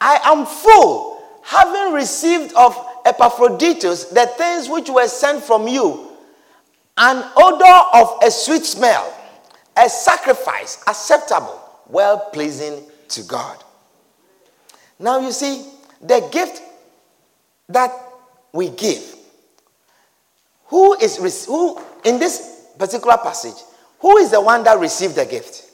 I 0.00 0.18
am 0.24 0.44
full, 0.44 1.22
having 1.44 1.94
received 1.94 2.52
of 2.54 2.76
Epaphroditus 3.04 4.04
the 4.06 4.26
things 4.38 4.68
which 4.68 4.88
were 4.88 5.08
sent 5.08 5.42
from 5.42 5.68
you 5.68 6.10
an 6.96 7.24
odor 7.36 7.80
of 7.92 8.18
a 8.22 8.30
sweet 8.30 8.64
smell, 8.64 9.12
a 9.76 9.88
sacrifice 9.88 10.82
acceptable, 10.86 11.60
well 11.88 12.30
pleasing 12.32 12.82
to 13.08 13.22
God. 13.24 13.62
Now 14.98 15.18
you 15.18 15.32
see, 15.32 15.66
the 16.00 16.26
gift 16.30 16.62
that 17.68 17.90
we 18.52 18.70
give, 18.70 19.16
who 20.66 20.94
is 20.94 21.44
who 21.46 21.80
in 22.04 22.18
this 22.18 22.68
particular 22.78 23.16
passage, 23.18 23.60
who 23.98 24.16
is 24.18 24.30
the 24.30 24.40
one 24.40 24.62
that 24.64 24.78
received 24.78 25.16
the 25.16 25.26
gift? 25.26 25.70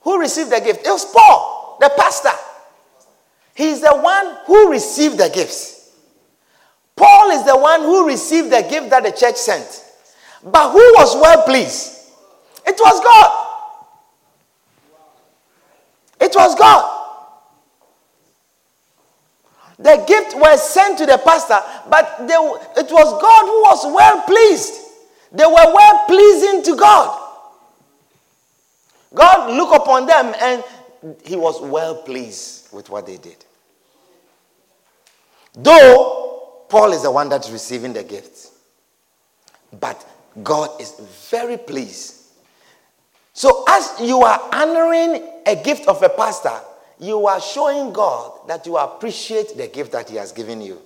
Who 0.00 0.18
received 0.18 0.50
the 0.50 0.60
gift? 0.60 0.84
It 0.84 0.90
was 0.90 1.04
Paul, 1.04 1.76
the 1.80 1.92
pastor. 1.96 2.30
He's 3.54 3.80
the 3.80 3.94
one 3.94 4.36
who 4.46 4.70
received 4.70 5.18
the 5.18 5.28
gifts. 5.28 5.92
Paul 6.96 7.30
is 7.30 7.44
the 7.44 7.56
one 7.56 7.82
who 7.82 8.06
received 8.06 8.50
the 8.50 8.62
gift 8.68 8.90
that 8.90 9.02
the 9.02 9.12
church 9.12 9.36
sent. 9.36 9.84
But 10.44 10.72
who 10.72 10.78
was 10.96 11.14
well 11.16 11.42
pleased? 11.44 11.98
It 12.66 12.76
was 12.80 13.00
God. 13.02 13.48
It 16.20 16.32
was 16.34 16.54
God. 16.54 16.98
The 19.78 20.04
gift 20.06 20.36
was 20.36 20.70
sent 20.70 20.98
to 20.98 21.06
the 21.06 21.18
pastor, 21.18 21.58
but 21.90 22.28
they, 22.28 22.34
it 22.34 22.90
was 22.92 23.20
God 23.20 23.46
who 23.46 23.62
was 23.62 23.94
well 23.94 24.22
pleased. 24.22 24.74
They 25.32 25.44
were 25.44 25.74
well 25.74 26.04
pleasing 26.06 26.62
to 26.64 26.76
God. 26.76 27.18
God 29.14 29.50
looked 29.54 29.74
upon 29.74 30.06
them 30.06 30.34
and 30.40 30.62
he 31.24 31.36
was 31.36 31.60
well 31.60 32.02
pleased 32.02 32.72
with 32.72 32.88
what 32.90 33.06
they 33.06 33.16
did. 33.16 33.36
Though 35.54 36.62
Paul 36.68 36.92
is 36.92 37.02
the 37.02 37.10
one 37.10 37.28
that's 37.28 37.50
receiving 37.50 37.92
the 37.92 38.02
gift, 38.02 38.48
but 39.78 40.04
God 40.42 40.80
is 40.80 40.92
very 41.30 41.58
pleased. 41.58 42.22
So, 43.34 43.64
as 43.68 43.94
you 44.00 44.22
are 44.22 44.40
honoring 44.52 45.22
a 45.46 45.56
gift 45.56 45.88
of 45.88 46.02
a 46.02 46.08
pastor, 46.08 46.58
you 46.98 47.26
are 47.26 47.40
showing 47.40 47.92
God 47.92 48.46
that 48.48 48.66
you 48.66 48.76
appreciate 48.76 49.56
the 49.56 49.68
gift 49.68 49.92
that 49.92 50.08
He 50.08 50.16
has 50.16 50.32
given 50.32 50.60
you. 50.60 50.80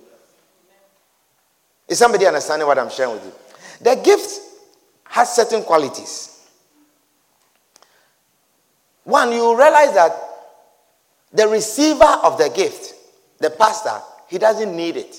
Is 1.87 1.99
somebody 1.99 2.25
understanding 2.25 2.67
what 2.67 2.79
I'm 2.79 2.89
sharing 2.89 3.13
with 3.13 3.25
you? 3.25 3.33
The 3.81 4.01
gift 4.01 4.39
has 5.05 5.33
certain 5.35 5.63
qualities. 5.63 6.36
One, 9.07 9.31
you 9.31 9.57
realize 9.57 9.93
that 9.93 10.11
the 11.31 11.47
receiver 11.47 12.03
of 12.03 12.37
the 12.37 12.49
gift, 12.53 12.93
the 13.39 13.49
pastor, 13.49 14.01
he 14.27 14.37
doesn't 14.37 14.75
need 14.75 14.97
it. 14.97 15.15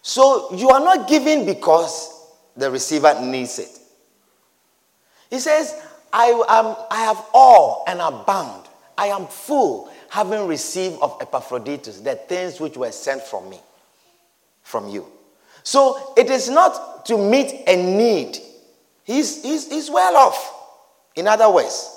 So 0.00 0.54
you 0.54 0.68
are 0.68 0.78
not 0.78 1.08
giving 1.08 1.44
because 1.44 2.24
the 2.56 2.70
receiver 2.70 3.20
needs 3.20 3.58
it. 3.58 3.80
He 5.28 5.40
says, 5.40 5.74
I, 6.12 6.26
am, 6.26 6.76
I 6.88 7.02
have 7.02 7.26
all 7.34 7.82
and 7.88 8.00
abound. 8.00 8.68
I 8.96 9.08
am 9.08 9.26
full, 9.26 9.90
having 10.08 10.46
received 10.46 10.98
of 11.02 11.18
Epaphroditus 11.20 11.98
the 12.02 12.14
things 12.14 12.60
which 12.60 12.76
were 12.76 12.92
sent 12.92 13.22
from 13.22 13.50
me, 13.50 13.58
from 14.62 14.88
you. 14.88 15.04
So 15.64 16.14
it 16.16 16.30
is 16.30 16.48
not 16.48 17.06
to 17.06 17.18
meet 17.18 17.64
a 17.66 17.74
need. 17.74 18.38
He's, 19.02 19.42
he's, 19.42 19.68
he's 19.68 19.90
well 19.90 20.16
off. 20.16 20.54
In 21.16 21.26
other 21.26 21.50
words, 21.50 21.96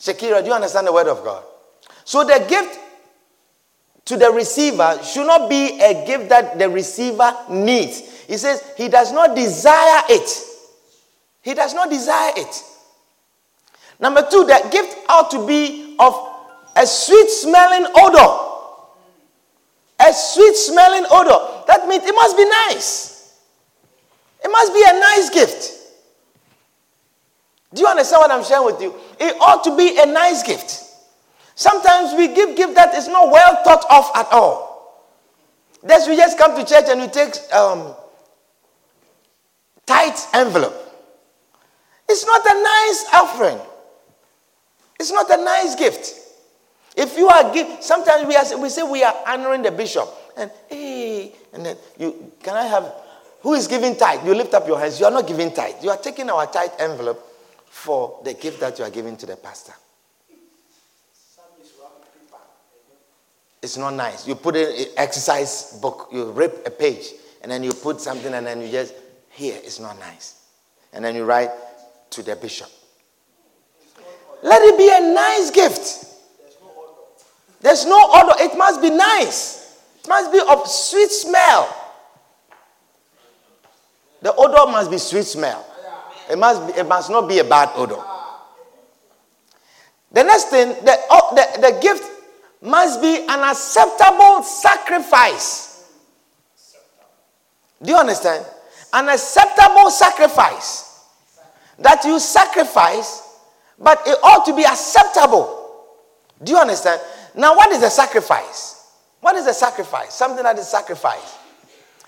Shakira, 0.00 0.40
do 0.40 0.48
you 0.48 0.54
understand 0.54 0.86
the 0.86 0.92
word 0.92 1.08
of 1.08 1.24
God? 1.24 1.42
So 2.04 2.24
the 2.24 2.44
gift 2.48 2.78
to 4.06 4.16
the 4.16 4.30
receiver 4.30 4.98
should 5.04 5.26
not 5.26 5.50
be 5.50 5.80
a 5.80 6.06
gift 6.06 6.28
that 6.30 6.58
the 6.58 6.68
receiver 6.68 7.34
needs. 7.50 8.24
He 8.26 8.36
says 8.36 8.62
he 8.76 8.88
does 8.88 9.12
not 9.12 9.36
desire 9.36 10.02
it. 10.08 10.44
He 11.42 11.54
does 11.54 11.74
not 11.74 11.90
desire 11.90 12.32
it. 12.36 12.62
Number 14.00 14.26
two, 14.30 14.44
the 14.44 14.68
gift 14.70 14.96
ought 15.08 15.30
to 15.32 15.46
be 15.46 15.96
of 15.98 16.14
a 16.76 16.86
sweet 16.86 17.28
smelling 17.28 17.86
odor. 17.96 18.44
A 20.00 20.12
sweet 20.12 20.54
smelling 20.54 21.04
odor. 21.10 21.64
That 21.66 21.88
means 21.88 22.04
it 22.04 22.14
must 22.14 22.36
be 22.36 22.44
nice. 22.44 23.34
It 24.44 24.48
must 24.48 24.72
be 24.72 24.84
a 24.86 25.00
nice 25.00 25.30
gift. 25.30 25.77
Do 27.74 27.82
you 27.82 27.86
understand 27.86 28.20
what 28.20 28.30
I'm 28.30 28.44
sharing 28.44 28.64
with 28.64 28.80
you? 28.80 28.94
It 29.20 29.36
ought 29.40 29.62
to 29.64 29.76
be 29.76 29.98
a 30.00 30.06
nice 30.06 30.42
gift. 30.42 30.84
Sometimes 31.54 32.16
we 32.16 32.28
give 32.28 32.56
gift 32.56 32.74
that 32.76 32.94
is 32.94 33.08
not 33.08 33.30
well 33.30 33.62
thought 33.64 33.84
of 33.90 34.10
at 34.14 34.32
all. 34.32 34.68
That's 35.82 36.08
we 36.08 36.16
just 36.16 36.38
come 36.38 36.56
to 36.56 36.64
church 36.64 36.86
and 36.88 37.00
we 37.00 37.08
take 37.08 37.34
um, 37.52 37.94
tight 39.86 40.18
envelope. 40.34 40.74
It's 42.08 42.24
not 42.24 42.40
a 42.40 42.62
nice 42.62 43.04
offering. 43.14 43.58
It's 44.98 45.12
not 45.12 45.30
a 45.30 45.42
nice 45.44 45.74
gift. 45.74 46.14
If 46.96 47.16
you 47.16 47.28
are 47.28 47.52
give, 47.52 47.82
sometimes 47.82 48.26
we, 48.26 48.34
are, 48.34 48.58
we 48.60 48.68
say 48.70 48.82
we 48.82 49.04
are 49.04 49.14
honoring 49.26 49.62
the 49.62 49.70
bishop, 49.70 50.08
and 50.36 50.50
hey, 50.68 51.32
and 51.52 51.64
then 51.66 51.76
you 51.98 52.32
can 52.42 52.56
I 52.56 52.64
have 52.66 52.92
who 53.40 53.54
is 53.54 53.68
giving 53.68 53.94
tithe? 53.94 54.26
You 54.26 54.34
lift 54.34 54.54
up 54.54 54.66
your 54.66 54.80
hands. 54.80 54.98
You 54.98 55.06
are 55.06 55.12
not 55.12 55.26
giving 55.26 55.52
tithe. 55.52 55.76
You 55.82 55.90
are 55.90 55.96
taking 55.96 56.28
our 56.28 56.46
tithe 56.46 56.70
envelope 56.80 57.27
for 57.70 58.20
the 58.24 58.34
gift 58.34 58.60
that 58.60 58.78
you 58.78 58.84
are 58.84 58.90
giving 58.90 59.16
to 59.16 59.26
the 59.26 59.36
pastor. 59.36 59.72
It's 63.60 63.76
not 63.76 63.94
nice. 63.94 64.26
You 64.26 64.34
put 64.34 64.56
an 64.56 64.86
exercise 64.96 65.78
book, 65.82 66.08
you 66.12 66.30
rip 66.30 66.66
a 66.66 66.70
page, 66.70 67.08
and 67.42 67.50
then 67.50 67.64
you 67.64 67.72
put 67.72 68.00
something, 68.00 68.32
and 68.32 68.46
then 68.46 68.60
you 68.60 68.70
just, 68.70 68.94
here, 69.30 69.58
it's 69.62 69.80
not 69.80 69.98
nice. 69.98 70.42
And 70.92 71.04
then 71.04 71.16
you 71.16 71.24
write 71.24 71.50
to 72.10 72.22
the 72.22 72.36
bishop. 72.36 72.68
Let 74.42 74.62
it 74.62 74.78
be 74.78 74.88
a 74.92 75.12
nice 75.12 75.50
gift. 75.50 76.06
There's 77.60 77.84
no 77.84 77.98
odor. 78.12 78.34
It 78.38 78.56
must 78.56 78.80
be 78.80 78.90
nice. 78.90 79.80
It 80.02 80.08
must 80.08 80.32
be 80.32 80.40
of 80.48 80.68
sweet 80.68 81.10
smell. 81.10 81.74
The 84.22 84.34
odor 84.34 84.70
must 84.70 84.90
be 84.90 84.98
sweet 84.98 85.24
smell. 85.24 85.66
It 86.30 86.38
must, 86.38 86.66
be, 86.66 86.80
it 86.80 86.86
must 86.86 87.10
not 87.10 87.28
be 87.28 87.38
a 87.38 87.44
bad 87.44 87.70
odor. 87.74 88.02
The 90.12 90.22
next 90.24 90.44
thing, 90.44 90.68
the, 90.68 90.96
oh, 91.10 91.34
the, 91.34 91.60
the 91.60 91.80
gift 91.80 92.04
must 92.62 93.00
be 93.00 93.24
an 93.28 93.40
acceptable 93.40 94.42
sacrifice. 94.42 95.90
Do 97.82 97.90
you 97.92 97.96
understand? 97.96 98.44
An 98.92 99.08
acceptable 99.08 99.90
sacrifice. 99.90 101.04
That 101.78 102.04
you 102.04 102.18
sacrifice, 102.18 103.22
but 103.78 104.02
it 104.06 104.18
ought 104.22 104.44
to 104.46 104.56
be 104.56 104.64
acceptable. 104.64 105.86
Do 106.42 106.52
you 106.52 106.58
understand? 106.58 107.00
Now, 107.34 107.54
what 107.54 107.70
is 107.70 107.82
a 107.82 107.90
sacrifice? 107.90 108.92
What 109.20 109.36
is 109.36 109.46
a 109.46 109.54
sacrifice? 109.54 110.14
Something 110.14 110.42
that 110.42 110.58
is 110.58 110.68
sacrifice. 110.68 111.36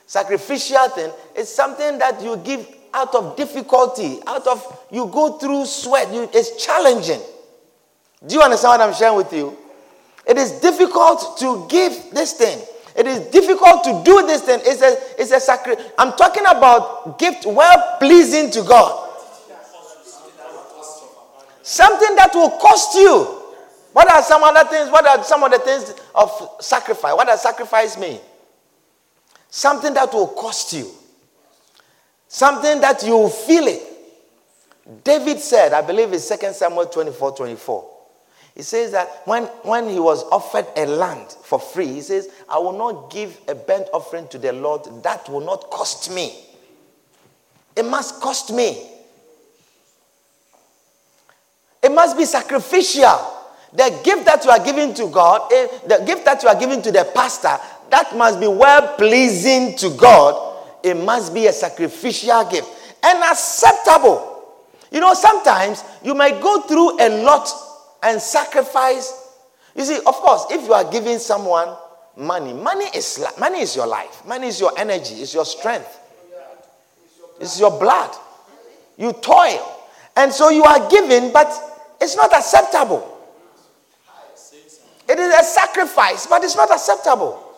Sacrificial 0.06 0.88
thing 0.88 1.12
is 1.36 1.48
something 1.48 1.98
that 1.98 2.20
you 2.20 2.36
give 2.38 2.66
out 2.92 3.14
of 3.14 3.36
difficulty, 3.36 4.18
out 4.26 4.46
of 4.46 4.86
you 4.90 5.06
go 5.06 5.38
through 5.38 5.66
sweat. 5.66 6.12
You, 6.12 6.28
it's 6.32 6.64
challenging. 6.64 7.20
Do 8.26 8.34
you 8.34 8.42
understand 8.42 8.80
what 8.80 8.88
I'm 8.88 8.94
sharing 8.94 9.16
with 9.16 9.32
you? 9.32 9.56
It 10.26 10.36
is 10.36 10.52
difficult 10.60 11.38
to 11.38 11.66
give 11.68 11.92
this 12.12 12.34
thing. 12.34 12.60
It 12.96 13.06
is 13.06 13.20
difficult 13.30 13.84
to 13.84 14.02
do 14.04 14.26
this 14.26 14.42
thing. 14.42 14.60
It's 14.62 14.82
a, 14.82 15.20
it's 15.20 15.30
a 15.30 15.40
sacrifice. 15.40 15.84
I'm 15.98 16.12
talking 16.12 16.44
about 16.44 17.18
gift 17.18 17.46
well 17.46 17.96
pleasing 17.98 18.50
to 18.50 18.62
God. 18.62 19.08
Something 21.62 22.16
that 22.16 22.34
will 22.34 22.50
cost 22.50 22.94
you. 22.96 23.40
What 23.92 24.10
are 24.12 24.22
some 24.22 24.42
other 24.44 24.68
things? 24.68 24.90
What 24.90 25.06
are 25.06 25.22
some 25.24 25.42
of 25.42 25.50
the 25.50 25.58
things 25.58 25.94
of 26.14 26.30
sacrifice? 26.60 27.14
What 27.14 27.26
does 27.26 27.42
sacrifice 27.42 27.98
mean? 27.98 28.20
Something 29.48 29.94
that 29.94 30.12
will 30.12 30.28
cost 30.28 30.72
you. 30.72 30.90
Something 32.32 32.80
that 32.80 33.02
you 33.02 33.28
feel 33.28 33.66
it. 33.66 33.82
David 35.02 35.40
said, 35.40 35.72
I 35.72 35.82
believe 35.82 36.12
it's 36.12 36.28
2 36.28 36.52
Samuel 36.52 36.86
24 36.86 37.36
24. 37.36 37.90
He 38.54 38.62
says 38.62 38.92
that 38.92 39.22
when, 39.24 39.44
when 39.64 39.88
he 39.88 39.98
was 39.98 40.22
offered 40.30 40.66
a 40.76 40.86
land 40.86 41.32
for 41.42 41.58
free, 41.58 41.88
he 41.88 42.00
says, 42.00 42.28
I 42.48 42.58
will 42.58 42.78
not 42.78 43.10
give 43.10 43.36
a 43.48 43.56
burnt 43.56 43.88
offering 43.92 44.28
to 44.28 44.38
the 44.38 44.52
Lord 44.52 45.02
that 45.02 45.28
will 45.28 45.40
not 45.40 45.70
cost 45.70 46.14
me. 46.14 46.32
It 47.74 47.84
must 47.84 48.20
cost 48.20 48.52
me. 48.52 48.80
It 51.82 51.90
must 51.90 52.16
be 52.16 52.26
sacrificial. 52.26 53.38
The 53.72 54.00
gift 54.04 54.24
that 54.26 54.44
you 54.44 54.52
are 54.52 54.64
giving 54.64 54.94
to 54.94 55.08
God, 55.08 55.52
eh, 55.52 55.66
the 55.84 56.04
gift 56.06 56.24
that 56.26 56.40
you 56.44 56.48
are 56.48 56.58
giving 56.58 56.80
to 56.82 56.92
the 56.92 57.10
pastor, 57.12 57.56
that 57.90 58.16
must 58.16 58.38
be 58.38 58.46
well 58.46 58.94
pleasing 58.96 59.76
to 59.78 59.90
God. 59.96 60.49
It 60.82 60.96
must 60.96 61.34
be 61.34 61.46
a 61.46 61.52
sacrificial 61.52 62.44
gift 62.44 62.68
and 63.02 63.22
acceptable. 63.24 64.44
You 64.90 65.00
know, 65.00 65.14
sometimes 65.14 65.84
you 66.02 66.14
might 66.14 66.40
go 66.40 66.62
through 66.62 67.00
a 67.00 67.22
lot 67.22 67.48
and 68.02 68.20
sacrifice. 68.20 69.28
You 69.74 69.84
see, 69.84 69.98
of 69.98 70.14
course, 70.16 70.46
if 70.50 70.64
you 70.64 70.72
are 70.72 70.90
giving 70.90 71.18
someone 71.18 71.68
money, 72.16 72.52
money 72.52 72.86
is 72.94 73.24
money 73.38 73.60
is 73.60 73.76
your 73.76 73.86
life, 73.86 74.26
money 74.26 74.48
is 74.48 74.60
your 74.60 74.76
energy, 74.78 75.14
it's 75.16 75.32
your 75.32 75.44
strength, 75.44 75.98
it's 77.40 77.58
your 77.60 77.78
blood. 77.78 78.14
You 78.98 79.12
toil, 79.12 79.76
and 80.16 80.32
so 80.32 80.50
you 80.50 80.64
are 80.64 80.90
giving, 80.90 81.32
but 81.32 81.48
it's 82.00 82.16
not 82.16 82.32
acceptable. 82.34 83.18
It 85.08 85.18
is 85.18 85.34
a 85.34 85.42
sacrifice, 85.42 86.26
but 86.26 86.44
it's 86.44 86.56
not 86.56 86.70
acceptable. 86.70 87.49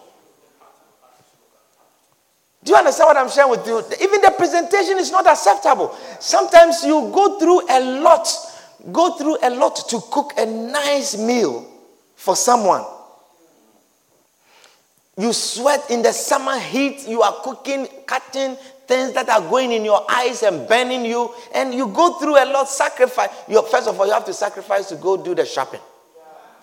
Do 2.65 2.73
you 2.73 2.79
understand 2.79 3.09
what 3.09 3.17
I'm 3.17 3.29
sharing 3.29 3.51
with 3.51 3.67
you? 3.67 3.79
Even 4.01 4.21
the 4.21 4.33
presentation 4.37 4.99
is 4.99 5.11
not 5.11 5.27
acceptable. 5.27 5.97
Sometimes 6.21 6.85
you 6.85 7.11
go 7.13 7.39
through 7.39 7.69
a 7.69 8.01
lot, 8.01 8.29
go 8.93 9.17
through 9.17 9.39
a 9.43 9.51
lot 9.51 9.77
to 9.89 10.01
cook 10.11 10.33
a 10.37 10.47
nice 10.47 11.19
meal 11.19 11.69
for 12.15 12.37
someone. 12.37 12.85
You 15.19 15.33
sweat 15.33 15.91
in 15.91 16.03
the 16.03 16.13
summer 16.13 16.59
heat, 16.59 17.07
you 17.07 17.21
are 17.21 17.35
cooking, 17.43 17.87
cutting 18.07 18.57
things 18.87 19.13
that 19.13 19.29
are 19.29 19.41
going 19.41 19.73
in 19.73 19.85
your 19.85 20.09
eyes 20.11 20.43
and 20.43 20.67
burning 20.69 21.05
you, 21.05 21.35
and 21.55 21.75
you 21.75 21.89
go 21.89 22.19
through 22.19 22.43
a 22.43 22.47
lot 22.47 22.69
sacrifice. 22.69 23.29
You, 23.49 23.63
first 23.63 23.89
of 23.89 23.99
all, 23.99 24.07
you 24.07 24.13
have 24.13 24.25
to 24.27 24.33
sacrifice 24.33 24.89
to 24.89 24.97
go 24.97 25.23
do 25.23 25.35
the 25.35 25.45
shopping. 25.45 25.81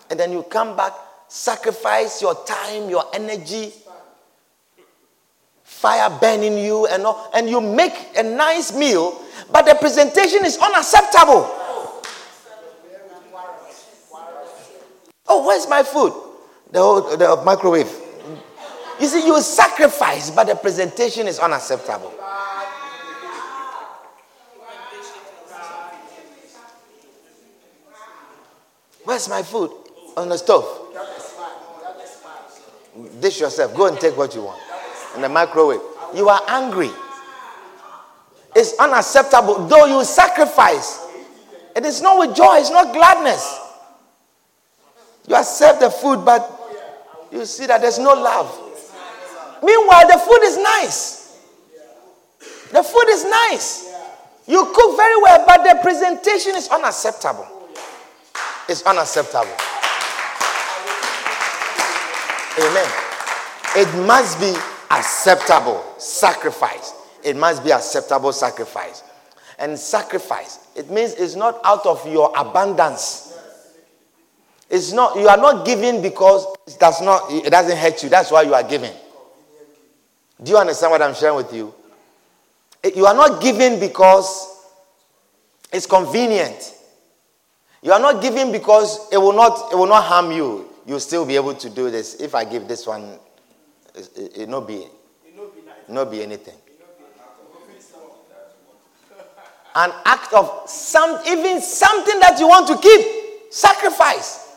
And 0.08 0.18
then 0.18 0.32
you 0.32 0.42
come 0.44 0.76
back, 0.76 0.92
sacrifice 1.28 2.20
your 2.20 2.34
time, 2.44 2.88
your 2.88 3.04
energy, 3.14 3.72
fire 5.80 6.10
burning 6.20 6.58
you 6.58 6.86
and 6.88 7.06
all, 7.06 7.30
and 7.32 7.48
you 7.48 7.58
make 7.58 7.94
a 8.14 8.22
nice 8.22 8.76
meal, 8.76 9.18
but 9.50 9.64
the 9.64 9.74
presentation 9.74 10.44
is 10.44 10.58
unacceptable. 10.58 11.48
Oh, 15.26 15.46
where's 15.46 15.66
my 15.68 15.82
food? 15.82 16.12
The, 16.70 17.16
the 17.16 17.42
microwave. 17.46 17.90
You 19.00 19.06
see, 19.06 19.26
you 19.26 19.40
sacrifice, 19.40 20.30
but 20.30 20.48
the 20.48 20.54
presentation 20.54 21.26
is 21.26 21.38
unacceptable. 21.38 22.12
Where's 29.04 29.28
my 29.30 29.42
food? 29.42 29.70
On 30.18 30.28
the 30.28 30.36
stove. 30.36 30.94
Dish 33.18 33.40
yourself. 33.40 33.74
Go 33.74 33.86
and 33.86 33.98
take 33.98 34.14
what 34.18 34.34
you 34.34 34.42
want 34.42 34.60
in 35.14 35.22
the 35.22 35.28
microwave. 35.28 35.80
You 36.14 36.28
are 36.28 36.42
angry. 36.48 36.90
It's 38.54 38.74
unacceptable. 38.78 39.66
Though 39.66 39.86
you 39.86 40.04
sacrifice, 40.04 41.06
it 41.76 41.84
is 41.84 42.02
not 42.02 42.18
with 42.18 42.36
joy, 42.36 42.56
it's 42.58 42.70
not 42.70 42.92
gladness. 42.92 43.58
You 45.28 45.36
accept 45.36 45.80
the 45.80 45.90
food, 45.90 46.24
but 46.24 46.50
you 47.30 47.44
see 47.46 47.66
that 47.66 47.80
there's 47.80 47.98
no 47.98 48.12
love. 48.14 48.50
Meanwhile, 49.62 50.08
the 50.08 50.18
food 50.18 50.40
is 50.42 50.58
nice. 50.58 51.38
The 52.72 52.82
food 52.82 53.06
is 53.08 53.24
nice. 53.24 53.92
You 54.46 54.64
cook 54.74 54.96
very 54.96 55.22
well, 55.22 55.44
but 55.46 55.62
the 55.62 55.78
presentation 55.82 56.56
is 56.56 56.68
unacceptable. 56.68 57.46
It's 58.68 58.82
unacceptable. 58.82 59.54
Amen. 62.58 62.88
It 63.76 64.06
must 64.06 64.40
be 64.40 64.52
acceptable 64.90 65.82
sacrifice. 65.98 66.94
It 67.24 67.36
must 67.36 67.64
be 67.64 67.70
acceptable 67.70 68.32
sacrifice. 68.32 69.02
And 69.58 69.78
sacrifice, 69.78 70.58
it 70.74 70.90
means 70.90 71.12
it's 71.14 71.34
not 71.36 71.60
out 71.64 71.84
of 71.84 72.06
your 72.10 72.32
abundance. 72.36 73.38
It's 74.70 74.92
not, 74.92 75.16
you 75.16 75.28
are 75.28 75.36
not 75.36 75.66
giving 75.66 76.00
because 76.00 76.46
it 76.66 76.78
does 76.78 77.02
not, 77.02 77.30
it 77.30 77.50
doesn't 77.50 77.76
hurt 77.76 78.02
you. 78.02 78.08
That's 78.08 78.30
why 78.30 78.42
you 78.42 78.54
are 78.54 78.62
giving. 78.62 78.92
Do 80.42 80.52
you 80.52 80.56
understand 80.58 80.92
what 80.92 81.02
I'm 81.02 81.14
sharing 81.14 81.36
with 81.36 81.52
you? 81.52 81.74
You 82.94 83.04
are 83.04 83.14
not 83.14 83.42
giving 83.42 83.78
because 83.78 84.64
it's 85.72 85.86
convenient. 85.86 86.74
You 87.82 87.92
are 87.92 88.00
not 88.00 88.22
giving 88.22 88.52
because 88.52 89.08
it 89.12 89.18
will 89.18 89.34
not, 89.34 89.72
it 89.72 89.76
will 89.76 89.86
not 89.86 90.04
harm 90.04 90.32
you. 90.32 90.68
You'll 90.86 91.00
still 91.00 91.26
be 91.26 91.36
able 91.36 91.54
to 91.54 91.68
do 91.68 91.90
this. 91.90 92.14
If 92.14 92.34
I 92.34 92.44
give 92.44 92.66
this 92.66 92.86
one, 92.86 93.18
it, 93.94 94.38
it 94.38 94.48
not 94.48 94.66
be, 94.66 94.86
not 95.88 96.10
be 96.10 96.22
anything. 96.22 96.54
An 99.74 99.92
act 100.04 100.32
of 100.32 100.68
some, 100.68 101.20
even 101.28 101.60
something 101.60 102.18
that 102.20 102.38
you 102.40 102.48
want 102.48 102.66
to 102.68 102.76
keep, 102.78 103.52
sacrifice. 103.52 104.48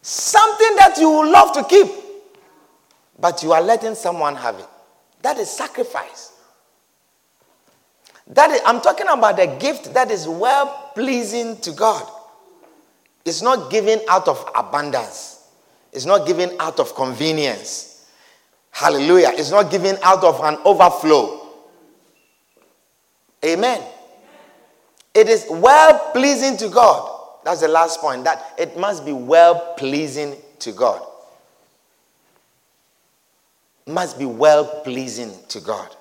Something 0.00 0.76
that 0.76 0.96
you 0.98 1.30
love 1.30 1.52
to 1.52 1.64
keep, 1.64 1.88
but 3.18 3.42
you 3.42 3.52
are 3.52 3.62
letting 3.62 3.94
someone 3.94 4.34
have 4.34 4.58
it. 4.58 4.66
That 5.20 5.38
is 5.38 5.50
sacrifice. 5.50 6.32
That 8.26 8.50
is, 8.50 8.60
I'm 8.64 8.80
talking 8.80 9.06
about 9.08 9.38
a 9.38 9.46
gift 9.58 9.94
that 9.94 10.10
is 10.10 10.26
well 10.26 10.90
pleasing 10.94 11.56
to 11.58 11.72
God. 11.72 12.08
It's 13.24 13.42
not 13.42 13.70
given 13.70 14.00
out 14.08 14.26
of 14.26 14.44
abundance. 14.56 15.46
It's 15.92 16.06
not 16.06 16.26
given 16.26 16.50
out 16.58 16.80
of 16.80 16.94
convenience. 16.94 17.91
Hallelujah. 18.72 19.30
It's 19.34 19.50
not 19.50 19.70
given 19.70 19.96
out 20.02 20.24
of 20.24 20.40
an 20.42 20.56
overflow. 20.64 21.46
Amen. 23.44 23.82
It 25.14 25.28
is 25.28 25.46
well 25.48 26.10
pleasing 26.12 26.56
to 26.56 26.68
God. 26.68 27.20
That's 27.44 27.60
the 27.60 27.68
last 27.68 28.00
point. 28.00 28.24
That 28.24 28.54
it 28.58 28.78
must 28.78 29.04
be 29.04 29.12
well 29.12 29.74
pleasing 29.76 30.36
to 30.60 30.72
God. 30.72 31.06
Must 33.86 34.18
be 34.18 34.24
well 34.24 34.64
pleasing 34.82 35.32
to 35.48 35.60
God. 35.60 35.94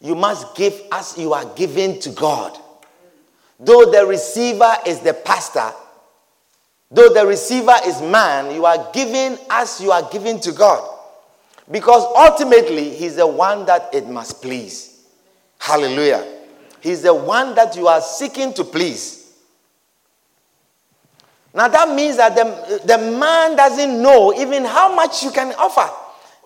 You 0.00 0.14
must 0.14 0.54
give 0.54 0.80
as 0.92 1.18
you 1.18 1.32
are 1.32 1.44
giving 1.56 1.98
to 2.00 2.10
God. 2.10 2.56
Though 3.58 3.90
the 3.90 4.06
receiver 4.06 4.76
is 4.86 5.00
the 5.00 5.14
pastor, 5.14 5.70
though 6.90 7.08
the 7.08 7.26
receiver 7.26 7.74
is 7.84 8.00
man, 8.00 8.54
you 8.54 8.64
are 8.64 8.90
giving 8.92 9.38
as 9.50 9.80
you 9.80 9.90
are 9.90 10.08
giving 10.10 10.38
to 10.40 10.52
God. 10.52 10.91
Because 11.70 12.04
ultimately, 12.16 12.90
He's 12.90 13.16
the 13.16 13.26
one 13.26 13.64
that 13.66 13.94
it 13.94 14.08
must 14.08 14.42
please. 14.42 15.04
Hallelujah. 15.58 16.26
He's 16.80 17.02
the 17.02 17.14
one 17.14 17.54
that 17.54 17.76
you 17.76 17.86
are 17.86 18.00
seeking 18.00 18.52
to 18.54 18.64
please. 18.64 19.22
Now, 21.54 21.68
that 21.68 21.94
means 21.94 22.16
that 22.16 22.34
the, 22.34 22.80
the 22.84 22.98
man 22.98 23.56
doesn't 23.56 24.02
know 24.02 24.34
even 24.34 24.64
how 24.64 24.94
much 24.94 25.22
you 25.22 25.30
can 25.30 25.52
offer. 25.54 25.88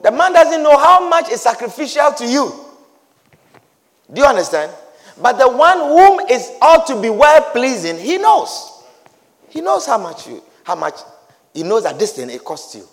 The 0.02 0.10
man 0.10 0.32
doesn't 0.32 0.62
know 0.62 0.76
how 0.76 1.08
much 1.08 1.30
is 1.30 1.40
sacrificial 1.40 2.12
to 2.12 2.26
you. 2.26 2.52
Do 4.12 4.20
you 4.20 4.26
understand? 4.26 4.72
But 5.20 5.38
the 5.38 5.48
one 5.48 5.78
whom 5.78 6.20
is 6.28 6.50
ought 6.60 6.86
to 6.88 7.00
be 7.00 7.08
well 7.08 7.40
pleasing, 7.52 7.98
he 7.98 8.18
knows. 8.18 8.82
He 9.48 9.60
knows 9.60 9.86
how 9.86 9.96
much 9.96 10.26
you, 10.26 10.42
how 10.64 10.74
much, 10.74 10.96
he 11.54 11.62
knows 11.62 11.84
that 11.84 11.98
this 11.98 12.12
thing 12.12 12.28
it 12.28 12.44
costs 12.44 12.74
you. 12.74 12.86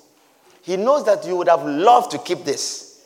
He 0.63 0.77
knows 0.77 1.05
that 1.05 1.25
you 1.27 1.35
would 1.35 1.49
have 1.49 1.65
loved 1.65 2.11
to 2.11 2.17
keep 2.17 2.45
this. 2.45 3.05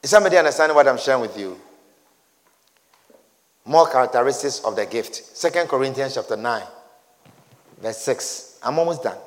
Is 0.00 0.10
somebody 0.10 0.36
understanding 0.36 0.76
what 0.76 0.86
I'm 0.86 0.96
sharing 0.96 1.22
with 1.22 1.36
you? 1.36 1.60
More 3.64 3.90
characteristics 3.90 4.60
of 4.60 4.76
the 4.76 4.86
gift. 4.86 5.16
Second 5.16 5.68
Corinthians 5.68 6.14
chapter 6.14 6.36
9, 6.36 6.62
verse 7.82 7.98
6. 7.98 8.60
I'm 8.62 8.78
almost 8.78 9.02
done. 9.02 9.18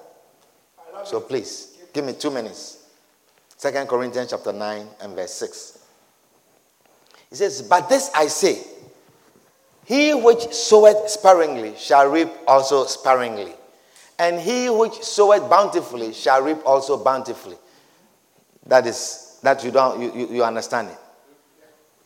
So 1.03 1.19
please, 1.19 1.77
give 1.93 2.05
me 2.05 2.13
two 2.13 2.31
minutes. 2.31 2.87
Second 3.57 3.87
Corinthians 3.89 4.29
chapter 4.29 4.53
9 4.53 4.87
and 5.01 5.13
verse 5.13 5.33
6. 5.33 5.79
He 7.31 7.35
says, 7.35 7.61
But 7.63 7.89
this 7.89 8.09
I 8.15 8.27
say, 8.27 8.63
he 9.83 10.13
which 10.13 10.53
soweth 10.53 11.09
sparingly 11.09 11.73
shall 11.75 12.07
reap 12.07 12.29
also 12.47 12.85
sparingly 12.85 13.55
and 14.19 14.39
he 14.39 14.69
which 14.69 15.01
soweth 15.01 15.49
bountifully 15.49 16.13
shall 16.13 16.41
reap 16.43 16.57
also 16.65 17.01
bountifully. 17.01 17.55
That 18.65 18.85
is, 18.85 19.39
that 19.41 19.63
you 19.63 19.71
don't, 19.71 19.99
you, 20.01 20.13
you, 20.13 20.35
you 20.35 20.43
understand 20.43 20.89
it. 20.89 20.97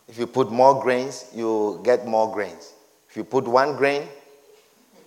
If 0.08 0.18
you 0.18 0.28
put 0.28 0.52
more 0.52 0.80
grains, 0.80 1.26
you 1.34 1.80
get 1.82 2.06
more 2.06 2.32
grains. 2.32 2.72
If 3.10 3.16
you 3.16 3.24
put 3.24 3.48
one 3.48 3.76
grain, 3.76 4.06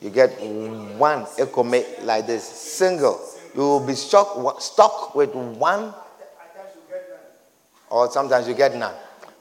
you 0.01 0.10
get 0.10 0.32
one 0.41 1.24
ekome 1.24 2.03
like 2.03 2.28
this, 2.28 2.43
single. 2.43 3.20
You 3.55 3.62
will 3.62 3.88
be 3.88 3.93
stuck, 3.93 4.62
stuck 4.62 5.16
with 5.16 5.34
one, 5.34 5.93
or 7.89 8.12
sometimes 8.12 8.47
you 8.47 8.53
get 8.53 8.76
none. 8.76 8.93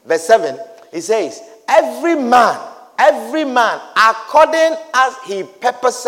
Verse 0.05 0.23
7, 0.23 0.57
he 0.93 1.01
says, 1.01 1.41
Every 1.67 2.15
man, 2.15 2.59
every 2.97 3.43
man, 3.43 3.81
according 3.95 4.77
as 4.93 5.17
he 5.25 5.43
purposed 5.43 6.07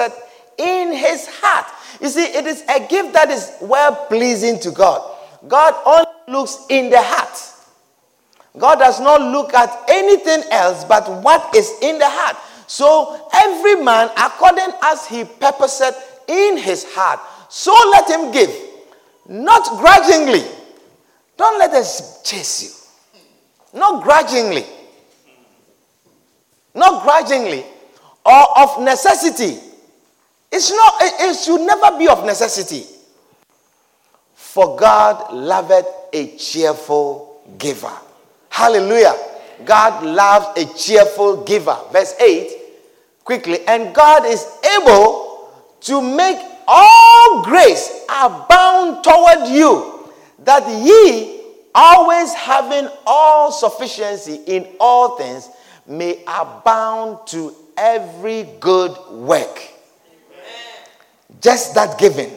in 0.60 0.94
his 0.94 1.28
heart. 1.28 1.66
You 2.02 2.10
see, 2.10 2.24
it 2.24 2.46
is 2.46 2.64
a 2.70 2.86
gift 2.88 3.14
that 3.14 3.30
is 3.32 3.52
well 3.62 3.96
pleasing 4.08 4.60
to 4.60 4.72
God. 4.72 5.18
God 5.48 5.74
only 5.86 6.40
looks 6.40 6.66
in 6.70 6.90
the 6.90 7.02
heart. 7.02 7.56
God 8.58 8.76
does 8.80 9.00
not 9.00 9.22
look 9.22 9.54
at 9.54 9.86
anything 9.88 10.44
else 10.52 10.84
but 10.84 11.08
what 11.24 11.56
is 11.56 11.72
in 11.82 11.98
the 11.98 12.10
heart. 12.10 12.36
So 12.68 13.28
every 13.34 13.84
man, 13.84 14.10
according 14.18 14.74
as 14.84 15.08
he 15.08 15.24
purposed 15.24 15.94
in 16.28 16.58
his 16.58 16.86
heart, 16.94 17.20
so 17.50 17.74
let 17.92 18.10
him 18.10 18.32
give, 18.32 18.54
not 19.28 19.64
grudgingly. 19.80 20.44
Don't 21.38 21.58
let 21.58 21.72
us 21.72 22.22
chase 22.24 22.64
you. 22.64 23.80
Not 23.80 24.04
grudgingly. 24.04 24.66
Not 26.76 27.04
grudgingly 27.04 27.64
or 28.26 28.60
of 28.60 28.82
necessity. 28.82 29.69
It's 30.52 30.72
not, 30.72 30.94
it, 31.00 31.36
should 31.36 31.62
never 31.62 31.98
be 31.98 32.08
of 32.08 32.26
necessity. 32.26 32.86
For 34.34 34.76
God 34.76 35.32
loveth 35.34 35.86
a 36.12 36.36
cheerful 36.38 37.44
giver. 37.58 37.94
Hallelujah. 38.50 39.16
God 39.64 40.04
loves 40.04 40.60
a 40.62 40.78
cheerful 40.78 41.44
giver. 41.44 41.78
Verse 41.92 42.16
8, 42.20 42.58
quickly. 43.24 43.60
And 43.68 43.94
God 43.94 44.26
is 44.26 44.46
able 44.80 45.52
to 45.82 46.02
make 46.02 46.40
all 46.68 47.44
grace 47.44 48.06
abound 48.10 49.04
toward 49.04 49.50
you, 49.50 50.10
that 50.40 50.68
ye, 50.68 51.42
always 51.76 52.34
having 52.34 52.90
all 53.06 53.52
sufficiency 53.52 54.42
in 54.48 54.68
all 54.80 55.16
things, 55.18 55.50
may 55.86 56.24
abound 56.28 57.20
to 57.28 57.54
every 57.78 58.44
good 58.60 58.96
work. 59.12 59.79
Just 61.42 61.76
that 61.76 61.98
giving, 61.98 62.32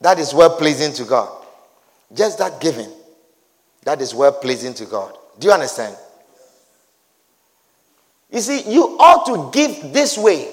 that 0.00 0.18
is 0.18 0.32
well 0.32 0.56
pleasing 0.56 0.92
to 0.94 1.04
God. 1.04 1.44
Just 2.14 2.38
that 2.38 2.60
giving, 2.60 2.90
that 3.84 4.00
is 4.00 4.14
well 4.14 4.32
pleasing 4.32 4.74
to 4.74 4.86
God. 4.86 5.16
Do 5.38 5.48
you 5.48 5.52
understand? 5.52 5.96
You 8.30 8.40
see, 8.40 8.62
you 8.72 8.96
ought 8.98 9.26
to 9.26 9.50
give 9.58 9.92
this 9.92 10.16
way 10.16 10.48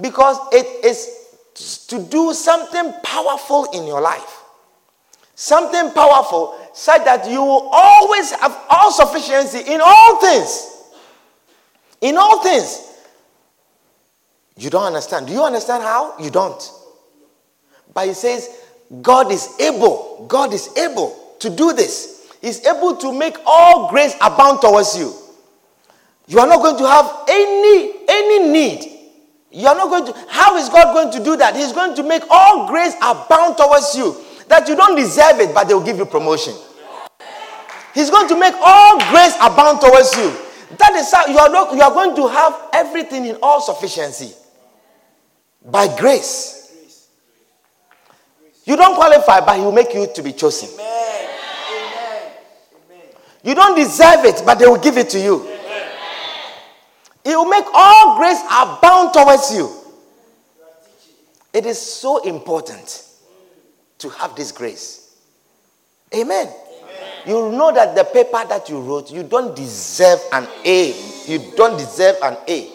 because 0.00 0.38
it 0.52 0.84
is 0.84 1.86
to 1.88 2.02
do 2.02 2.32
something 2.32 2.92
powerful 3.02 3.66
in 3.72 3.86
your 3.86 4.00
life. 4.00 4.40
Something 5.34 5.90
powerful 5.92 6.58
such 6.72 7.04
that 7.04 7.28
you 7.28 7.40
will 7.42 7.68
always 7.72 8.30
have 8.32 8.58
all 8.70 8.90
sufficiency 8.92 9.72
in 9.72 9.80
all 9.84 10.20
things. 10.20 10.82
In 12.00 12.16
all 12.16 12.42
things. 12.42 12.88
You 14.56 14.70
don't 14.70 14.84
understand. 14.84 15.26
Do 15.26 15.32
you 15.32 15.42
understand 15.42 15.82
how? 15.82 16.18
You 16.18 16.30
don't. 16.30 16.62
But 17.94 18.08
he 18.08 18.14
says, 18.14 18.48
God 19.00 19.32
is 19.32 19.58
able. 19.60 20.26
God 20.28 20.52
is 20.52 20.76
able 20.76 21.36
to 21.38 21.50
do 21.50 21.72
this. 21.72 22.32
He's 22.40 22.64
able 22.66 22.96
to 22.96 23.12
make 23.12 23.36
all 23.46 23.88
grace 23.88 24.14
abound 24.20 24.60
towards 24.60 24.98
you. 24.98 25.14
You 26.26 26.38
are 26.40 26.46
not 26.46 26.60
going 26.62 26.78
to 26.78 26.86
have 26.86 27.24
any 27.28 27.92
any 28.08 28.48
need. 28.50 28.92
You 29.50 29.66
are 29.66 29.74
not 29.74 29.90
going 29.90 30.06
to. 30.06 30.26
How 30.28 30.56
is 30.56 30.68
God 30.68 30.94
going 30.94 31.12
to 31.12 31.22
do 31.22 31.36
that? 31.36 31.54
He's 31.56 31.72
going 31.72 31.94
to 31.96 32.02
make 32.02 32.22
all 32.30 32.66
grace 32.68 32.94
abound 33.02 33.56
towards 33.56 33.94
you. 33.94 34.16
That 34.48 34.68
you 34.68 34.76
don't 34.76 34.96
deserve 34.96 35.40
it, 35.40 35.54
but 35.54 35.68
they 35.68 35.74
will 35.74 35.84
give 35.84 35.98
you 35.98 36.06
promotion. 36.06 36.54
He's 37.94 38.10
going 38.10 38.28
to 38.28 38.38
make 38.38 38.54
all 38.64 38.98
grace 39.10 39.34
abound 39.40 39.80
towards 39.80 40.16
you. 40.16 40.32
That 40.78 40.94
is 40.94 41.12
how 41.12 41.26
you 41.26 41.38
are, 41.38 41.50
not, 41.50 41.74
you 41.74 41.82
are 41.82 41.90
going 41.90 42.16
to 42.16 42.26
have 42.28 42.70
everything 42.72 43.26
in 43.26 43.36
all 43.42 43.60
sufficiency 43.60 44.32
by 45.64 45.94
grace. 45.98 46.61
You 48.64 48.76
don't 48.76 48.94
qualify, 48.94 49.40
but 49.40 49.56
He 49.56 49.62
will 49.62 49.72
make 49.72 49.92
you 49.94 50.06
to 50.14 50.22
be 50.22 50.32
chosen. 50.32 50.68
You 53.44 53.54
don't 53.56 53.76
deserve 53.76 54.24
it, 54.24 54.42
but 54.46 54.58
they 54.58 54.66
will 54.66 54.78
give 54.78 54.96
it 54.96 55.10
to 55.10 55.18
you. 55.18 55.48
He 57.24 57.34
will 57.36 57.48
make 57.48 57.64
all 57.74 58.16
grace 58.18 58.40
abound 58.50 59.12
towards 59.12 59.54
you. 59.54 59.70
It 61.52 61.66
is 61.66 61.78
so 61.78 62.22
important 62.22 63.04
to 63.98 64.08
have 64.10 64.34
this 64.34 64.52
grace. 64.52 65.16
Amen. 66.14 66.46
Amen. 66.46 66.52
You 67.26 67.52
know 67.52 67.72
that 67.72 67.94
the 67.94 68.04
paper 68.04 68.44
that 68.48 68.68
you 68.68 68.80
wrote, 68.80 69.10
you 69.10 69.22
don't 69.22 69.54
deserve 69.54 70.20
an 70.32 70.46
A. 70.64 70.94
You 71.26 71.52
don't 71.56 71.78
deserve 71.78 72.16
an 72.22 72.36
A. 72.48 72.70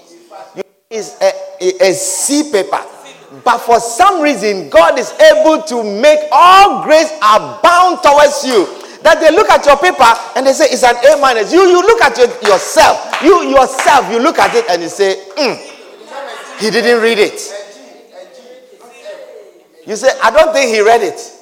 It's 0.89 1.19
a, 1.21 1.31
a, 1.61 1.89
a 1.89 1.93
C 1.93 2.49
paper. 2.51 2.81
But 3.43 3.59
for 3.59 3.79
some 3.79 4.21
reason, 4.21 4.69
God 4.69 4.97
is 4.97 5.11
able 5.19 5.61
to 5.63 5.83
make 5.83 6.19
all 6.31 6.83
grace 6.83 7.11
abound 7.17 7.99
towards 8.01 8.45
you. 8.45 8.65
That 9.03 9.19
they 9.19 9.35
look 9.35 9.49
at 9.49 9.65
your 9.65 9.77
paper 9.77 10.07
and 10.35 10.47
they 10.47 10.53
say 10.53 10.65
it's 10.65 10.83
an 10.83 10.95
A 10.95 11.21
minus. 11.21 11.51
You 11.53 11.61
you 11.61 11.81
look 11.81 12.01
at 12.01 12.17
your, 12.17 12.27
yourself. 12.49 13.21
You 13.21 13.43
yourself, 13.49 14.11
you 14.11 14.19
look 14.19 14.39
at 14.39 14.55
it 14.55 14.65
and 14.69 14.81
you 14.81 14.89
say, 14.89 15.15
mm, 15.37 15.55
he 16.59 16.71
didn't 16.71 17.01
read 17.01 17.19
it. 17.19 17.39
You 19.85 19.95
say, 19.95 20.09
I 20.21 20.31
don't 20.31 20.53
think 20.53 20.73
he 20.73 20.81
read 20.81 21.01
it. 21.01 21.33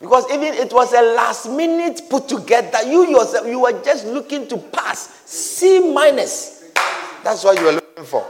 Because 0.00 0.28
even 0.32 0.54
it 0.54 0.72
was 0.72 0.92
a 0.92 1.00
last 1.14 1.48
minute 1.48 2.02
put 2.10 2.28
together. 2.28 2.78
You 2.84 3.08
yourself, 3.08 3.46
you 3.46 3.60
were 3.60 3.80
just 3.84 4.04
looking 4.06 4.48
to 4.48 4.58
pass. 4.58 5.22
C 5.24 5.92
minus. 5.92 6.70
That's 7.22 7.44
what 7.44 7.58
you 7.58 7.66
were 7.66 7.72
looking 7.72 8.04
for. 8.04 8.26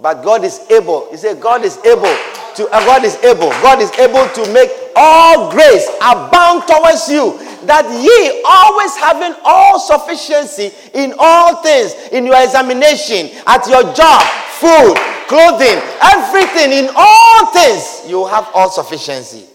But 0.00 0.22
God 0.22 0.44
is 0.44 0.60
able. 0.70 1.08
He 1.10 1.16
said, 1.16 1.40
God 1.40 1.64
is 1.64 1.78
able 1.78 2.14
to, 2.56 2.68
uh, 2.70 2.84
God 2.84 3.04
is 3.04 3.16
able. 3.24 3.48
God 3.64 3.80
is 3.80 3.90
able 3.98 4.28
to 4.28 4.52
make 4.52 4.70
all 4.94 5.50
grace 5.50 5.88
abound 6.00 6.64
towards 6.68 7.08
you, 7.08 7.38
that 7.66 7.84
ye 7.88 8.42
always 8.46 8.96
having 8.96 9.34
all 9.44 9.78
sufficiency 9.80 10.70
in 10.94 11.14
all 11.18 11.62
things, 11.62 11.94
in 12.12 12.26
your 12.26 12.42
examination, 12.42 13.30
at 13.46 13.66
your 13.68 13.82
job, 13.94 14.22
food, 14.60 14.96
clothing, 15.28 15.80
everything, 16.02 16.72
in 16.72 16.90
all 16.94 17.46
things, 17.52 18.02
you 18.08 18.26
have 18.26 18.48
all 18.54 18.70
sufficiency. 18.70 19.46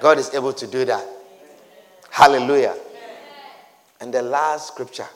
God 0.00 0.18
is 0.18 0.32
able 0.34 0.52
to 0.54 0.66
do 0.66 0.84
that. 0.86 1.06
Hallelujah. 2.10 2.74
And 4.00 4.14
the 4.14 4.22
last 4.22 4.68
scripture, 4.68 5.06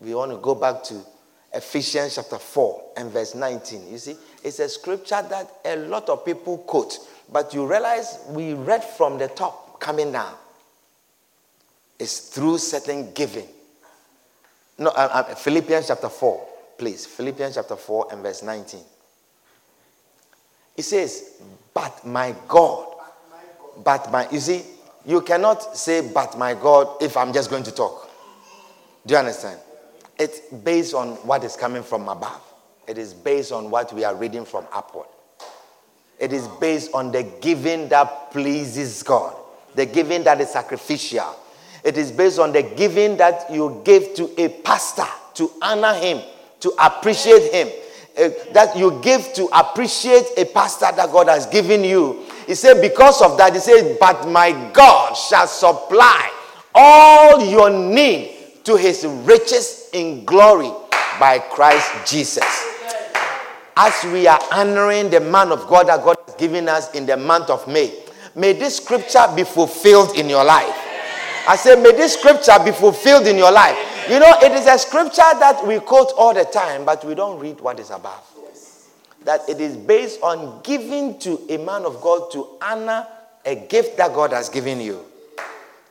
we 0.00 0.14
want 0.14 0.30
to 0.30 0.36
go 0.36 0.54
back 0.54 0.82
to 0.84 1.00
Ephesians 1.52 2.14
chapter 2.14 2.38
4 2.38 2.82
and 2.96 3.10
verse 3.10 3.34
19. 3.34 3.90
You 3.90 3.98
see, 3.98 4.16
it's 4.44 4.60
a 4.60 4.68
scripture 4.68 5.22
that 5.28 5.50
a 5.64 5.76
lot 5.76 6.08
of 6.08 6.24
people 6.24 6.58
quote, 6.58 6.98
but 7.32 7.52
you 7.52 7.66
realize 7.66 8.20
we 8.28 8.54
read 8.54 8.84
from 8.84 9.18
the 9.18 9.28
top 9.28 9.80
coming 9.80 10.12
down. 10.12 10.34
It's 11.98 12.28
through 12.28 12.58
certain 12.58 13.12
giving. 13.12 13.48
No, 14.78 14.90
uh, 14.90 15.24
uh, 15.28 15.34
Philippians 15.34 15.88
chapter 15.88 16.08
4, 16.08 16.46
please. 16.78 17.04
Philippians 17.04 17.56
chapter 17.56 17.76
4 17.76 18.08
and 18.12 18.22
verse 18.22 18.42
19. 18.42 18.80
It 20.76 20.82
says, 20.82 21.42
But 21.74 22.06
my 22.06 22.34
God, 22.48 22.94
but 23.84 24.10
my, 24.10 24.26
you 24.30 24.40
see, 24.40 24.62
you 25.04 25.20
cannot 25.20 25.76
say, 25.76 26.10
But 26.12 26.38
my 26.38 26.54
God, 26.54 27.02
if 27.02 27.16
I'm 27.16 27.32
just 27.32 27.50
going 27.50 27.64
to 27.64 27.72
talk. 27.72 28.08
Do 29.04 29.12
you 29.12 29.18
understand? 29.18 29.60
It's 30.20 30.40
based 30.40 30.92
on 30.92 31.12
what 31.26 31.44
is 31.44 31.56
coming 31.56 31.82
from 31.82 32.06
above. 32.06 32.42
It 32.86 32.98
is 32.98 33.14
based 33.14 33.52
on 33.52 33.70
what 33.70 33.90
we 33.94 34.04
are 34.04 34.14
reading 34.14 34.44
from 34.44 34.66
upward. 34.70 35.06
It 36.18 36.34
is 36.34 36.46
based 36.46 36.90
on 36.92 37.10
the 37.10 37.22
giving 37.40 37.88
that 37.88 38.30
pleases 38.30 39.02
God, 39.02 39.34
the 39.74 39.86
giving 39.86 40.22
that 40.24 40.38
is 40.42 40.50
sacrificial. 40.50 41.34
It 41.82 41.96
is 41.96 42.12
based 42.12 42.38
on 42.38 42.52
the 42.52 42.62
giving 42.62 43.16
that 43.16 43.50
you 43.50 43.80
give 43.82 44.12
to 44.16 44.30
a 44.38 44.50
pastor 44.50 45.06
to 45.36 45.50
honor 45.62 45.94
him, 45.94 46.20
to 46.60 46.70
appreciate 46.78 47.50
him. 47.50 47.68
Uh, 48.18 48.28
that 48.52 48.76
you 48.76 49.00
give 49.02 49.32
to 49.32 49.48
appreciate 49.54 50.26
a 50.36 50.44
pastor 50.44 50.88
that 50.94 51.10
God 51.10 51.28
has 51.28 51.46
given 51.46 51.82
you. 51.82 52.26
He 52.46 52.54
said, 52.56 52.82
because 52.82 53.22
of 53.22 53.38
that, 53.38 53.54
he 53.54 53.60
said, 53.60 53.96
but 53.98 54.28
my 54.28 54.70
God 54.74 55.14
shall 55.14 55.46
supply 55.46 56.30
all 56.74 57.40
your 57.42 57.70
need 57.70 58.39
to 58.64 58.76
his 58.76 59.04
riches 59.24 59.90
in 59.92 60.24
glory 60.24 60.70
by 61.18 61.38
Christ 61.38 61.90
Jesus. 62.06 62.44
As 63.76 64.04
we 64.12 64.26
are 64.26 64.40
honoring 64.52 65.10
the 65.10 65.20
man 65.20 65.52
of 65.52 65.66
God 65.66 65.88
that 65.88 66.02
God 66.04 66.16
has 66.26 66.34
given 66.36 66.68
us 66.68 66.94
in 66.94 67.06
the 67.06 67.16
month 67.16 67.50
of 67.50 67.66
May, 67.66 68.04
may 68.34 68.52
this 68.52 68.76
scripture 68.76 69.26
be 69.34 69.44
fulfilled 69.44 70.16
in 70.16 70.28
your 70.28 70.44
life. 70.44 70.74
I 71.48 71.56
say, 71.56 71.80
may 71.80 71.92
this 71.92 72.14
scripture 72.18 72.62
be 72.64 72.72
fulfilled 72.72 73.26
in 73.26 73.36
your 73.36 73.50
life. 73.50 73.76
You 74.08 74.18
know, 74.18 74.32
it 74.42 74.52
is 74.52 74.66
a 74.66 74.78
scripture 74.78 75.16
that 75.16 75.66
we 75.66 75.78
quote 75.78 76.12
all 76.16 76.34
the 76.34 76.44
time, 76.44 76.84
but 76.84 77.04
we 77.04 77.14
don't 77.14 77.38
read 77.38 77.60
what 77.60 77.80
is 77.80 77.90
above. 77.90 78.22
That 79.24 79.48
it 79.48 79.60
is 79.60 79.76
based 79.76 80.20
on 80.22 80.62
giving 80.62 81.18
to 81.20 81.40
a 81.48 81.58
man 81.58 81.84
of 81.84 82.00
God 82.00 82.30
to 82.32 82.56
honor 82.62 83.06
a 83.44 83.54
gift 83.54 83.96
that 83.96 84.14
God 84.14 84.32
has 84.32 84.48
given 84.48 84.80
you, 84.80 85.04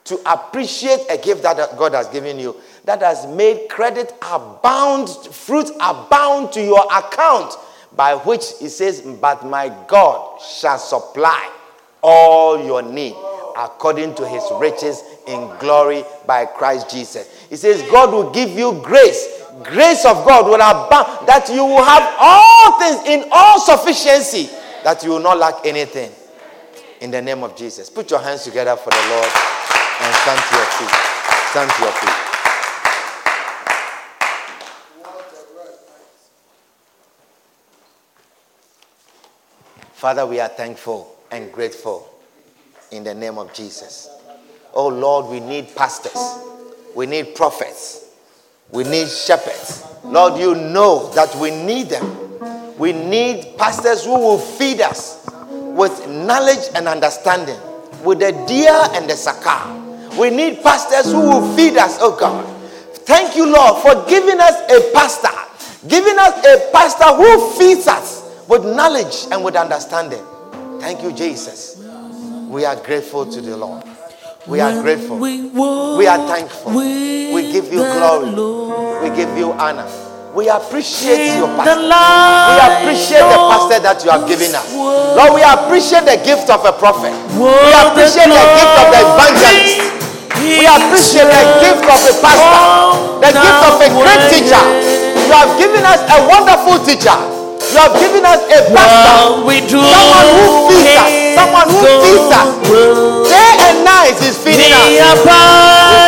to 0.10 0.20
appreciate 0.26 1.01
a 1.07 1.18
gift 1.18 1.43
that 1.43 1.78
God 1.78 1.93
has 1.93 2.07
given 2.07 2.39
you, 2.39 2.55
that 2.86 3.01
has 3.01 3.28
made 3.28 3.70
credit 3.70 4.12
abound, 4.24 5.07
fruit 5.10 5.70
abound 5.80 6.51
to 6.53 6.64
your 6.64 6.84
account, 6.91 7.53
by 7.95 8.16
which 8.16 8.41
it 8.60 8.72
says, 8.72 9.01
But 9.01 9.45
my 9.45 9.70
God 9.88 10.41
shall 10.41 10.80
supply 10.80 11.51
all 12.01 12.66
your 12.66 12.82
need 12.82 13.14
according 13.55 14.16
to 14.16 14.28
his 14.28 14.43
riches 14.60 15.03
in 15.28 15.47
glory 15.60 16.03
by 16.26 16.45
Christ 16.45 16.89
Jesus. 16.89 17.30
He 17.47 17.55
says, 17.55 17.84
God 17.91 18.12
will 18.12 18.32
give 18.32 18.49
you 18.49 18.82
grace. 18.84 19.43
Grace 19.64 20.05
of 20.05 20.26
God 20.26 20.45
will 20.45 20.55
abound, 20.55 21.28
that 21.28 21.49
you 21.53 21.64
will 21.66 21.84
have 21.84 22.16
all 22.18 22.80
things 22.80 23.07
in 23.07 23.30
all 23.32 23.60
sufficiency, 23.60 24.49
that 24.84 25.03
you 25.03 25.12
will 25.12 25.20
not 25.20 25.38
lack 25.38 25.66
anything. 25.66 26.12
In 27.01 27.12
the 27.12 27.22
name 27.22 27.43
of 27.43 27.55
Jesus. 27.55 27.91
Put 27.91 28.10
your 28.10 28.22
hands 28.22 28.43
together 28.43 28.76
for 28.76 28.89
the 28.89 29.07
Lord 29.10 29.59
and 30.01 30.13
to 30.15 31.83
your 31.83 31.91
feet. 31.91 32.29
Father, 39.93 40.25
we 40.25 40.39
are 40.39 40.47
thankful 40.47 41.15
and 41.31 41.51
grateful 41.51 42.09
in 42.91 43.03
the 43.03 43.13
name 43.13 43.37
of 43.37 43.53
Jesus. 43.53 44.09
Oh 44.73 44.87
Lord, 44.87 45.29
we 45.29 45.39
need 45.39 45.75
pastors, 45.75 46.39
we 46.95 47.05
need 47.05 47.35
prophets, 47.35 48.05
we 48.71 48.83
need 48.83 49.09
shepherds. 49.09 49.83
Lord, 50.05 50.39
you 50.39 50.55
know 50.55 51.11
that 51.13 51.35
we 51.35 51.51
need 51.51 51.89
them. 51.89 52.77
We 52.77 52.93
need 52.93 53.57
pastors 53.57 54.05
who 54.05 54.17
will 54.17 54.37
feed 54.37 54.79
us 54.79 55.27
with 55.51 56.07
knowledge 56.07 56.69
and 56.75 56.87
understanding, 56.87 57.59
with 58.03 58.19
the 58.19 58.31
deer 58.47 58.73
and 58.93 59.09
the 59.09 59.15
sakar. 59.15 59.78
We 60.18 60.30
need 60.30 60.62
pastors 60.62 61.12
who 61.12 61.22
will 61.22 61.55
feed 61.55 61.78
us, 61.78 61.97
oh 62.01 62.16
God. 62.18 62.45
Thank 63.05 63.36
you, 63.36 63.45
Lord, 63.51 63.82
for 63.82 64.07
giving 64.10 64.39
us 64.39 64.55
a 64.72 64.91
pastor, 64.93 65.30
giving 65.88 66.18
us 66.20 66.45
a 66.45 66.70
pastor 66.72 67.05
who 67.16 67.51
feeds 67.57 67.88
us 67.88 68.45
with 68.47 68.64
knowledge 68.64 69.26
and 69.32 69.43
with 69.43 69.55
understanding. 69.55 70.24
Thank 70.80 71.01
you, 71.03 71.12
Jesus. 71.12 71.78
We 72.47 72.66
are 72.66 72.76
grateful 72.76 73.26
to 73.32 73.41
the 73.41 73.55
Lord. 73.57 73.84
We 74.47 74.60
are 74.60 74.82
grateful. 74.82 75.18
We 75.18 76.07
are 76.07 76.28
thankful. 76.28 76.72
We 76.74 77.51
give 77.51 77.72
you 77.72 77.80
glory. 77.80 78.32
We 79.10 79.16
give 79.16 79.38
you 79.38 79.51
honor. 79.53 79.88
We 80.36 80.47
appreciate 80.47 81.38
your 81.38 81.47
pastor. 81.57 81.82
We 81.82 82.57
appreciate 82.70 83.26
the 83.26 83.38
pastor 83.49 83.80
that 83.82 84.03
you 84.05 84.12
have 84.12 84.28
given 84.28 84.53
us. 84.53 84.74
Lord, 84.74 85.34
we 85.34 85.41
appreciate 85.41 86.05
the 86.05 86.22
gift 86.24 86.49
of 86.49 86.64
a 86.66 86.74
prophet. 86.74 87.14
We 87.34 87.74
appreciate 87.74 88.30
the 88.30 88.45
gift 88.53 88.76
of 88.78 88.88
the 88.93 89.01
evangelist. 89.01 89.98
We 90.39 90.65
appreciate 90.65 91.27
the 91.29 91.43
gift 91.61 91.83
of 91.83 91.99
a 91.99 92.13
pastor, 92.23 92.63
the 93.19 93.31
gift 93.35 93.61
of 93.67 93.75
a 93.83 93.89
great 93.99 94.21
teacher. 94.31 94.63
You 95.27 95.33
have 95.35 95.51
given 95.59 95.83
us 95.85 95.99
a 96.09 96.17
wonderful 96.25 96.79
teacher. 96.83 97.13
You 97.69 97.77
have 97.77 97.93
given 98.01 98.25
us 98.25 98.39
a 98.49 98.59
pastor, 98.73 99.45
someone 99.45 100.27
who 100.33 100.71
feeds 100.71 100.95
us, 100.97 101.11
someone 101.37 101.67
who 101.69 101.79
feeds 102.01 102.31
us. 102.33 102.49
Day 103.29 103.51
and 103.67 103.77
night 103.85 104.17
is 104.25 104.35
feeding 104.41 104.73
us. 104.73 104.89
We 104.89 104.97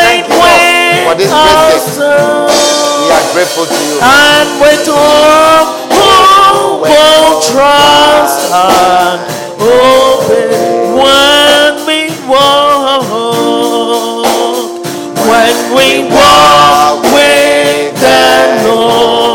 thank 0.01 0.25
you 0.25 0.41
Lord, 0.41 0.57
for 1.05 1.15
this 1.19 1.29
great 1.29 1.59
gift. 1.69 2.01
We 2.01 3.11
are 3.13 3.25
grateful 3.36 3.65
to 3.67 3.77
you. 3.77 3.99
And 4.01 4.47
with 4.63 4.88
all 4.89 5.63
who 5.91 6.82
will 6.82 7.41
trust 7.45 8.49
and 8.51 9.19
obey 9.61 10.97
when 10.97 11.61
when 15.52 15.76
we 15.76 16.16
walk 16.16 17.04
with 17.04 17.93
the 17.99 18.64
Lord 18.68 19.30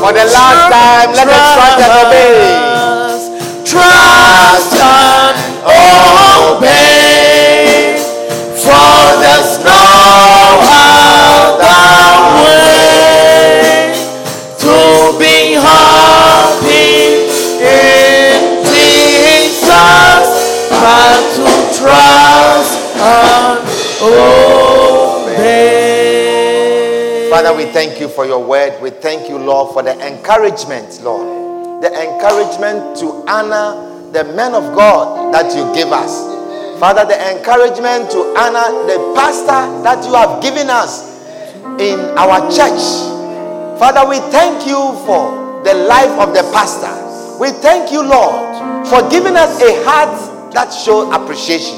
For 0.00 0.12
the 0.16 0.24
last 0.24 0.72
time, 0.72 1.12
let 1.12 1.28
us 1.28 1.44
trust 1.52 1.76
and 1.84 1.92
obey. 2.00 2.40
Trust 3.68 4.72
and 4.80 5.36
obey 6.56 8.00
for 8.64 9.04
the 9.20 9.39
we 27.60 27.66
thank 27.72 28.00
you 28.00 28.08
for 28.08 28.24
your 28.24 28.42
word. 28.42 28.80
We 28.80 28.88
thank 28.88 29.28
you, 29.28 29.36
Lord, 29.36 29.74
for 29.74 29.82
the 29.82 29.92
encouragement, 30.00 31.02
Lord. 31.02 31.82
The 31.82 31.92
encouragement 31.92 32.96
to 33.00 33.22
honor 33.28 34.12
the 34.12 34.24
men 34.32 34.54
of 34.54 34.74
God 34.74 35.34
that 35.34 35.54
you 35.54 35.68
give 35.74 35.92
us. 35.92 36.80
Father, 36.80 37.04
the 37.04 37.20
encouragement 37.36 38.10
to 38.12 38.32
honor 38.32 38.64
the 38.88 39.12
pastor 39.14 39.60
that 39.84 40.02
you 40.06 40.14
have 40.14 40.42
given 40.42 40.70
us 40.70 41.20
in 41.78 42.00
our 42.16 42.40
church. 42.48 42.80
Father, 43.78 44.08
we 44.08 44.16
thank 44.32 44.66
you 44.66 44.80
for 45.04 45.60
the 45.62 45.74
life 45.84 46.16
of 46.16 46.32
the 46.32 46.48
pastor. 46.56 46.88
We 47.38 47.50
thank 47.60 47.92
you, 47.92 48.00
Lord, 48.00 48.88
for 48.88 49.04
giving 49.10 49.36
us 49.36 49.60
a 49.60 49.84
heart 49.84 50.52
that 50.54 50.70
shows 50.72 51.12
appreciation. 51.12 51.76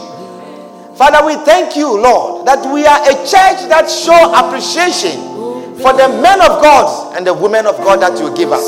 Father, 0.94 1.26
we 1.26 1.34
thank 1.44 1.74
you, 1.74 1.90
Lord, 1.90 2.46
that 2.46 2.72
we 2.72 2.86
are 2.86 3.02
a 3.02 3.14
church 3.26 3.66
that 3.66 3.90
show 3.90 4.30
appreciation 4.30 5.32
for 5.80 5.92
the 5.96 6.08
men 6.20 6.40
of 6.42 6.60
God 6.60 7.16
and 7.16 7.26
the 7.26 7.32
women 7.32 7.66
of 7.66 7.76
God 7.78 8.00
that 8.02 8.18
you 8.18 8.34
give 8.36 8.52
us. 8.52 8.64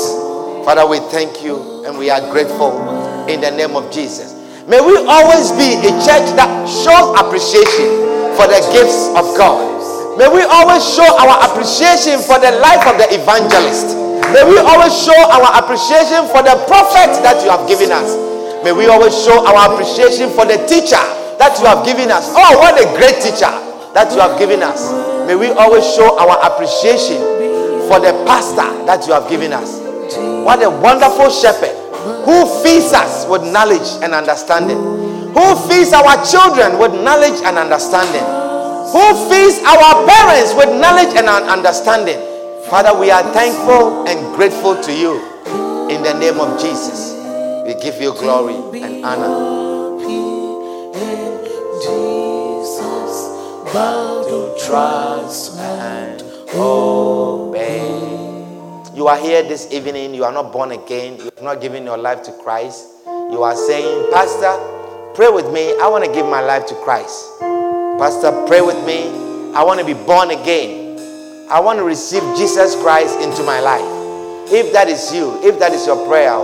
Father, 0.65 0.87
we 0.87 0.97
thank 1.13 1.43
you 1.43 1.85
and 1.85 1.97
we 1.97 2.09
are 2.09 2.21
grateful 2.31 2.73
in 3.29 3.41
the 3.41 3.51
name 3.51 3.75
of 3.75 3.91
Jesus. 3.93 4.33
May 4.65 4.81
we 4.81 4.97
always 5.05 5.53
be 5.53 5.77
a 5.85 5.93
church 6.01 6.25
that 6.41 6.49
shows 6.65 7.13
appreciation 7.21 8.33
for 8.33 8.49
the 8.49 8.57
gifts 8.73 9.13
of 9.13 9.29
God. 9.37 9.61
May 10.17 10.25
we 10.25 10.41
always 10.41 10.81
show 10.81 11.05
our 11.05 11.37
appreciation 11.45 12.17
for 12.17 12.41
the 12.41 12.49
life 12.57 12.81
of 12.89 12.97
the 12.97 13.05
evangelist. 13.13 13.93
May 14.33 14.41
we 14.41 14.57
always 14.57 14.89
show 14.95 15.13
our 15.29 15.53
appreciation 15.61 16.25
for 16.33 16.41
the 16.41 16.57
prophet 16.65 17.13
that 17.21 17.45
you 17.45 17.53
have 17.53 17.69
given 17.69 17.93
us. 17.93 18.17
May 18.65 18.73
we 18.73 18.89
always 18.89 19.13
show 19.13 19.45
our 19.45 19.69
appreciation 19.69 20.33
for 20.33 20.49
the 20.49 20.57
teacher 20.65 20.97
that 21.37 21.53
you 21.61 21.69
have 21.69 21.85
given 21.85 22.09
us. 22.09 22.33
Oh, 22.33 22.57
what 22.57 22.73
a 22.81 22.89
great 22.97 23.21
teacher 23.21 23.53
that 23.93 24.09
you 24.09 24.19
have 24.19 24.39
given 24.41 24.63
us. 24.65 25.14
May 25.25 25.35
we 25.35 25.49
always 25.49 25.83
show 25.95 26.17
our 26.19 26.37
appreciation 26.45 27.17
for 27.89 27.99
the 27.99 28.13
pastor 28.25 28.69
that 28.85 29.05
you 29.07 29.13
have 29.13 29.29
given 29.29 29.53
us. 29.53 29.79
What 30.45 30.61
a 30.61 30.69
wonderful 30.69 31.29
shepherd 31.29 31.73
who 32.25 32.45
feeds 32.61 32.93
us 32.93 33.25
with 33.27 33.41
knowledge 33.41 33.87
and 34.03 34.13
understanding, 34.13 34.77
who 35.33 35.45
feeds 35.67 35.93
our 35.93 36.13
children 36.25 36.77
with 36.77 36.93
knowledge 37.01 37.41
and 37.41 37.57
understanding, 37.57 38.21
who 38.93 39.05
feeds 39.29 39.57
our 39.65 40.05
parents 40.05 40.53
with 40.53 40.69
knowledge 40.79 41.13
and 41.17 41.27
understanding. 41.27 42.17
Father, 42.69 42.93
we 42.97 43.09
are 43.09 43.23
thankful 43.33 44.07
and 44.07 44.35
grateful 44.35 44.79
to 44.81 44.93
you 44.93 45.17
in 45.89 46.01
the 46.03 46.13
name 46.13 46.39
of 46.39 46.59
Jesus. 46.61 47.13
We 47.65 47.73
give 47.81 47.99
you 48.01 48.13
glory 48.13 48.55
and 48.81 49.03
honor. 49.03 49.65
Trust 54.65 55.57
and 55.59 56.21
obey. 56.55 57.85
You 58.95 59.07
are 59.07 59.17
here 59.17 59.43
this 59.43 59.71
evening, 59.71 60.15
you 60.15 60.23
are 60.23 60.31
not 60.31 60.51
born 60.51 60.71
again, 60.71 61.17
you 61.17 61.25
have 61.25 61.43
not 61.43 61.61
given 61.61 61.83
your 61.83 61.97
life 61.97 62.23
to 62.23 62.31
Christ. 62.43 62.87
You 63.05 63.43
are 63.43 63.55
saying, 63.55 64.11
Pastor, 64.11 64.57
pray 65.13 65.29
with 65.29 65.51
me. 65.53 65.77
I 65.79 65.87
want 65.87 66.05
to 66.05 66.11
give 66.11 66.25
my 66.25 66.41
life 66.41 66.65
to 66.67 66.75
Christ. 66.75 67.39
Pastor, 67.99 68.31
pray 68.47 68.61
with 68.61 68.83
me. 68.85 69.09
I 69.53 69.63
want 69.63 69.79
to 69.79 69.85
be 69.85 69.93
born 69.93 70.31
again. 70.31 70.97
I 71.49 71.59
want 71.59 71.77
to 71.77 71.83
receive 71.83 72.23
Jesus 72.35 72.75
Christ 72.81 73.19
into 73.19 73.43
my 73.43 73.59
life. 73.59 73.85
If 74.51 74.73
that 74.73 74.87
is 74.87 75.13
you, 75.13 75.39
if 75.43 75.59
that 75.59 75.73
is 75.73 75.85
your 75.85 76.07
prayer, 76.07 76.37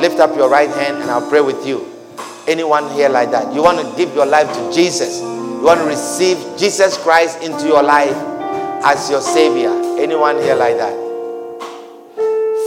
lift 0.00 0.18
up 0.18 0.34
your 0.36 0.48
right 0.50 0.70
hand 0.70 0.98
and 0.98 1.10
I'll 1.10 1.28
pray 1.28 1.40
with 1.40 1.64
you. 1.66 1.86
Anyone 2.48 2.90
here 2.90 3.08
like 3.08 3.30
that? 3.30 3.54
You 3.54 3.62
want 3.62 3.78
to 3.78 3.96
give 3.96 4.14
your 4.14 4.26
life 4.26 4.52
to 4.54 4.72
Jesus? 4.72 5.20
You 5.60 5.66
want 5.66 5.80
to 5.80 5.86
receive 5.86 6.38
Jesus 6.56 6.96
Christ 6.96 7.42
into 7.42 7.66
your 7.66 7.82
life 7.82 8.16
as 8.82 9.10
your 9.10 9.20
Savior? 9.20 9.68
Anyone 10.00 10.36
here 10.38 10.54
like 10.54 10.78
that? 10.78 10.96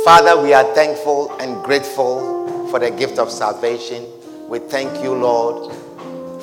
Father, 0.06 0.40
we 0.40 0.54
are 0.54 0.64
thankful 0.76 1.36
and 1.40 1.64
grateful 1.64 2.70
for 2.70 2.78
the 2.78 2.92
gift 2.92 3.18
of 3.18 3.32
salvation. 3.32 4.06
We 4.48 4.60
thank 4.60 5.04
you, 5.04 5.16
Lord, 5.16 5.74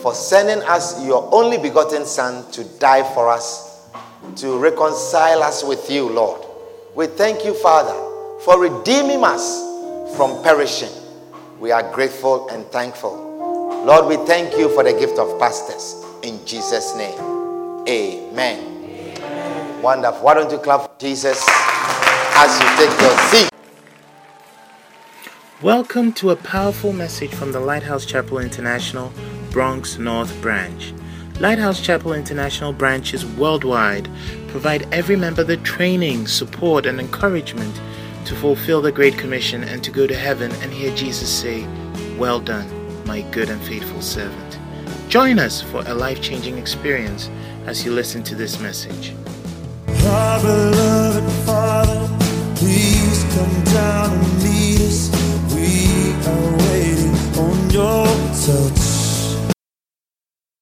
for 0.01 0.13
sending 0.13 0.61
us 0.65 1.07
your 1.07 1.33
only 1.33 1.57
begotten 1.57 2.05
Son 2.05 2.51
to 2.51 2.65
die 2.81 3.05
for 3.15 3.29
us, 3.29 3.89
to 4.35 4.59
reconcile 4.59 5.45
us 5.45 5.63
with 5.63 5.89
you, 5.89 6.09
Lord. 6.09 6.45
We 6.97 7.07
thank 7.07 7.45
you, 7.45 7.55
Father, 7.55 7.95
for 8.41 8.61
redeeming 8.61 9.23
us 9.23 10.17
from 10.17 10.43
perishing. 10.43 10.91
We 11.61 11.71
are 11.71 11.89
grateful 11.93 12.49
and 12.49 12.67
thankful. 12.73 13.85
Lord, 13.87 14.07
we 14.07 14.17
thank 14.27 14.59
you 14.59 14.69
for 14.75 14.83
the 14.83 14.93
gift 14.93 15.17
of 15.17 15.39
pastors. 15.39 16.00
In 16.23 16.45
Jesus' 16.45 16.95
name. 16.97 17.19
Amen. 17.89 18.85
Amen. 19.17 19.83
Wonderful. 19.83 20.23
Why 20.23 20.35
don't 20.35 20.51
you 20.51 20.59
clap 20.59 20.83
for 20.83 20.91
Jesus 20.99 21.43
as 21.49 22.61
you 22.61 22.69
take 22.77 23.01
your 23.01 23.19
seat? 23.29 23.51
Welcome 25.63 26.13
to 26.15 26.29
a 26.29 26.37
powerful 26.37 26.93
message 26.93 27.33
from 27.33 27.53
the 27.53 27.61
Lighthouse 27.61 28.05
Chapel 28.05 28.39
International, 28.39 29.11
Bronx 29.51 29.97
North 29.97 30.39
Branch. 30.43 30.93
Lighthouse 31.39 31.81
Chapel 31.81 32.13
International 32.13 32.75
branches 32.75 33.25
worldwide 33.25 34.07
provide 34.49 34.87
every 34.93 35.17
member 35.17 35.43
the 35.43 35.57
training, 35.57 36.27
support, 36.27 36.85
and 36.85 37.01
encouragement 37.01 37.81
to 38.27 38.35
fulfill 38.37 38.83
the 38.83 38.93
Great 38.93 39.17
Commission 39.17 39.65
and 39.65 39.83
to 39.83 39.91
go 39.91 40.07
to 40.07 40.15
heaven 40.15 40.53
and 40.61 40.71
hear 40.71 40.95
Jesus 40.95 41.33
say, 41.33 41.67
Well 42.19 42.41
done, 42.41 42.69
my 43.07 43.23
good 43.31 43.49
and 43.49 43.63
faithful 43.63 44.03
servant. 44.03 44.50
Join 45.11 45.41
us 45.41 45.61
for 45.61 45.83
a 45.89 45.93
life 45.93 46.23
changing 46.23 46.57
experience 46.57 47.31
as 47.67 47.85
you 47.85 47.91
listen 47.91 48.23
to 48.23 48.37
this 48.37 48.61
message. 48.61 49.13
Our 50.07 50.41
beloved 50.41 51.33
Father, 51.45 52.09
please 52.55 53.25
come 53.35 53.65
down 53.65 54.13
and 54.13 54.41
us. 54.45 55.11
We 55.53 56.13
are 56.31 56.57
waiting 56.71 57.17
on 57.41 57.71
your 57.71 58.07
touch. 58.07 59.00